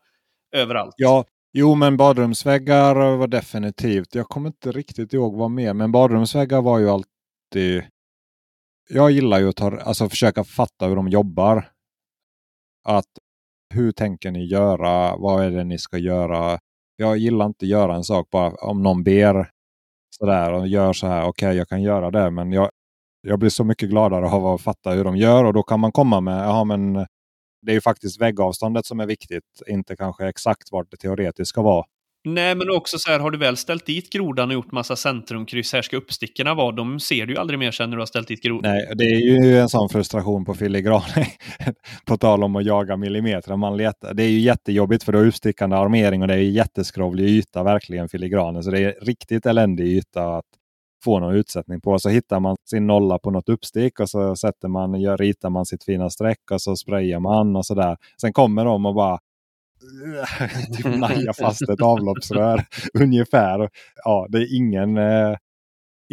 överallt. 0.55 0.93
Ja, 0.97 1.25
jo 1.53 1.75
men 1.75 1.97
badrumsväggar 1.97 3.15
var 3.17 3.27
definitivt. 3.27 4.15
Jag 4.15 4.27
kommer 4.27 4.47
inte 4.47 4.71
riktigt 4.71 5.13
ihåg 5.13 5.37
vad 5.37 5.51
mer, 5.51 5.73
men 5.73 5.91
badrumsväggar 5.91 6.61
var 6.61 6.79
ju 6.79 6.89
alltid... 6.89 7.83
Jag 8.93 9.11
gillar 9.11 9.39
ju 9.39 9.49
att 9.49 9.55
ta, 9.55 9.79
alltså, 9.79 10.09
försöka 10.09 10.43
fatta 10.43 10.87
hur 10.87 10.95
de 10.95 11.07
jobbar. 11.07 11.69
Att 12.83 13.09
hur 13.73 13.91
tänker 13.91 14.31
ni 14.31 14.45
göra? 14.45 15.17
Vad 15.17 15.45
är 15.45 15.51
det 15.51 15.63
ni 15.63 15.77
ska 15.77 15.97
göra? 15.97 16.59
Jag 16.95 17.17
gillar 17.17 17.45
inte 17.45 17.65
att 17.65 17.69
göra 17.69 17.95
en 17.95 18.03
sak 18.03 18.29
bara 18.31 18.49
om 18.49 18.83
någon 18.83 19.03
ber 19.03 19.49
sådär 20.09 20.53
och 20.53 20.67
gör 20.67 20.93
så 20.93 21.07
här. 21.07 21.21
Okej, 21.21 21.47
okay, 21.47 21.57
jag 21.57 21.67
kan 21.67 21.81
göra 21.81 22.11
det, 22.11 22.31
men 22.31 22.51
jag, 22.51 22.69
jag 23.21 23.39
blir 23.39 23.49
så 23.49 23.63
mycket 23.63 23.89
gladare 23.89 24.25
av 24.29 24.47
att 24.47 24.61
fatta 24.61 24.91
hur 24.91 25.03
de 25.03 25.17
gör 25.17 25.43
och 25.43 25.53
då 25.53 25.63
kan 25.63 25.79
man 25.79 25.91
komma 25.91 26.21
med, 26.21 26.45
ja 26.45 26.63
men 26.63 26.93
det 27.61 27.71
är 27.71 27.73
ju 27.73 27.81
faktiskt 27.81 28.21
väggavståndet 28.21 28.85
som 28.85 28.99
är 28.99 29.05
viktigt, 29.05 29.43
inte 29.67 29.95
kanske 29.95 30.27
exakt 30.27 30.71
vart 30.71 30.91
det 30.91 30.97
teoretiskt 30.97 31.49
ska 31.49 31.61
vara. 31.61 31.85
Nej, 32.23 32.55
men 32.55 32.69
också 32.69 32.97
så 32.99 33.11
här, 33.11 33.19
har 33.19 33.31
du 33.31 33.37
väl 33.37 33.57
ställt 33.57 33.85
dit 33.85 34.09
grodan 34.09 34.49
och 34.49 34.53
gjort 34.53 34.71
massa 34.71 34.95
centrumkryss, 34.95 35.73
här 35.73 35.81
ska 35.81 35.97
uppstickorna 35.97 36.53
vara, 36.53 36.71
de 36.71 36.99
ser 36.99 37.25
du 37.25 37.33
ju 37.33 37.39
aldrig 37.39 37.59
mer 37.59 37.71
sen 37.71 37.89
när 37.89 37.97
du 37.97 38.01
har 38.01 38.07
ställt 38.07 38.27
dit 38.27 38.43
grodan. 38.43 38.71
Nej, 38.71 38.91
det 38.95 39.03
är 39.03 39.19
ju 39.19 39.59
en 39.59 39.69
sån 39.69 39.89
frustration 39.89 40.45
på 40.45 40.53
filigran. 40.53 41.01
på 42.05 42.17
tal 42.17 42.43
om 42.43 42.55
att 42.55 42.65
jaga 42.65 42.97
millimeter. 42.97 43.55
Man 43.55 43.77
letar. 43.77 44.13
Det 44.13 44.23
är 44.23 44.29
ju 44.29 44.39
jättejobbigt 44.39 45.03
för 45.03 45.11
då 45.11 45.19
är 45.19 45.27
uppstickande 45.27 45.75
armering 45.75 46.21
och 46.21 46.27
det 46.27 46.33
är 46.33 46.37
jätteskrovlig 46.37 47.29
yta 47.29 47.63
verkligen 47.63 48.09
filigranen. 48.09 48.63
Så 48.63 48.71
det 48.71 48.79
är 48.79 48.95
riktigt 49.01 49.45
eländig 49.45 49.85
yta 49.85 50.37
att 50.37 50.45
få 51.03 51.19
någon 51.19 51.35
utsättning 51.35 51.81
på. 51.81 51.99
Så 51.99 52.09
hittar 52.09 52.39
man 52.39 52.55
sin 52.69 52.87
nolla 52.87 53.19
på 53.19 53.31
något 53.31 53.49
uppstick 53.49 53.99
och 53.99 54.09
så 54.09 54.35
sätter 54.35 54.67
man, 54.67 55.01
gör, 55.01 55.17
ritar 55.17 55.49
man 55.49 55.65
sitt 55.65 55.83
fina 55.83 56.09
streck 56.09 56.51
och 56.51 56.61
så 56.61 56.75
sprayar 56.75 57.19
man 57.19 57.55
och 57.55 57.65
sådär. 57.65 57.97
Sen 58.21 58.33
kommer 58.33 58.65
de 58.65 58.85
och 58.85 58.95
bara 58.95 59.19
typ 60.77 60.85
naja 60.85 61.33
fast 61.33 61.69
ett 61.69 61.81
avloppsrör 61.81 62.65
ungefär. 62.93 63.69
Ja, 64.03 64.27
det 64.29 64.37
är 64.37 64.55
ingen, 64.55 64.97
eh, 64.97 65.37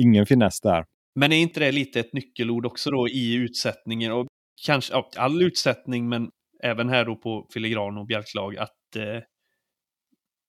ingen 0.01 0.27
finess 0.27 0.61
där. 0.61 0.85
Men 1.15 1.33
är 1.33 1.37
inte 1.37 1.61
det 1.61 1.73
lite 1.73 2.01
ett 2.01 2.13
nyckelord 2.13 2.67
också 2.67 2.91
då 2.91 3.09
i 3.09 3.35
utsättningen? 3.35 4.13
Och 4.13 4.27
kanske 4.67 4.93
ja, 4.93 5.11
all 5.17 5.43
utsättning, 5.43 6.09
men 6.09 6.29
även 6.63 6.89
här 6.89 7.05
då 7.05 7.17
på 7.17 7.47
filigran 7.53 7.99
och 7.99 8.07
bjälklag, 8.07 8.57
att 8.57 8.97
eh, 8.97 9.23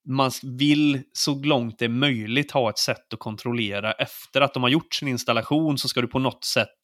man 0.08 0.30
vill 0.42 1.02
så 1.12 1.42
långt 1.44 1.78
det 1.78 1.84
är 1.84 1.88
möjligt 1.88 2.50
ha 2.50 2.70
ett 2.70 2.78
sätt 2.78 3.12
att 3.12 3.18
kontrollera 3.18 3.92
efter 3.92 4.40
att 4.40 4.54
de 4.54 4.62
har 4.62 4.70
gjort 4.70 4.94
sin 4.94 5.08
installation 5.08 5.78
så 5.78 5.88
ska 5.88 6.00
du 6.00 6.08
på 6.08 6.18
något 6.18 6.44
sätt 6.44 6.78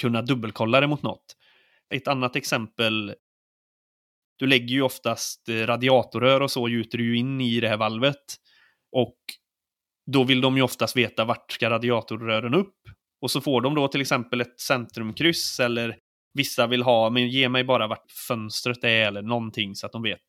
kunna 0.00 0.22
dubbelkolla 0.22 0.80
det 0.80 0.86
mot 0.86 1.02
något. 1.02 1.36
Ett 1.94 2.08
annat 2.08 2.36
exempel 2.36 3.14
du 4.40 4.46
lägger 4.46 4.74
ju 4.74 4.82
oftast 4.82 5.48
eh, 5.48 5.54
radiatorrör 5.54 6.40
och 6.40 6.50
så 6.50 6.68
gjuter 6.68 6.98
du 6.98 7.04
ju 7.04 7.16
in 7.16 7.40
i 7.40 7.60
det 7.60 7.68
här 7.68 7.76
valvet. 7.76 8.16
Och 8.92 9.16
då 10.12 10.24
vill 10.24 10.40
de 10.40 10.56
ju 10.56 10.62
oftast 10.62 10.96
veta 10.96 11.24
vart 11.24 11.52
ska 11.52 11.70
radiatorrören 11.70 12.54
upp. 12.54 12.76
Och 13.20 13.30
så 13.30 13.40
får 13.40 13.60
de 13.60 13.74
då 13.74 13.88
till 13.88 14.00
exempel 14.00 14.40
ett 14.40 14.60
centrumkryss 14.60 15.60
eller 15.60 15.96
vissa 16.34 16.66
vill 16.66 16.82
ha, 16.82 17.10
men 17.10 17.28
ge 17.28 17.48
mig 17.48 17.64
bara 17.64 17.86
vart 17.86 18.10
fönstret 18.28 18.84
är 18.84 19.06
eller 19.06 19.22
någonting 19.22 19.74
så 19.74 19.86
att 19.86 19.92
de 19.92 20.02
vet. 20.02 20.24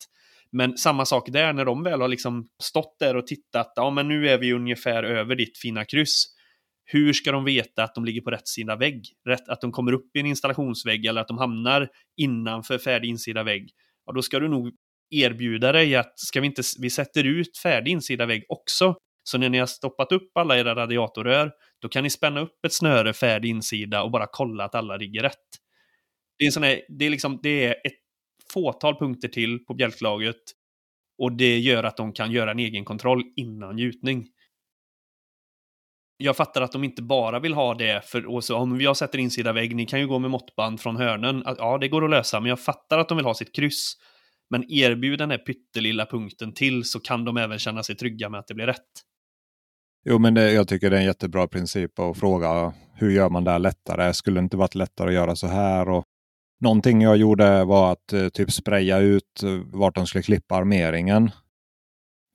Men 0.51 0.77
samma 0.77 1.05
sak 1.05 1.29
där, 1.29 1.53
när 1.53 1.65
de 1.65 1.83
väl 1.83 2.01
har 2.01 2.07
liksom 2.07 2.47
stått 2.63 2.99
där 2.99 3.15
och 3.15 3.27
tittat, 3.27 3.73
ja 3.75 3.89
men 3.89 4.07
nu 4.07 4.29
är 4.29 4.37
vi 4.37 4.53
ungefär 4.53 5.03
över 5.03 5.35
ditt 5.35 5.57
fina 5.57 5.85
kryss. 5.85 6.25
Hur 6.85 7.13
ska 7.13 7.31
de 7.31 7.45
veta 7.45 7.83
att 7.83 7.95
de 7.95 8.05
ligger 8.05 8.21
på 8.21 8.31
rätt 8.31 8.47
sida 8.47 8.75
vägg? 8.75 9.03
Rätt, 9.25 9.49
att 9.49 9.61
de 9.61 9.71
kommer 9.71 9.91
upp 9.93 10.15
i 10.15 10.19
en 10.19 10.25
installationsvägg 10.25 11.05
eller 11.05 11.21
att 11.21 11.27
de 11.27 11.37
hamnar 11.37 11.89
innanför 12.17 12.77
färdig 12.77 13.09
insida 13.09 13.43
vägg? 13.43 13.69
Ja, 14.11 14.15
då 14.15 14.21
ska 14.21 14.39
du 14.39 14.47
nog 14.47 14.71
erbjuda 15.09 15.71
dig 15.71 15.95
att 15.95 16.19
ska 16.19 16.41
vi 16.41 16.47
inte, 16.47 16.61
vi 16.79 16.89
sätter 16.89 17.23
ut 17.23 17.57
färdig 17.57 17.91
insida 17.91 18.25
vägg 18.25 18.45
också. 18.49 18.95
Så 19.23 19.37
när 19.37 19.49
ni 19.49 19.57
har 19.57 19.65
stoppat 19.65 20.11
upp 20.11 20.37
alla 20.37 20.57
era 20.57 20.75
radiatorrör, 20.75 21.51
då 21.81 21.89
kan 21.89 22.03
ni 22.03 22.09
spänna 22.09 22.39
upp 22.39 22.65
ett 22.65 22.73
snöre 22.73 23.13
färdig 23.13 23.49
insida 23.49 24.03
och 24.03 24.11
bara 24.11 24.27
kolla 24.31 24.63
att 24.63 24.75
alla 24.75 24.97
ligger 24.97 25.21
rätt. 25.21 25.49
Det 26.37 26.45
är, 26.45 26.51
sån 26.51 26.63
här, 26.63 26.81
det 26.99 27.05
är, 27.05 27.09
liksom, 27.09 27.39
det 27.43 27.65
är 27.65 27.71
ett 27.71 27.99
fåtal 28.53 28.95
punkter 28.95 29.27
till 29.27 29.65
på 29.65 29.73
bjälklaget 29.73 30.41
och 31.17 31.31
det 31.31 31.59
gör 31.59 31.83
att 31.83 31.97
de 31.97 32.13
kan 32.13 32.31
göra 32.31 32.51
en 32.51 32.59
egen 32.59 32.85
kontroll 32.85 33.23
innan 33.35 33.77
gjutning. 33.77 34.27
Jag 36.23 36.37
fattar 36.37 36.61
att 36.61 36.71
de 36.71 36.83
inte 36.83 37.01
bara 37.01 37.39
vill 37.39 37.53
ha 37.53 37.73
det 37.73 38.05
för 38.05 38.25
och 38.25 38.43
så, 38.43 38.57
om 38.57 38.81
jag 38.81 38.97
sätter 38.97 39.19
insida 39.19 39.53
vägg, 39.53 39.75
ni 39.75 39.85
kan 39.85 39.99
ju 39.99 40.07
gå 40.07 40.19
med 40.19 40.31
måttband 40.31 40.79
från 40.79 40.95
hörnen. 40.95 41.43
Ja, 41.57 41.77
det 41.77 41.87
går 41.87 42.03
att 42.03 42.09
lösa, 42.09 42.39
men 42.39 42.49
jag 42.49 42.59
fattar 42.59 42.99
att 42.99 43.09
de 43.09 43.17
vill 43.17 43.25
ha 43.25 43.33
sitt 43.33 43.55
kryss. 43.55 43.93
Men 44.49 44.71
erbjud 44.71 45.19
den 45.19 45.31
här 45.31 45.37
pyttelilla 45.37 46.05
punkten 46.05 46.53
till 46.53 46.83
så 46.83 46.99
kan 46.99 47.25
de 47.25 47.37
även 47.37 47.59
känna 47.59 47.83
sig 47.83 47.95
trygga 47.95 48.29
med 48.29 48.39
att 48.39 48.47
det 48.47 48.53
blir 48.53 48.65
rätt. 48.65 48.91
Jo, 50.05 50.19
men 50.19 50.33
det, 50.33 50.51
jag 50.51 50.67
tycker 50.67 50.89
det 50.89 50.95
är 50.95 50.99
en 50.99 51.05
jättebra 51.05 51.47
princip 51.47 51.99
att 51.99 52.19
fråga 52.19 52.73
hur 52.93 53.11
gör 53.11 53.29
man 53.29 53.43
det 53.43 53.51
här 53.51 53.59
lättare? 53.59 54.13
Skulle 54.13 54.39
det 54.39 54.43
inte 54.43 54.57
varit 54.57 54.75
lättare 54.75 55.07
att 55.07 55.13
göra 55.13 55.35
så 55.35 55.47
här? 55.47 55.89
Och 55.89 56.03
någonting 56.59 57.01
jag 57.01 57.17
gjorde 57.17 57.63
var 57.63 57.91
att 57.91 58.13
eh, 58.13 58.29
typ 58.29 58.51
spraya 58.51 58.99
ut 58.99 59.43
eh, 59.43 59.49
vart 59.65 59.95
de 59.95 60.07
skulle 60.07 60.23
klippa 60.23 60.55
armeringen. 60.55 61.31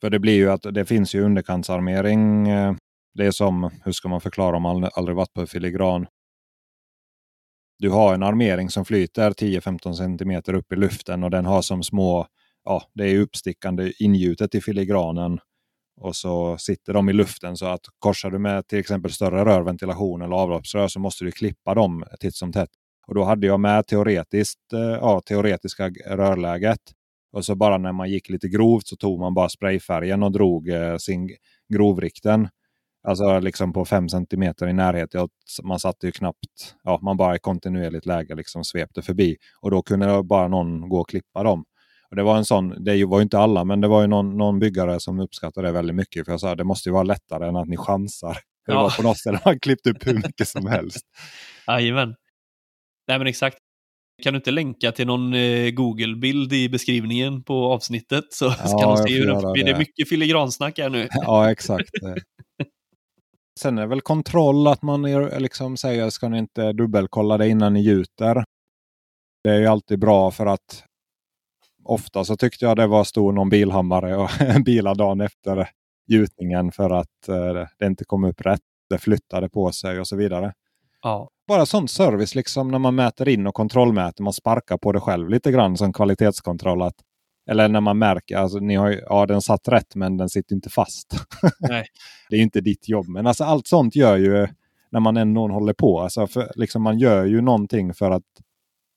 För 0.01 0.11
det 0.11 0.18
blir 0.18 0.34
ju 0.34 0.51
att 0.51 0.62
det 0.62 0.84
finns 0.84 1.14
ju 1.14 1.20
underkantsarmering 1.20 2.49
eh, 2.49 2.74
det 3.16 3.26
är 3.26 3.30
som, 3.30 3.70
hur 3.84 3.92
ska 3.92 4.08
man 4.08 4.20
förklara 4.20 4.56
om 4.56 4.62
man 4.62 4.90
aldrig 4.94 5.16
varit 5.16 5.32
på 5.32 5.46
filigran? 5.46 6.06
Du 7.78 7.90
har 7.90 8.14
en 8.14 8.22
armering 8.22 8.70
som 8.70 8.84
flyter 8.84 9.30
10-15 9.30 9.92
cm 9.92 10.56
upp 10.56 10.72
i 10.72 10.76
luften 10.76 11.24
och 11.24 11.30
den 11.30 11.46
har 11.46 11.62
som 11.62 11.82
små, 11.82 12.26
ja 12.64 12.82
det 12.94 13.04
är 13.04 13.18
uppstickande 13.18 13.92
ingjutet 13.98 14.54
i 14.54 14.60
filigranen. 14.60 15.40
Och 16.00 16.16
så 16.16 16.58
sitter 16.58 16.92
de 16.92 17.08
i 17.08 17.12
luften 17.12 17.56
så 17.56 17.66
att 17.66 17.80
korsar 17.98 18.30
du 18.30 18.38
med 18.38 18.66
till 18.68 18.78
exempel 18.78 19.12
större 19.12 19.44
rörventilation 19.44 20.22
eller 20.22 20.36
avloppsrör 20.36 20.88
så 20.88 21.00
måste 21.00 21.24
du 21.24 21.32
klippa 21.32 21.74
dem 21.74 22.04
titt 22.20 22.34
som 22.34 22.52
tätt. 22.52 22.70
Och 23.06 23.14
då 23.14 23.24
hade 23.24 23.46
jag 23.46 23.60
med 23.60 23.86
teoretiskt, 23.86 24.72
eh, 24.72 24.80
ja, 24.80 25.20
teoretiska 25.20 25.90
rörläget. 26.06 26.80
Och 27.32 27.44
så 27.44 27.54
bara 27.54 27.78
när 27.78 27.92
man 27.92 28.10
gick 28.10 28.28
lite 28.28 28.48
grovt 28.48 28.86
så 28.86 28.96
tog 28.96 29.20
man 29.20 29.34
bara 29.34 29.48
sprayfärgen 29.48 30.22
och 30.22 30.32
drog 30.32 30.68
eh, 30.68 30.96
sin 30.96 31.30
grovrikten. 31.72 32.48
Alltså 33.07 33.40
liksom 33.40 33.72
på 33.72 33.84
fem 33.84 34.09
centimeter 34.09 34.68
i 34.68 34.72
närhet. 34.72 35.11
Man 35.62 35.80
satte 35.80 36.07
ju 36.07 36.12
knappt, 36.12 36.74
ja, 36.82 37.00
man 37.02 37.16
bara 37.16 37.36
i 37.36 37.38
kontinuerligt 37.38 38.07
läge 38.07 38.34
liksom 38.34 38.64
svepte 38.64 39.02
förbi. 39.02 39.36
Och 39.61 39.70
då 39.70 39.82
kunde 39.82 40.22
bara 40.22 40.48
någon 40.48 40.88
gå 40.88 41.00
och 41.00 41.09
klippa 41.09 41.42
dem. 41.42 41.64
Och 42.11 42.16
det 42.16 42.22
var 42.22 42.36
en 42.36 42.44
sån, 42.44 42.84
det 42.84 43.04
var 43.04 43.18
ju 43.18 43.22
inte 43.22 43.38
alla, 43.38 43.64
men 43.64 43.80
det 43.80 43.88
var 43.88 44.00
ju 44.00 44.07
någon, 44.07 44.36
någon 44.36 44.59
byggare 44.59 45.00
som 45.00 45.20
uppskattade 45.20 45.68
det 45.68 45.72
väldigt 45.72 45.96
mycket. 45.96 46.24
För 46.24 46.32
jag 46.32 46.40
sa 46.40 46.54
det 46.54 46.64
måste 46.64 46.88
ju 46.88 46.92
vara 46.92 47.02
lättare 47.02 47.48
än 47.48 47.57
att 47.57 47.68
ni 47.68 47.76
chansar. 47.76 48.38
Det 48.66 48.72
ja. 48.72 48.82
var 48.82 48.90
på 48.90 49.02
något 49.02 49.18
ställe 49.18 49.40
man 49.44 49.61
klippte 49.61 49.90
upp 49.90 50.07
hur 50.07 50.14
mycket 50.14 50.48
som 50.48 50.66
helst. 50.66 51.07
Jajamän. 51.66 52.14
Nej 53.09 53.18
men 53.18 53.26
exakt. 53.26 53.57
Kan 54.22 54.32
du 54.32 54.36
inte 54.36 54.50
länka 54.50 54.92
till 54.92 55.07
någon 55.07 55.34
eh, 55.34 55.70
Google-bild 55.70 56.52
i 56.52 56.68
beskrivningen 56.68 57.42
på 57.42 57.72
avsnittet 57.72 58.24
så 58.30 58.44
ja, 58.44 58.78
kan 58.78 58.88
de 58.88 58.96
se 58.96 59.14
hur 59.14 59.26
det, 59.26 59.64
det 59.64 59.70
är 59.70 59.78
mycket 59.78 60.09
filigransnack 60.09 60.78
här 60.78 60.90
nu. 60.90 61.09
Ja, 61.11 61.50
exakt. 61.50 61.90
Sen 63.61 63.78
är 63.78 63.82
det 63.82 63.88
väl 63.88 64.00
kontroll 64.00 64.66
att 64.66 64.82
man 64.82 65.04
är, 65.04 65.40
liksom 65.40 65.76
säger 65.76 66.11
ska 66.11 66.28
ni 66.28 66.38
inte 66.38 66.72
dubbelkolla 66.72 67.38
det 67.38 67.48
innan 67.48 67.72
ni 67.72 67.80
gjuter. 67.80 68.44
Det 69.44 69.50
är 69.50 69.59
ju 69.59 69.66
alltid 69.66 69.98
bra 69.98 70.30
för 70.30 70.46
att 70.46 70.84
ofta 71.84 72.24
så 72.24 72.36
tyckte 72.36 72.64
jag 72.64 72.76
det 72.76 72.86
var 72.86 73.04
stor 73.04 73.32
någon 73.32 73.48
bilhammare 73.48 74.16
och 74.16 74.30
bilar 74.64 74.94
dagen 74.94 75.20
efter 75.20 75.68
gjutningen 76.07 76.72
för 76.72 76.90
att 76.90 77.28
eh, 77.28 77.66
det 77.78 77.86
inte 77.86 78.04
kom 78.04 78.24
upp 78.24 78.40
rätt. 78.40 78.61
Det 78.88 78.98
flyttade 78.98 79.48
på 79.48 79.72
sig 79.72 80.00
och 80.00 80.09
så 80.09 80.16
vidare. 80.16 80.52
Ja. 81.02 81.28
Bara 81.48 81.66
sån 81.66 81.88
service 81.88 82.34
liksom 82.34 82.70
när 82.70 82.78
man 82.78 82.94
mäter 82.94 83.28
in 83.28 83.46
och 83.46 83.54
kontrollmäter. 83.54 84.22
Man 84.22 84.32
sparkar 84.32 84.78
på 84.78 84.92
det 84.92 85.00
själv 85.00 85.28
lite 85.28 85.52
grann 85.52 85.76
som 85.76 85.92
kvalitetskontroll. 85.92 86.82
Att, 86.82 86.94
eller 87.47 87.68
när 87.68 87.80
man 87.80 87.99
märker 87.99 88.36
alltså, 88.36 88.59
ni 88.59 88.74
har, 88.74 88.90
ja, 88.90 89.26
den 89.26 89.42
satt 89.42 89.68
rätt 89.68 89.94
men 89.94 90.16
den 90.16 90.28
sitter 90.28 90.55
inte 90.55 90.70
fast. 90.70 91.14
Nej. 91.61 91.86
det 92.30 92.36
är 92.36 92.40
inte 92.40 92.61
ditt 92.61 92.88
jobb. 92.88 93.09
Men 93.09 93.26
alltså, 93.26 93.44
allt 93.44 93.66
sånt 93.66 93.97
gör 93.97 94.16
ju 94.16 94.49
när 94.90 95.01
man 95.01 95.16
ändå 95.16 95.49
håller 95.49 95.72
på. 95.72 96.01
Alltså, 96.01 96.26
för, 96.26 96.53
liksom, 96.55 96.82
man 96.82 96.99
gör 96.99 97.24
ju 97.24 97.40
någonting 97.40 97.94
för 97.94 98.11
att 98.11 98.22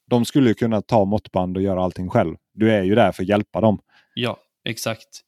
de 0.10 0.26
skulle 0.26 0.54
kunna 0.54 0.82
ta 0.82 1.06
måttband 1.06 1.58
och 1.58 1.64
göra 1.64 1.84
allting 1.84 2.10
själv. 2.10 2.36
Du 2.54 2.72
är 2.72 2.84
ju 2.84 2.96
där 2.96 3.12
för 3.12 3.24
att 3.24 3.30
hjälpa 3.30 3.62
dem. 3.62 3.80
Ja, 4.14 4.38
exakt. 4.66 5.22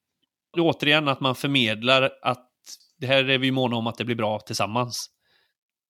Återigen 0.57 1.07
att 1.07 1.19
man 1.19 1.35
förmedlar 1.35 2.11
att 2.21 2.47
det 2.97 3.07
här 3.07 3.29
är 3.29 3.37
vi 3.37 3.51
måna 3.51 3.75
om 3.75 3.87
att 3.87 3.97
det 3.97 4.05
blir 4.05 4.15
bra 4.15 4.39
tillsammans. 4.39 5.09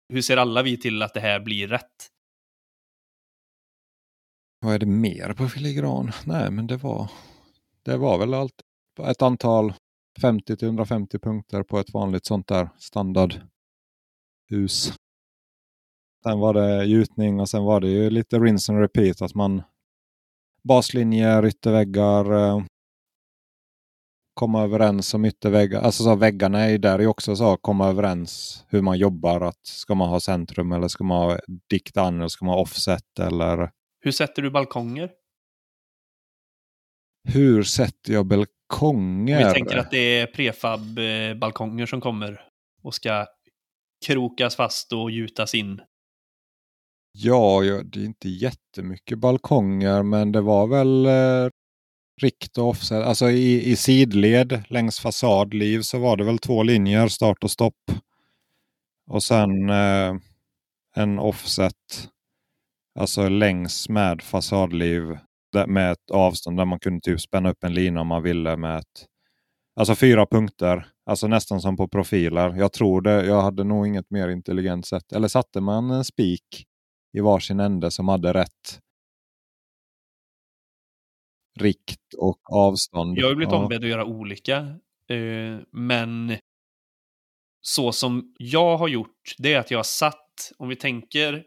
Hur 0.10 0.22
ser 0.22 0.38
alla 0.38 0.62
vi 0.62 0.78
till 0.78 1.02
att 1.02 1.14
det 1.14 1.20
här 1.20 1.40
blir 1.40 1.68
rätt? 1.68 2.08
Vad 4.64 4.74
är 4.74 4.80
det 4.80 4.86
mer 4.86 5.34
på 5.34 5.48
filigran? 5.48 6.12
Nej, 6.26 6.52
men 6.52 6.68
det 6.68 6.78
var, 6.78 7.12
det 7.86 7.98
var 7.98 8.18
väl 8.18 8.34
allt. 8.34 8.62
Ett 9.08 9.22
antal 9.22 9.74
50-150 10.22 11.20
punkter 11.20 11.64
på 11.64 11.80
ett 11.80 11.94
vanligt 11.94 12.26
sånt 12.26 12.48
där 12.48 12.70
standardhus. 12.78 13.44
Sen 16.24 16.40
var 16.40 16.54
det 16.54 16.86
gjutning 16.86 17.40
och 17.40 17.50
sen 17.50 17.64
var 17.64 17.80
det 17.80 17.88
ju 17.88 18.10
lite 18.10 18.40
rinse 18.40 18.72
and 18.72 18.82
repeat. 18.82 19.22
Att 19.22 19.36
man 19.36 19.64
baslinjer, 20.64 21.46
ytterväggar, 21.46 22.32
eh, 22.32 22.64
komma 24.34 24.64
överens 24.64 25.14
om 25.14 25.26
ytterväggar. 25.26 25.82
Alltså 25.82 26.04
så 26.04 26.16
väggarna 26.16 26.60
är 26.60 26.70
ju 26.70 26.78
där 26.78 27.08
också 27.08 27.36
så 27.36 27.58
komma 27.58 27.88
överens 27.88 28.64
hur 28.70 28.82
man 28.82 28.98
jobbar. 28.98 29.42
Att 29.42 29.66
ska 29.66 29.96
man 29.96 30.10
ha 30.10 30.20
centrum 30.20 30.72
eller 30.72 30.88
ska 30.88 31.04
man 31.04 31.30
ha 31.30 31.40
diktan 31.70 32.16
eller 32.18 32.28
ska 32.28 32.46
man 32.46 32.56
ha 32.56 32.62
offset 32.62 33.20
eller 33.20 33.72
hur 34.02 34.12
sätter 34.12 34.42
du 34.42 34.50
balkonger? 34.50 35.10
hur 37.24 37.64
sätter 37.64 38.14
jag 38.14 38.26
balkonger? 38.26 39.48
Vi 39.48 39.54
tänker 39.54 39.78
att 39.78 39.92
det 39.92 40.20
är 40.20 40.28
prefab-balkonger 40.28 41.86
som 41.86 42.02
kommer 42.02 42.42
och 42.84 42.96
ska 42.96 43.28
krokas 44.06 44.56
fast 44.56 44.94
och 44.94 45.12
gjutas 45.12 45.56
in. 45.56 45.82
Ja, 47.12 47.62
det 47.84 48.00
är 48.00 48.06
inte 48.06 48.30
jättemycket 48.30 49.18
balkonger 49.20 50.04
men 50.04 50.32
det 50.32 50.42
var 50.42 50.68
väl 50.68 51.06
eh, 51.06 51.50
rikt 52.22 52.58
och 52.58 52.68
offset. 52.68 53.04
Alltså 53.04 53.30
i, 53.30 53.72
i 53.72 53.76
sidled 53.76 54.64
längs 54.68 55.00
fasadliv 55.00 55.82
så 55.82 56.00
var 56.00 56.18
det 56.18 56.24
väl 56.24 56.38
två 56.38 56.64
linjer, 56.64 57.08
start 57.08 57.44
och 57.44 57.52
stopp. 57.52 57.92
Och 59.08 59.24
sen 59.24 59.70
eh, 59.70 60.16
en 60.96 61.20
offset, 61.20 62.10
alltså 63.00 63.30
längs 63.30 63.90
med 63.90 64.22
fasadliv 64.22 65.18
med 65.68 65.92
ett 65.92 66.12
avstånd 66.12 66.58
där 66.58 66.66
man 66.66 66.80
kunde 66.80 67.02
typ 67.02 67.22
spänna 67.22 67.50
upp 67.50 67.64
en 67.64 67.74
lina 67.74 68.02
om 68.02 68.08
man 68.08 68.24
ville 68.24 68.58
med 68.58 68.78
ett 68.80 69.06
Alltså 69.76 69.96
fyra 69.96 70.26
punkter, 70.26 70.88
alltså 71.06 71.28
nästan 71.28 71.62
som 71.62 71.78
på 71.78 71.88
profiler. 71.88 72.56
Jag 72.58 72.74
tror 72.74 73.02
det, 73.02 73.26
jag 73.26 73.42
hade 73.42 73.64
nog 73.64 73.88
inget 73.88 74.10
mer 74.12 74.30
intelligent 74.30 74.86
sätt. 74.88 75.12
Eller 75.14 75.28
satte 75.28 75.62
man 75.62 75.92
en 75.92 76.04
spik 76.04 76.66
i 77.18 77.20
varsin 77.20 77.60
ände 77.60 77.92
som 77.92 78.08
hade 78.08 78.34
rätt 78.34 78.80
rikt 81.60 82.14
och 82.18 82.40
avstånd. 82.54 83.18
Jag 83.18 83.28
har 83.28 83.36
blivit 83.36 83.52
Ja. 83.54 83.64
ombedd 83.64 83.84
att 83.84 83.90
göra 83.90 84.06
olika. 84.06 84.58
eh, 85.08 85.60
Men 85.72 86.38
så 87.62 87.92
som 87.92 88.36
jag 88.38 88.78
har 88.78 88.88
gjort, 88.88 89.36
det 89.38 89.54
är 89.54 89.60
att 89.60 89.72
jag 89.72 89.78
har 89.80 89.84
satt, 89.84 90.52
om 90.58 90.70
vi 90.70 90.76
tänker 90.76 91.44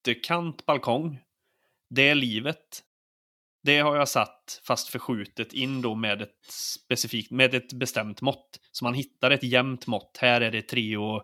ytterkant 0.00 0.66
balkong, 0.66 1.20
det 1.94 2.08
är 2.08 2.14
livet. 2.14 2.82
Det 3.62 3.78
har 3.78 3.96
jag 3.96 4.08
satt 4.08 4.60
fast 4.66 4.88
förskjutet 4.88 5.52
in 5.52 5.82
då 5.82 5.94
med 5.94 6.22
ett 6.22 6.46
specifikt, 6.50 7.30
med 7.30 7.54
ett 7.54 7.72
bestämt 7.72 8.20
mått. 8.20 8.60
Så 8.72 8.84
man 8.84 8.94
hittar 8.94 9.30
ett 9.30 9.42
jämnt 9.42 9.86
mått. 9.86 10.18
Här 10.20 10.40
är 10.40 10.50
det 10.50 10.72
3,80 10.72 11.22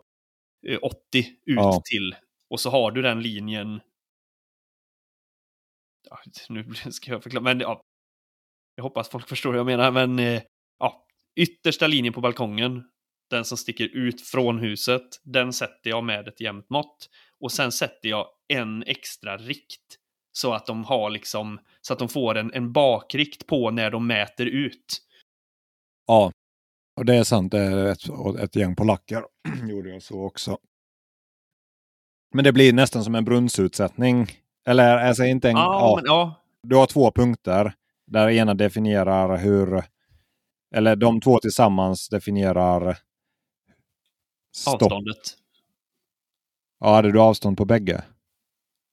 ut 1.16 1.28
Ja. 1.44 1.82
till. 1.90 2.16
Och 2.50 2.60
så 2.60 2.70
har 2.70 2.90
du 2.90 3.02
den 3.02 3.22
linjen. 3.22 3.80
Ja, 6.10 6.18
nu 6.48 6.74
ska 6.74 7.10
jag 7.10 7.22
förklara, 7.22 7.44
men 7.44 7.60
ja. 7.60 7.80
Jag 8.74 8.82
hoppas 8.84 9.08
folk 9.08 9.28
förstår 9.28 9.50
vad 9.50 9.58
jag 9.58 9.66
menar, 9.66 9.90
men 9.90 10.18
eh, 10.18 10.42
ja, 10.78 11.06
yttersta 11.36 11.86
linjen 11.86 12.12
på 12.14 12.20
balkongen, 12.20 12.84
den 13.30 13.44
som 13.44 13.58
sticker 13.58 13.84
ut 13.96 14.20
från 14.20 14.58
huset, 14.58 15.20
den 15.22 15.52
sätter 15.52 15.90
jag 15.90 16.04
med 16.04 16.28
ett 16.28 16.40
jämnt 16.40 16.70
mått. 16.70 17.08
Och 17.40 17.52
sen 17.52 17.72
sätter 17.72 18.08
jag 18.08 18.26
en 18.48 18.82
extra 18.82 19.36
rikt 19.36 19.98
så 20.32 20.52
att 20.52 20.66
de 20.66 20.84
har 20.84 21.10
liksom, 21.10 21.60
så 21.80 21.92
att 21.92 21.98
de 21.98 22.08
får 22.08 22.36
en, 22.36 22.52
en 22.54 22.72
bakrikt 22.72 23.46
på 23.46 23.70
när 23.70 23.90
de 23.90 24.06
mäter 24.06 24.46
ut. 24.46 25.02
Ja, 26.06 26.32
och 26.96 27.04
det 27.04 27.14
är 27.14 27.24
sant. 27.24 27.52
Det 27.52 27.58
är 27.58 27.86
ett, 27.86 28.38
ett 28.40 28.56
gäng 28.56 28.76
polacker 28.76 29.24
gjorde 29.68 29.90
jag 29.90 30.02
så 30.02 30.26
också. 30.26 30.58
Men 32.34 32.44
det 32.44 32.52
blir 32.52 32.72
nästan 32.72 33.04
som 33.04 33.14
en 33.14 33.24
brunnsutsättning. 33.24 34.26
Eller 34.68 34.96
alltså 34.96 35.24
inte 35.24 35.48
en... 35.48 35.56
Ja, 35.56 35.62
ja, 35.80 35.96
men 35.96 36.04
ja, 36.04 36.42
Du 36.62 36.76
har 36.76 36.86
två 36.86 37.10
punkter 37.10 37.74
där 38.06 38.28
ena 38.28 38.54
definierar 38.54 39.36
hur... 39.36 39.84
Eller 40.74 40.96
de 40.96 41.20
två 41.20 41.38
tillsammans 41.38 42.08
definierar 42.08 42.98
stopp. 44.56 44.82
avståndet. 44.82 45.36
Ja, 46.80 46.94
hade 46.94 47.12
du 47.12 47.20
avstånd 47.20 47.56
på 47.56 47.64
bägge? 47.64 48.04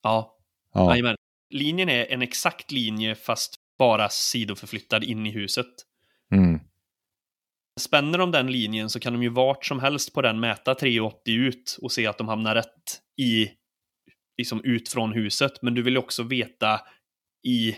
Ja, 0.03 0.38
Ja. 0.73 0.91
jajamän. 0.91 1.15
Linjen 1.49 1.89
är 1.89 2.05
en 2.11 2.21
exakt 2.21 2.71
linje 2.71 3.15
fast 3.15 3.55
bara 3.77 4.09
sidoförflyttad 4.09 5.03
in 5.03 5.25
i 5.25 5.31
huset. 5.31 5.65
Mm. 6.31 6.59
Spänner 7.79 8.17
de 8.17 8.31
den 8.31 8.51
linjen 8.51 8.89
så 8.89 8.99
kan 8.99 9.13
de 9.13 9.23
ju 9.23 9.29
vart 9.29 9.65
som 9.65 9.79
helst 9.79 10.13
på 10.13 10.21
den 10.21 10.39
mäta 10.39 10.73
3,80 10.73 11.13
ut 11.25 11.77
och 11.81 11.91
se 11.91 12.07
att 12.07 12.17
de 12.17 12.27
hamnar 12.27 12.55
rätt 12.55 13.01
i 13.17 13.49
liksom 14.38 14.63
ut 14.63 14.89
från 14.89 15.13
huset. 15.13 15.61
Men 15.61 15.73
du 15.73 15.81
vill 15.81 15.93
ju 15.93 15.99
också 15.99 16.23
veta 16.23 16.81
i 17.47 17.75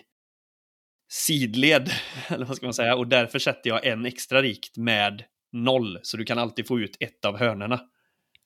sidled, 1.12 1.90
eller 2.30 2.46
vad 2.46 2.58
ska 2.58 2.66
man 2.66 2.74
säga, 2.74 2.96
och 2.96 3.08
därför 3.08 3.40
sätter 3.40 3.70
jag 3.70 3.86
en 3.86 4.06
extra 4.06 4.42
rikt 4.42 4.78
med 4.78 5.24
noll, 5.52 6.00
så 6.04 6.18
du 6.18 6.26
kan 6.26 6.40
alltid 6.40 6.68
få 6.68 6.80
ut 6.80 6.98
ett 7.00 7.26
av 7.26 7.38
hörnerna. 7.38 7.80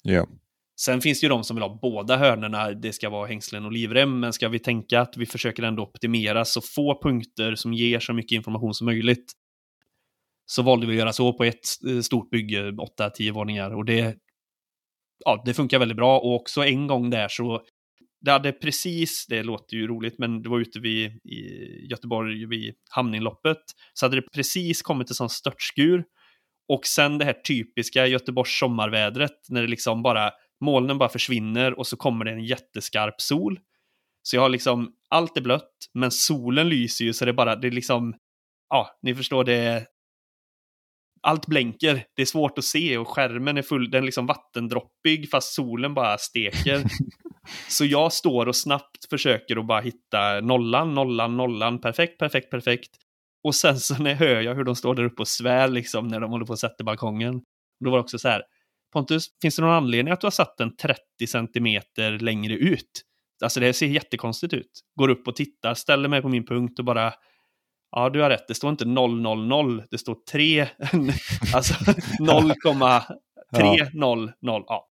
Ja. 0.03 0.27
Sen 0.81 1.01
finns 1.01 1.19
det 1.19 1.25
ju 1.25 1.29
de 1.29 1.43
som 1.43 1.55
vill 1.55 1.63
ha 1.63 1.79
båda 1.81 2.17
hörnerna, 2.17 2.71
det 2.71 2.93
ska 2.93 3.09
vara 3.09 3.27
hängslen 3.27 3.65
och 3.65 3.71
livrem, 3.71 4.19
men 4.19 4.33
ska 4.33 4.49
vi 4.49 4.59
tänka 4.59 5.01
att 5.01 5.17
vi 5.17 5.25
försöker 5.25 5.63
ändå 5.63 5.83
optimera 5.83 6.45
så 6.45 6.61
få 6.61 7.01
punkter 7.01 7.55
som 7.55 7.73
ger 7.73 7.99
så 7.99 8.13
mycket 8.13 8.35
information 8.35 8.73
som 8.73 8.85
möjligt, 8.85 9.33
så 10.45 10.61
valde 10.61 10.87
vi 10.87 10.93
att 10.93 10.99
göra 10.99 11.13
så 11.13 11.33
på 11.33 11.43
ett 11.43 11.65
eh, 11.89 11.99
stort 11.99 12.29
bygge, 12.29 12.71
8-10 12.71 13.31
våningar, 13.31 13.75
och 13.75 13.85
det, 13.85 14.15
ja, 15.25 15.43
det 15.45 15.53
funkar 15.53 15.79
väldigt 15.79 15.97
bra. 15.97 16.19
Och 16.19 16.35
också 16.35 16.65
en 16.65 16.87
gång 16.87 17.09
där 17.09 17.27
så, 17.27 17.61
det 18.21 18.31
hade 18.31 18.51
precis, 18.51 19.25
det 19.29 19.43
låter 19.43 19.77
ju 19.77 19.87
roligt, 19.87 20.19
men 20.19 20.41
det 20.41 20.49
var 20.49 20.59
ute 20.59 20.79
vid 20.79 21.05
i 21.25 21.87
Göteborg 21.89 22.45
vid 22.45 22.75
hamninloppet, 22.89 23.61
så 23.93 24.05
hade 24.05 24.15
det 24.15 24.27
precis 24.33 24.81
kommit 24.81 25.09
en 25.09 25.15
sån 25.15 25.29
störtskur, 25.29 26.03
och 26.69 26.85
sen 26.85 27.17
det 27.17 27.25
här 27.25 27.33
typiska 27.47 28.07
Göteborgs 28.07 28.59
sommarvädret, 28.59 29.37
när 29.49 29.61
det 29.61 29.67
liksom 29.67 30.03
bara 30.03 30.31
molnen 30.61 30.97
bara 30.97 31.09
försvinner 31.09 31.79
och 31.79 31.87
så 31.87 31.97
kommer 31.97 32.25
det 32.25 32.31
en 32.31 32.43
jätteskarp 32.43 33.21
sol. 33.21 33.59
Så 34.23 34.35
jag 34.35 34.41
har 34.41 34.49
liksom, 34.49 34.93
allt 35.09 35.37
är 35.37 35.41
blött, 35.41 35.75
men 35.93 36.11
solen 36.11 36.69
lyser 36.69 37.05
ju 37.05 37.13
så 37.13 37.25
det 37.25 37.31
är 37.31 37.33
bara, 37.33 37.55
det 37.55 37.67
är 37.67 37.71
liksom, 37.71 38.15
ja, 38.69 38.99
ni 39.01 39.15
förstår 39.15 39.43
det. 39.43 39.85
Allt 41.21 41.47
blänker, 41.47 42.03
det 42.15 42.21
är 42.21 42.25
svårt 42.25 42.57
att 42.57 42.63
se 42.65 42.97
och 42.97 43.07
skärmen 43.07 43.57
är 43.57 43.61
full, 43.61 43.91
den 43.91 44.03
är 44.03 44.05
liksom 44.05 44.25
vattendroppig 44.25 45.29
fast 45.31 45.53
solen 45.53 45.93
bara 45.93 46.17
steker. 46.17 46.83
så 47.69 47.85
jag 47.85 48.13
står 48.13 48.45
och 48.45 48.55
snabbt 48.55 49.09
försöker 49.09 49.57
att 49.57 49.67
bara 49.67 49.81
hitta 49.81 50.39
nollan, 50.41 50.93
nollan, 50.93 51.37
nollan, 51.37 51.81
perfekt, 51.81 52.19
perfekt, 52.19 52.51
perfekt. 52.51 52.89
Och 53.43 53.55
sen 53.55 53.79
så 53.79 54.03
när 54.03 54.15
hör 54.15 54.41
jag 54.41 54.55
hur 54.55 54.63
de 54.63 54.75
står 54.75 54.95
där 54.95 55.03
uppe 55.03 55.21
och 55.21 55.27
svär 55.27 55.67
liksom 55.67 56.07
när 56.07 56.19
de 56.19 56.31
håller 56.31 56.45
på 56.45 56.53
att 56.53 56.59
sätta 56.59 56.83
balkongen. 56.83 57.41
Då 57.83 57.89
var 57.89 57.97
det 57.97 58.03
också 58.03 58.19
så 58.19 58.27
här, 58.27 58.43
Pontus, 58.93 59.27
finns 59.41 59.55
det 59.55 59.61
någon 59.61 59.71
anledning 59.71 60.13
att 60.13 60.21
du 60.21 60.27
har 60.27 60.31
satt 60.31 60.57
den 60.57 60.75
30 60.75 61.01
centimeter 61.27 62.19
längre 62.19 62.53
ut? 62.53 63.03
Alltså 63.43 63.59
det 63.59 63.73
ser 63.73 63.87
jättekonstigt 63.87 64.53
ut. 64.53 64.71
Går 64.95 65.09
upp 65.09 65.27
och 65.27 65.35
tittar, 65.35 65.73
ställer 65.73 66.09
mig 66.09 66.21
på 66.21 66.29
min 66.29 66.45
punkt 66.45 66.79
och 66.79 66.85
bara 66.85 67.13
Ja, 67.91 68.09
du 68.09 68.21
har 68.21 68.29
rätt. 68.29 68.47
Det 68.47 68.55
står 68.55 68.69
inte 68.69 68.85
000, 68.85 69.83
det 69.91 69.97
står 69.97 70.15
3, 70.31 70.61
alltså 71.55 71.73
0,300. 72.19 74.33
Ja. 74.41 74.89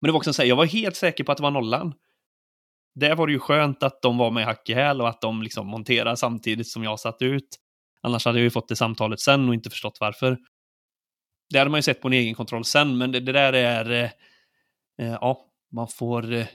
Men 0.00 0.08
det 0.08 0.12
var 0.12 0.16
också 0.16 0.32
så 0.32 0.42
här, 0.42 0.48
jag 0.48 0.56
var 0.56 0.66
helt 0.66 0.96
säker 0.96 1.24
på 1.24 1.32
att 1.32 1.38
det 1.38 1.42
var 1.42 1.50
nollan. 1.50 1.94
Där 2.94 3.16
var 3.16 3.26
det 3.26 3.32
ju 3.32 3.38
skönt 3.38 3.82
att 3.82 4.02
de 4.02 4.18
var 4.18 4.30
med 4.30 4.44
hack 4.44 4.68
i 4.68 4.74
häl 4.74 5.00
och 5.00 5.08
att 5.08 5.20
de 5.20 5.42
liksom 5.42 5.66
monterade 5.66 6.16
samtidigt 6.16 6.68
som 6.68 6.84
jag 6.84 7.00
satt 7.00 7.22
ut. 7.22 7.48
Annars 8.02 8.24
hade 8.24 8.38
jag 8.38 8.44
ju 8.44 8.50
fått 8.50 8.68
det 8.68 8.76
samtalet 8.76 9.20
sen 9.20 9.48
och 9.48 9.54
inte 9.54 9.70
förstått 9.70 9.96
varför. 10.00 10.38
Det 11.50 11.58
hade 11.58 11.70
man 11.70 11.78
ju 11.78 11.82
sett 11.82 12.00
på 12.00 12.08
en 12.08 12.14
egen 12.14 12.34
kontroll 12.34 12.64
sen, 12.64 12.98
men 12.98 13.12
det, 13.12 13.20
det 13.20 13.32
där 13.32 13.52
är... 13.52 13.90
Eh, 13.90 14.10
eh, 15.02 15.18
ja, 15.20 15.44
man 15.72 15.88
får 15.88 16.32
eh, 16.32 16.46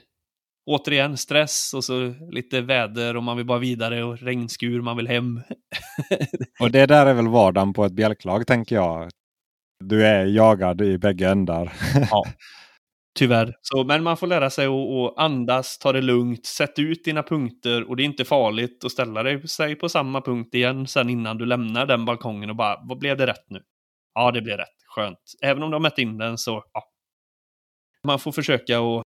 återigen 0.66 1.16
stress 1.16 1.74
och 1.74 1.84
så 1.84 2.14
lite 2.30 2.60
väder 2.60 3.16
och 3.16 3.22
man 3.22 3.36
vill 3.36 3.46
bara 3.46 3.58
vidare 3.58 4.04
och 4.04 4.18
regnskur, 4.18 4.80
man 4.80 4.96
vill 4.96 5.08
hem. 5.08 5.40
och 6.60 6.70
det 6.70 6.86
där 6.86 7.06
är 7.06 7.14
väl 7.14 7.28
vardagen 7.28 7.72
på 7.72 7.84
ett 7.84 7.92
bjälklag 7.92 8.46
tänker 8.46 8.76
jag. 8.76 9.10
Du 9.84 10.06
är 10.06 10.26
jagad 10.26 10.80
i 10.80 10.98
bägge 10.98 11.28
ändar. 11.28 11.72
ja, 12.10 12.24
tyvärr. 13.18 13.54
Så, 13.62 13.84
men 13.84 14.02
man 14.02 14.16
får 14.16 14.26
lära 14.26 14.50
sig 14.50 14.66
att 14.66 15.18
andas, 15.18 15.78
ta 15.78 15.92
det 15.92 16.02
lugnt, 16.02 16.46
sätta 16.46 16.82
ut 16.82 17.04
dina 17.04 17.22
punkter 17.22 17.88
och 17.88 17.96
det 17.96 18.02
är 18.02 18.04
inte 18.04 18.24
farligt 18.24 18.84
att 18.84 18.92
ställa 18.92 19.22
dig, 19.22 19.48
sig 19.48 19.74
på 19.74 19.88
samma 19.88 20.20
punkt 20.20 20.54
igen 20.54 20.86
sen 20.86 21.10
innan 21.10 21.38
du 21.38 21.46
lämnar 21.46 21.86
den 21.86 22.04
balkongen 22.04 22.50
och 22.50 22.56
bara, 22.56 22.80
vad 22.84 22.98
blev 22.98 23.16
det 23.16 23.26
rätt 23.26 23.50
nu? 23.50 23.60
Ja, 24.14 24.30
det 24.30 24.42
blev 24.42 24.56
rätt. 24.56 24.68
Skönt. 24.86 25.18
Även 25.42 25.62
om 25.62 25.70
du 25.70 25.74
har 25.74 25.80
mätt 25.80 25.98
in 25.98 26.18
den 26.18 26.38
så, 26.38 26.64
ja. 26.72 26.84
Man 28.06 28.18
får 28.18 28.32
försöka 28.32 28.78
att 28.78 29.02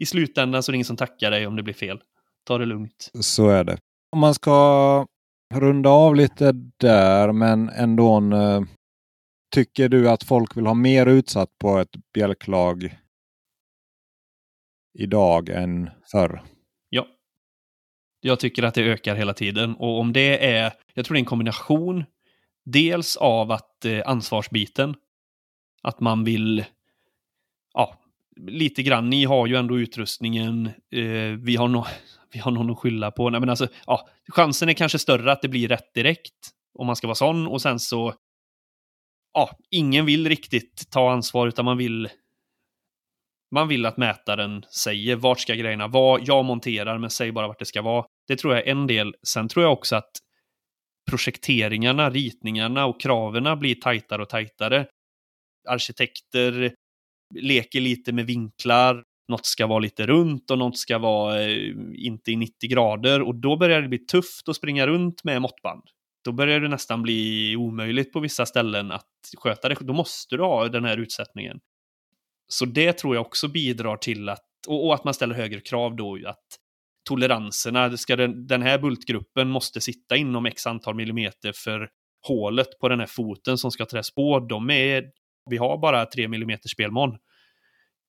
i 0.00 0.06
slutändan 0.06 0.62
så 0.62 0.70
är 0.70 0.72
det 0.72 0.76
ingen 0.76 0.84
som 0.84 0.96
tackar 0.96 1.30
dig 1.30 1.46
om 1.46 1.56
det 1.56 1.62
blir 1.62 1.74
fel. 1.74 2.02
Ta 2.44 2.58
det 2.58 2.66
lugnt. 2.66 3.10
Så 3.20 3.48
är 3.48 3.64
det. 3.64 3.78
Om 4.12 4.20
man 4.20 4.34
ska 4.34 5.06
runda 5.54 5.90
av 5.90 6.16
lite 6.16 6.52
där, 6.78 7.32
men 7.32 7.68
ändå 7.68 8.16
eh, 8.16 8.60
Tycker 9.50 9.88
du 9.88 10.10
att 10.10 10.24
folk 10.24 10.56
vill 10.56 10.66
ha 10.66 10.74
mer 10.74 11.06
utsatt 11.06 11.58
på 11.58 11.78
ett 11.78 11.96
bjälklag 12.14 12.98
idag 14.98 15.48
än 15.48 15.90
förr? 16.10 16.42
Ja. 16.88 17.06
Jag 18.20 18.40
tycker 18.40 18.62
att 18.62 18.74
det 18.74 18.82
ökar 18.82 19.14
hela 19.14 19.34
tiden. 19.34 19.74
Och 19.74 20.00
om 20.00 20.12
det 20.12 20.54
är, 20.54 20.72
jag 20.94 21.04
tror 21.04 21.14
det 21.14 21.18
är 21.18 21.20
en 21.20 21.24
kombination, 21.24 22.04
dels 22.72 23.16
av 23.16 23.52
att 23.52 23.84
eh, 23.84 24.02
ansvarsbiten, 24.06 24.94
att 25.82 26.00
man 26.00 26.24
vill, 26.24 26.64
ja, 27.74 27.98
lite 28.36 28.82
grann, 28.82 29.10
ni 29.10 29.24
har 29.24 29.46
ju 29.46 29.56
ändå 29.56 29.78
utrustningen, 29.78 30.66
eh, 30.92 31.38
vi, 31.38 31.56
har 31.56 31.68
no 31.68 31.84
vi 32.32 32.38
har 32.38 32.50
någon 32.50 32.70
att 32.70 32.78
skylla 32.78 33.10
på. 33.10 33.30
Nej, 33.30 33.40
men 33.40 33.50
alltså, 33.50 33.68
ja, 33.86 34.08
chansen 34.28 34.68
är 34.68 34.72
kanske 34.72 34.98
större 34.98 35.32
att 35.32 35.42
det 35.42 35.48
blir 35.48 35.68
rätt 35.68 35.94
direkt, 35.94 36.50
om 36.78 36.86
man 36.86 36.96
ska 36.96 37.06
vara 37.06 37.14
sån, 37.14 37.46
och 37.46 37.62
sen 37.62 37.80
så, 37.80 38.14
ja, 39.34 39.50
ingen 39.70 40.06
vill 40.06 40.28
riktigt 40.28 40.90
ta 40.90 41.12
ansvar, 41.12 41.48
utan 41.48 41.64
man 41.64 41.76
vill 41.76 42.08
man 43.50 43.68
vill 43.68 43.86
att 43.86 43.96
mätaren 43.96 44.64
säger 44.70 45.16
vart 45.16 45.40
ska 45.40 45.54
grejerna 45.54 45.88
vara. 45.88 46.20
Jag 46.24 46.44
monterar, 46.44 46.98
men 46.98 47.10
säg 47.10 47.32
bara 47.32 47.48
vart 47.48 47.58
det 47.58 47.64
ska 47.64 47.82
vara. 47.82 48.06
Det 48.26 48.36
tror 48.36 48.54
jag 48.54 48.66
är 48.66 48.70
en 48.70 48.86
del. 48.86 49.14
Sen 49.22 49.48
tror 49.48 49.64
jag 49.64 49.72
också 49.72 49.96
att 49.96 50.10
projekteringarna, 51.08 52.10
ritningarna 52.10 52.86
och 52.86 53.00
kraven 53.00 53.58
blir 53.58 53.74
tajtare 53.74 54.22
och 54.22 54.28
tajtare. 54.28 54.86
Arkitekter 55.68 56.74
leker 57.34 57.80
lite 57.80 58.12
med 58.12 58.26
vinklar. 58.26 59.04
Något 59.28 59.46
ska 59.46 59.66
vara 59.66 59.78
lite 59.78 60.06
runt 60.06 60.50
och 60.50 60.58
något 60.58 60.78
ska 60.78 60.98
vara 60.98 61.42
eh, 61.42 61.72
inte 61.94 62.30
i 62.30 62.36
90 62.36 62.70
grader 62.70 63.22
och 63.22 63.34
då 63.34 63.56
börjar 63.56 63.82
det 63.82 63.88
bli 63.88 63.98
tufft 63.98 64.48
att 64.48 64.56
springa 64.56 64.86
runt 64.86 65.24
med 65.24 65.42
måttband. 65.42 65.82
Då 66.24 66.32
börjar 66.32 66.60
det 66.60 66.68
nästan 66.68 67.02
bli 67.02 67.56
omöjligt 67.56 68.12
på 68.12 68.20
vissa 68.20 68.46
ställen 68.46 68.92
att 68.92 69.06
sköta 69.36 69.68
det. 69.68 69.76
Då 69.80 69.92
måste 69.92 70.36
du 70.36 70.42
ha 70.42 70.68
den 70.68 70.84
här 70.84 70.96
utsättningen. 70.96 71.60
Så 72.48 72.64
det 72.64 72.92
tror 72.92 73.14
jag 73.14 73.26
också 73.26 73.48
bidrar 73.48 73.96
till 73.96 74.28
att, 74.28 74.46
och, 74.68 74.94
att 74.94 75.04
man 75.04 75.14
ställer 75.14 75.34
högre 75.34 75.60
krav 75.60 75.96
då, 75.96 76.18
att 76.26 76.46
toleranserna, 77.08 77.96
ska 77.96 78.16
den, 78.16 78.46
den 78.46 78.62
här 78.62 78.78
bultgruppen 78.78 79.50
måste 79.50 79.80
sitta 79.80 80.16
inom 80.16 80.46
x 80.46 80.66
antal 80.66 80.94
millimeter 80.94 81.52
för 81.52 81.88
hålet 82.26 82.78
på 82.80 82.88
den 82.88 83.00
här 83.00 83.06
foten 83.06 83.58
som 83.58 83.70
ska 83.70 83.86
träs 83.86 84.14
på, 84.14 84.40
de 84.40 84.70
är 84.70 85.04
vi 85.50 85.56
har 85.56 85.78
bara 85.78 86.06
3 86.06 86.24
mm 86.24 86.58
spelmån. 86.74 87.18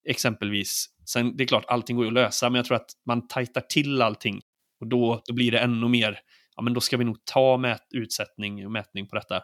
Exempelvis. 0.08 0.86
Sen 1.06 1.38
det 1.38 1.44
är 1.44 1.48
klart, 1.48 1.66
allting 1.68 1.96
går 1.96 2.06
ju 2.06 2.10
att 2.10 2.14
lösa, 2.14 2.50
men 2.50 2.56
jag 2.56 2.66
tror 2.66 2.78
att 2.78 2.92
man 3.06 3.28
tajtar 3.28 3.62
till 3.62 4.02
allting. 4.02 4.42
Och 4.80 4.88
då, 4.88 5.22
då 5.26 5.34
blir 5.34 5.52
det 5.52 5.60
ännu 5.60 5.88
mer, 5.88 6.20
ja 6.56 6.62
men 6.62 6.74
då 6.74 6.82
ska 6.82 6.98
vi 6.98 7.04
nog 7.04 7.26
ta 7.26 7.58
mät, 7.58 7.88
utsättning 7.90 8.66
och 8.66 8.72
mätning 8.72 9.08
på 9.08 9.16
detta. 9.16 9.42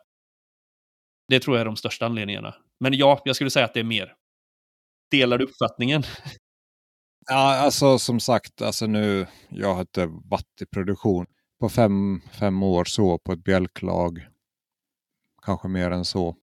Det 1.27 1.39
tror 1.39 1.57
jag 1.57 1.61
är 1.61 1.65
de 1.65 1.75
största 1.75 2.05
anledningarna. 2.05 2.55
Men 2.79 2.93
ja, 2.93 3.21
jag 3.25 3.35
skulle 3.35 3.49
säga 3.49 3.65
att 3.65 3.73
det 3.73 3.79
är 3.79 3.83
mer. 3.83 4.13
Delar 5.11 5.37
du 5.37 5.45
uppfattningen? 5.45 6.03
Ja, 7.29 7.55
alltså 7.55 7.99
som 7.99 8.19
sagt, 8.19 8.61
alltså 8.61 8.87
nu, 8.87 9.27
jag 9.49 9.73
har 9.73 9.81
inte 9.81 10.05
varit 10.05 10.61
i 10.61 10.65
produktion 10.65 11.25
på 11.59 11.69
fem, 11.69 12.21
fem 12.31 12.63
år 12.63 12.85
så 12.85 13.17
på 13.17 13.31
ett 13.31 13.43
bjälklag. 13.43 14.27
Kanske 15.45 15.67
mer 15.67 15.91
än 15.91 16.05
så. 16.05 16.35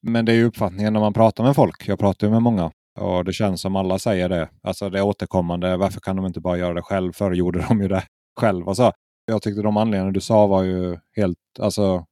Men 0.00 0.24
det 0.24 0.32
är 0.32 0.36
ju 0.36 0.44
uppfattningen 0.44 0.92
när 0.92 1.00
man 1.00 1.12
pratar 1.12 1.44
med 1.44 1.56
folk. 1.56 1.88
Jag 1.88 1.98
pratar 1.98 2.26
ju 2.26 2.30
med 2.30 2.42
många. 2.42 2.72
Och 2.98 3.24
det 3.24 3.32
känns 3.32 3.60
som 3.60 3.76
alla 3.76 3.98
säger 3.98 4.28
det. 4.28 4.48
Alltså 4.62 4.90
det 4.90 4.98
är 4.98 5.02
återkommande. 5.02 5.76
Varför 5.76 6.00
kan 6.00 6.16
de 6.16 6.26
inte 6.26 6.40
bara 6.40 6.58
göra 6.58 6.74
det 6.74 6.82
själv? 6.82 7.12
Förr 7.12 7.32
gjorde 7.32 7.66
de 7.68 7.80
ju 7.82 7.88
det 7.88 8.04
själva. 8.36 8.74
Så 8.74 8.92
jag 9.26 9.42
tyckte 9.42 9.62
de 9.62 9.76
anledningar 9.76 10.12
du 10.12 10.20
sa 10.20 10.46
var 10.46 10.62
ju 10.62 10.96
helt 11.16 11.38
alltså, 11.60 12.06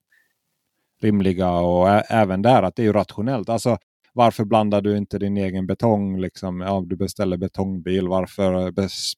rimliga. 1.01 1.51
Och 1.51 1.89
även 2.11 2.43
där 2.43 2.63
att 2.63 2.77
det 2.77 2.83
är 2.83 2.87
ju 2.87 2.93
rationellt. 2.93 3.49
Alltså, 3.49 3.79
varför 4.17 4.45
blandar 4.45 4.81
du 4.81 4.97
inte 4.97 5.19
din 5.19 5.37
egen 5.37 5.67
betong? 5.67 6.21
Liksom, 6.21 6.61
ja, 6.61 6.85
du 6.87 6.97
beställer 6.97 7.37
betongbil. 7.37 8.09
Varför 8.09 8.73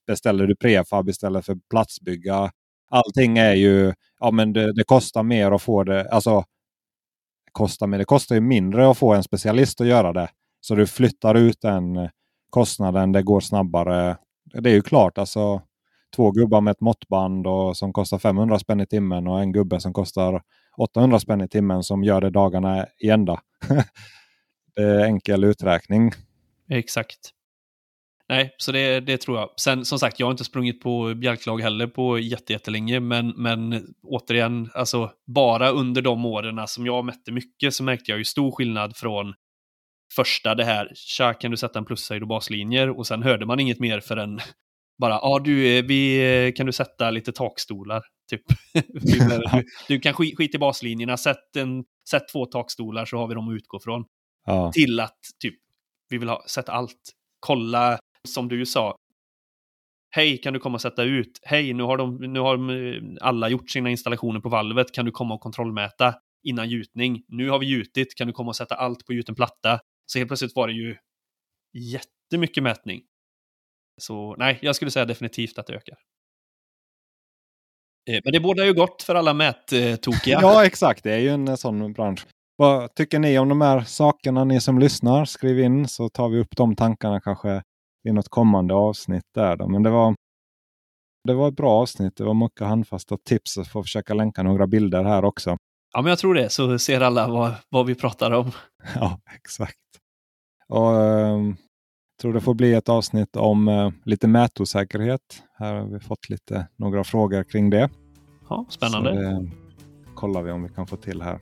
beställer 0.07 0.47
du 0.47 0.55
prefab 0.55 1.09
istället 1.09 1.45
för 1.45 1.57
platsbygga? 1.69 2.51
Allting 2.89 3.37
är 3.37 3.53
ju, 3.53 3.93
ja 4.19 4.31
men 4.31 4.53
det, 4.53 4.73
det 4.73 4.83
kostar 4.83 5.23
mer 5.23 5.51
att 5.51 5.61
få 5.61 5.83
det. 5.83 6.09
Alltså 6.09 6.43
kostar, 7.51 7.87
men 7.87 7.99
det 7.99 8.05
kostar 8.05 8.35
ju 8.35 8.41
mindre 8.41 8.89
att 8.89 8.97
få 8.97 9.13
en 9.13 9.23
specialist 9.23 9.81
att 9.81 9.87
göra 9.87 10.13
det. 10.13 10.29
Så 10.61 10.75
du 10.75 10.87
flyttar 10.87 11.35
ut 11.35 11.61
den 11.61 12.09
kostnaden, 12.49 13.11
det 13.11 13.23
går 13.23 13.39
snabbare. 13.39 14.17
Det 14.53 14.69
är 14.69 14.73
ju 14.73 14.81
klart, 14.81 15.17
alltså 15.17 15.61
två 16.15 16.31
gubbar 16.31 16.61
med 16.61 16.71
ett 16.71 16.81
måttband 16.81 17.47
och, 17.47 17.77
som 17.77 17.93
kostar 17.93 18.17
500 18.17 18.59
spänn 18.59 18.79
i 18.79 18.87
timmen 18.87 19.27
och 19.27 19.39
en 19.41 19.51
gubbe 19.51 19.79
som 19.79 19.93
kostar 19.93 20.41
800 20.77 21.19
spänn 21.19 21.41
i 21.41 21.47
timmen 21.47 21.83
som 21.83 22.03
gör 22.03 22.21
det 22.21 22.29
dagarna 22.29 22.85
i 23.03 23.09
ända. 23.09 23.39
det 24.75 24.83
är 24.83 25.03
enkel 25.03 25.43
uträkning. 25.43 26.11
Exakt. 26.69 27.33
Nej, 28.29 28.55
så 28.57 28.71
det, 28.71 28.99
det 28.99 29.17
tror 29.17 29.37
jag. 29.37 29.49
Sen 29.57 29.85
som 29.85 29.99
sagt, 29.99 30.19
jag 30.19 30.27
har 30.27 30.31
inte 30.31 30.43
sprungit 30.43 30.81
på 30.81 31.13
bjälklag 31.15 31.61
heller 31.61 31.87
på 31.87 32.19
jättelänge, 32.19 32.99
men, 32.99 33.27
men 33.29 33.87
återigen, 34.03 34.69
alltså 34.73 35.11
bara 35.27 35.69
under 35.69 36.01
de 36.01 36.25
åren 36.25 36.67
som 36.67 36.85
jag 36.85 37.05
mätte 37.05 37.31
mycket 37.31 37.73
så 37.73 37.83
märkte 37.83 38.11
jag 38.11 38.17
ju 38.17 38.25
stor 38.25 38.51
skillnad 38.51 38.97
från 38.97 39.33
första 40.15 40.55
det 40.55 40.65
här, 40.65 40.91
tja, 40.95 41.33
kan 41.33 41.51
du 41.51 41.57
sätta 41.57 41.79
en 41.79 41.85
plushöjd 41.85 42.21
och 42.21 42.27
baslinjer? 42.27 42.89
Och 42.89 43.07
sen 43.07 43.23
hörde 43.23 43.45
man 43.45 43.59
inget 43.59 43.79
mer 43.79 43.99
förrän 43.99 44.39
bara, 44.99 45.13
ja 45.13 45.19
ah, 45.23 45.39
du, 45.39 45.81
vi, 45.81 46.53
kan 46.55 46.65
du 46.65 46.71
sätta 46.71 47.11
lite 47.11 47.31
takstolar? 47.31 48.01
Typ. 48.29 48.41
du, 48.73 49.63
du, 49.87 49.99
kan 49.99 50.13
skita 50.13 50.35
skit 50.37 50.55
i 50.55 50.57
baslinjerna, 50.57 51.17
sätt, 51.17 51.55
en, 51.55 51.83
sätt 52.09 52.27
två 52.31 52.45
takstolar 52.45 53.05
så 53.05 53.17
har 53.17 53.27
vi 53.27 53.33
dem 53.33 53.49
att 53.49 53.55
utgå 53.55 53.79
från. 53.79 54.05
Ja. 54.45 54.71
Till 54.71 54.99
att 54.99 55.19
typ, 55.39 55.55
vi 56.09 56.17
vill 56.17 56.29
ha, 56.29 56.43
sätta 56.47 56.71
allt. 56.71 57.11
Kolla 57.39 57.99
som 58.27 58.47
du 58.47 58.65
sa, 58.65 58.95
Hej, 60.11 60.37
kan 60.37 60.53
du 60.53 60.59
komma 60.59 60.75
och 60.75 60.81
sätta 60.81 61.03
ut? 61.03 61.39
Hej, 61.43 61.73
nu 61.73 61.83
har, 61.83 61.97
de, 61.97 62.15
nu 62.15 62.39
har 62.39 62.59
alla 63.21 63.49
gjort 63.49 63.69
sina 63.69 63.89
installationer 63.89 64.39
på 64.39 64.49
valvet. 64.49 64.91
Kan 64.91 65.05
du 65.05 65.11
komma 65.11 65.33
och 65.33 65.41
kontrollmäta 65.41 66.15
innan 66.43 66.69
gjutning? 66.69 67.23
Nu 67.27 67.49
har 67.49 67.59
vi 67.59 67.65
gjutit. 67.65 68.15
Kan 68.15 68.27
du 68.27 68.33
komma 68.33 68.49
och 68.49 68.55
sätta 68.55 68.75
allt 68.75 69.05
på 69.05 69.13
gjuten 69.13 69.35
platta? 69.35 69.79
Så 70.05 70.19
helt 70.19 70.29
plötsligt 70.29 70.55
var 70.55 70.67
det 70.67 70.73
ju 70.73 70.95
jättemycket 71.73 72.63
mätning. 72.63 73.01
Så 74.01 74.35
nej, 74.35 74.59
jag 74.61 74.75
skulle 74.75 74.91
säga 74.91 75.05
definitivt 75.05 75.59
att 75.59 75.67
det 75.67 75.73
ökar. 75.73 75.97
Eh, 78.09 78.21
men 78.23 78.33
det 78.33 78.39
båda 78.39 78.65
ju 78.65 78.73
gott 78.73 79.03
för 79.03 79.15
alla 79.15 79.33
mättokiga. 79.33 80.39
ja, 80.41 80.65
exakt. 80.65 81.03
Det 81.03 81.11
är 81.11 81.19
ju 81.19 81.29
en 81.29 81.57
sån 81.57 81.93
bransch. 81.93 82.25
Vad 82.59 82.93
tycker 82.95 83.19
ni 83.19 83.39
om 83.39 83.49
de 83.49 83.61
här 83.61 83.81
sakerna, 83.81 84.43
ni 84.43 84.61
som 84.61 84.79
lyssnar? 84.79 85.25
Skriv 85.25 85.59
in 85.59 85.87
så 85.87 86.09
tar 86.09 86.29
vi 86.29 86.39
upp 86.39 86.55
de 86.55 86.75
tankarna 86.75 87.21
kanske 87.21 87.63
i 88.07 88.11
något 88.11 88.29
kommande 88.29 88.73
avsnitt 88.73 89.23
där. 89.35 89.55
Då. 89.55 89.67
Men 89.67 89.83
det 89.83 89.89
var, 89.89 90.15
det 91.27 91.33
var 91.33 91.47
ett 91.47 91.55
bra 91.55 91.71
avsnitt. 91.71 92.15
Det 92.17 92.23
var 92.23 92.33
mycket 92.33 92.67
handfasta 92.67 93.17
tips. 93.17 93.57
Jag 93.57 93.67
får 93.67 93.83
försöka 93.83 94.13
länka 94.13 94.43
några 94.43 94.67
bilder 94.67 95.03
här 95.03 95.25
också. 95.25 95.57
Ja, 95.93 96.01
men 96.01 96.09
jag 96.09 96.19
tror 96.19 96.33
det. 96.33 96.49
Så 96.49 96.79
ser 96.79 97.01
alla 97.01 97.27
vad, 97.27 97.53
vad 97.69 97.85
vi 97.85 97.95
pratar 97.95 98.31
om. 98.31 98.51
ja, 98.95 99.19
exakt. 99.35 99.77
Och 100.67 101.01
eh, 101.01 101.39
tror 102.21 102.33
det 102.33 102.41
får 102.41 102.53
bli 102.53 102.73
ett 102.73 102.89
avsnitt 102.89 103.35
om 103.35 103.67
eh, 103.67 103.91
lite 104.05 104.27
mätosäkerhet. 104.27 105.43
Här 105.53 105.73
har 105.73 105.85
vi 105.85 105.99
fått 105.99 106.29
lite, 106.29 106.67
några 106.75 107.03
frågor 107.03 107.43
kring 107.43 107.69
det. 107.69 107.89
Ja, 108.49 108.65
spännande. 108.69 109.13
Så 109.13 109.41
det 109.41 109.49
kollar 110.15 110.41
vi 110.41 110.51
om 110.51 110.63
vi 110.63 110.69
kan 110.69 110.87
få 110.87 110.95
till 110.95 111.21
här 111.21 111.39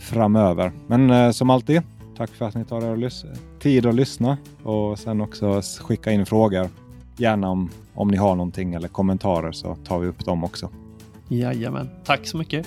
framöver. 0.00 0.72
Men 0.86 1.10
eh, 1.10 1.30
som 1.30 1.50
alltid, 1.50 1.82
Tack 2.20 2.30
för 2.30 2.44
att 2.44 2.54
ni 2.54 2.64
tar 2.64 3.04
er 3.04 3.10
tid 3.58 3.86
att 3.86 3.94
lyssna 3.94 4.38
och 4.62 4.98
sen 4.98 5.20
också 5.20 5.62
skicka 5.80 6.12
in 6.12 6.26
frågor. 6.26 6.68
gärna 7.16 7.48
om, 7.48 7.70
om 7.94 8.08
ni 8.08 8.16
har 8.16 8.34
någonting 8.36 8.74
eller 8.74 8.88
kommentarer 8.88 9.52
så 9.52 9.74
tar 9.74 9.98
vi 9.98 10.08
upp 10.08 10.24
dem 10.24 10.44
också. 10.44 10.68
Jajamän. 11.28 11.88
Tack 12.04 12.26
så 12.26 12.36
mycket. 12.36 12.66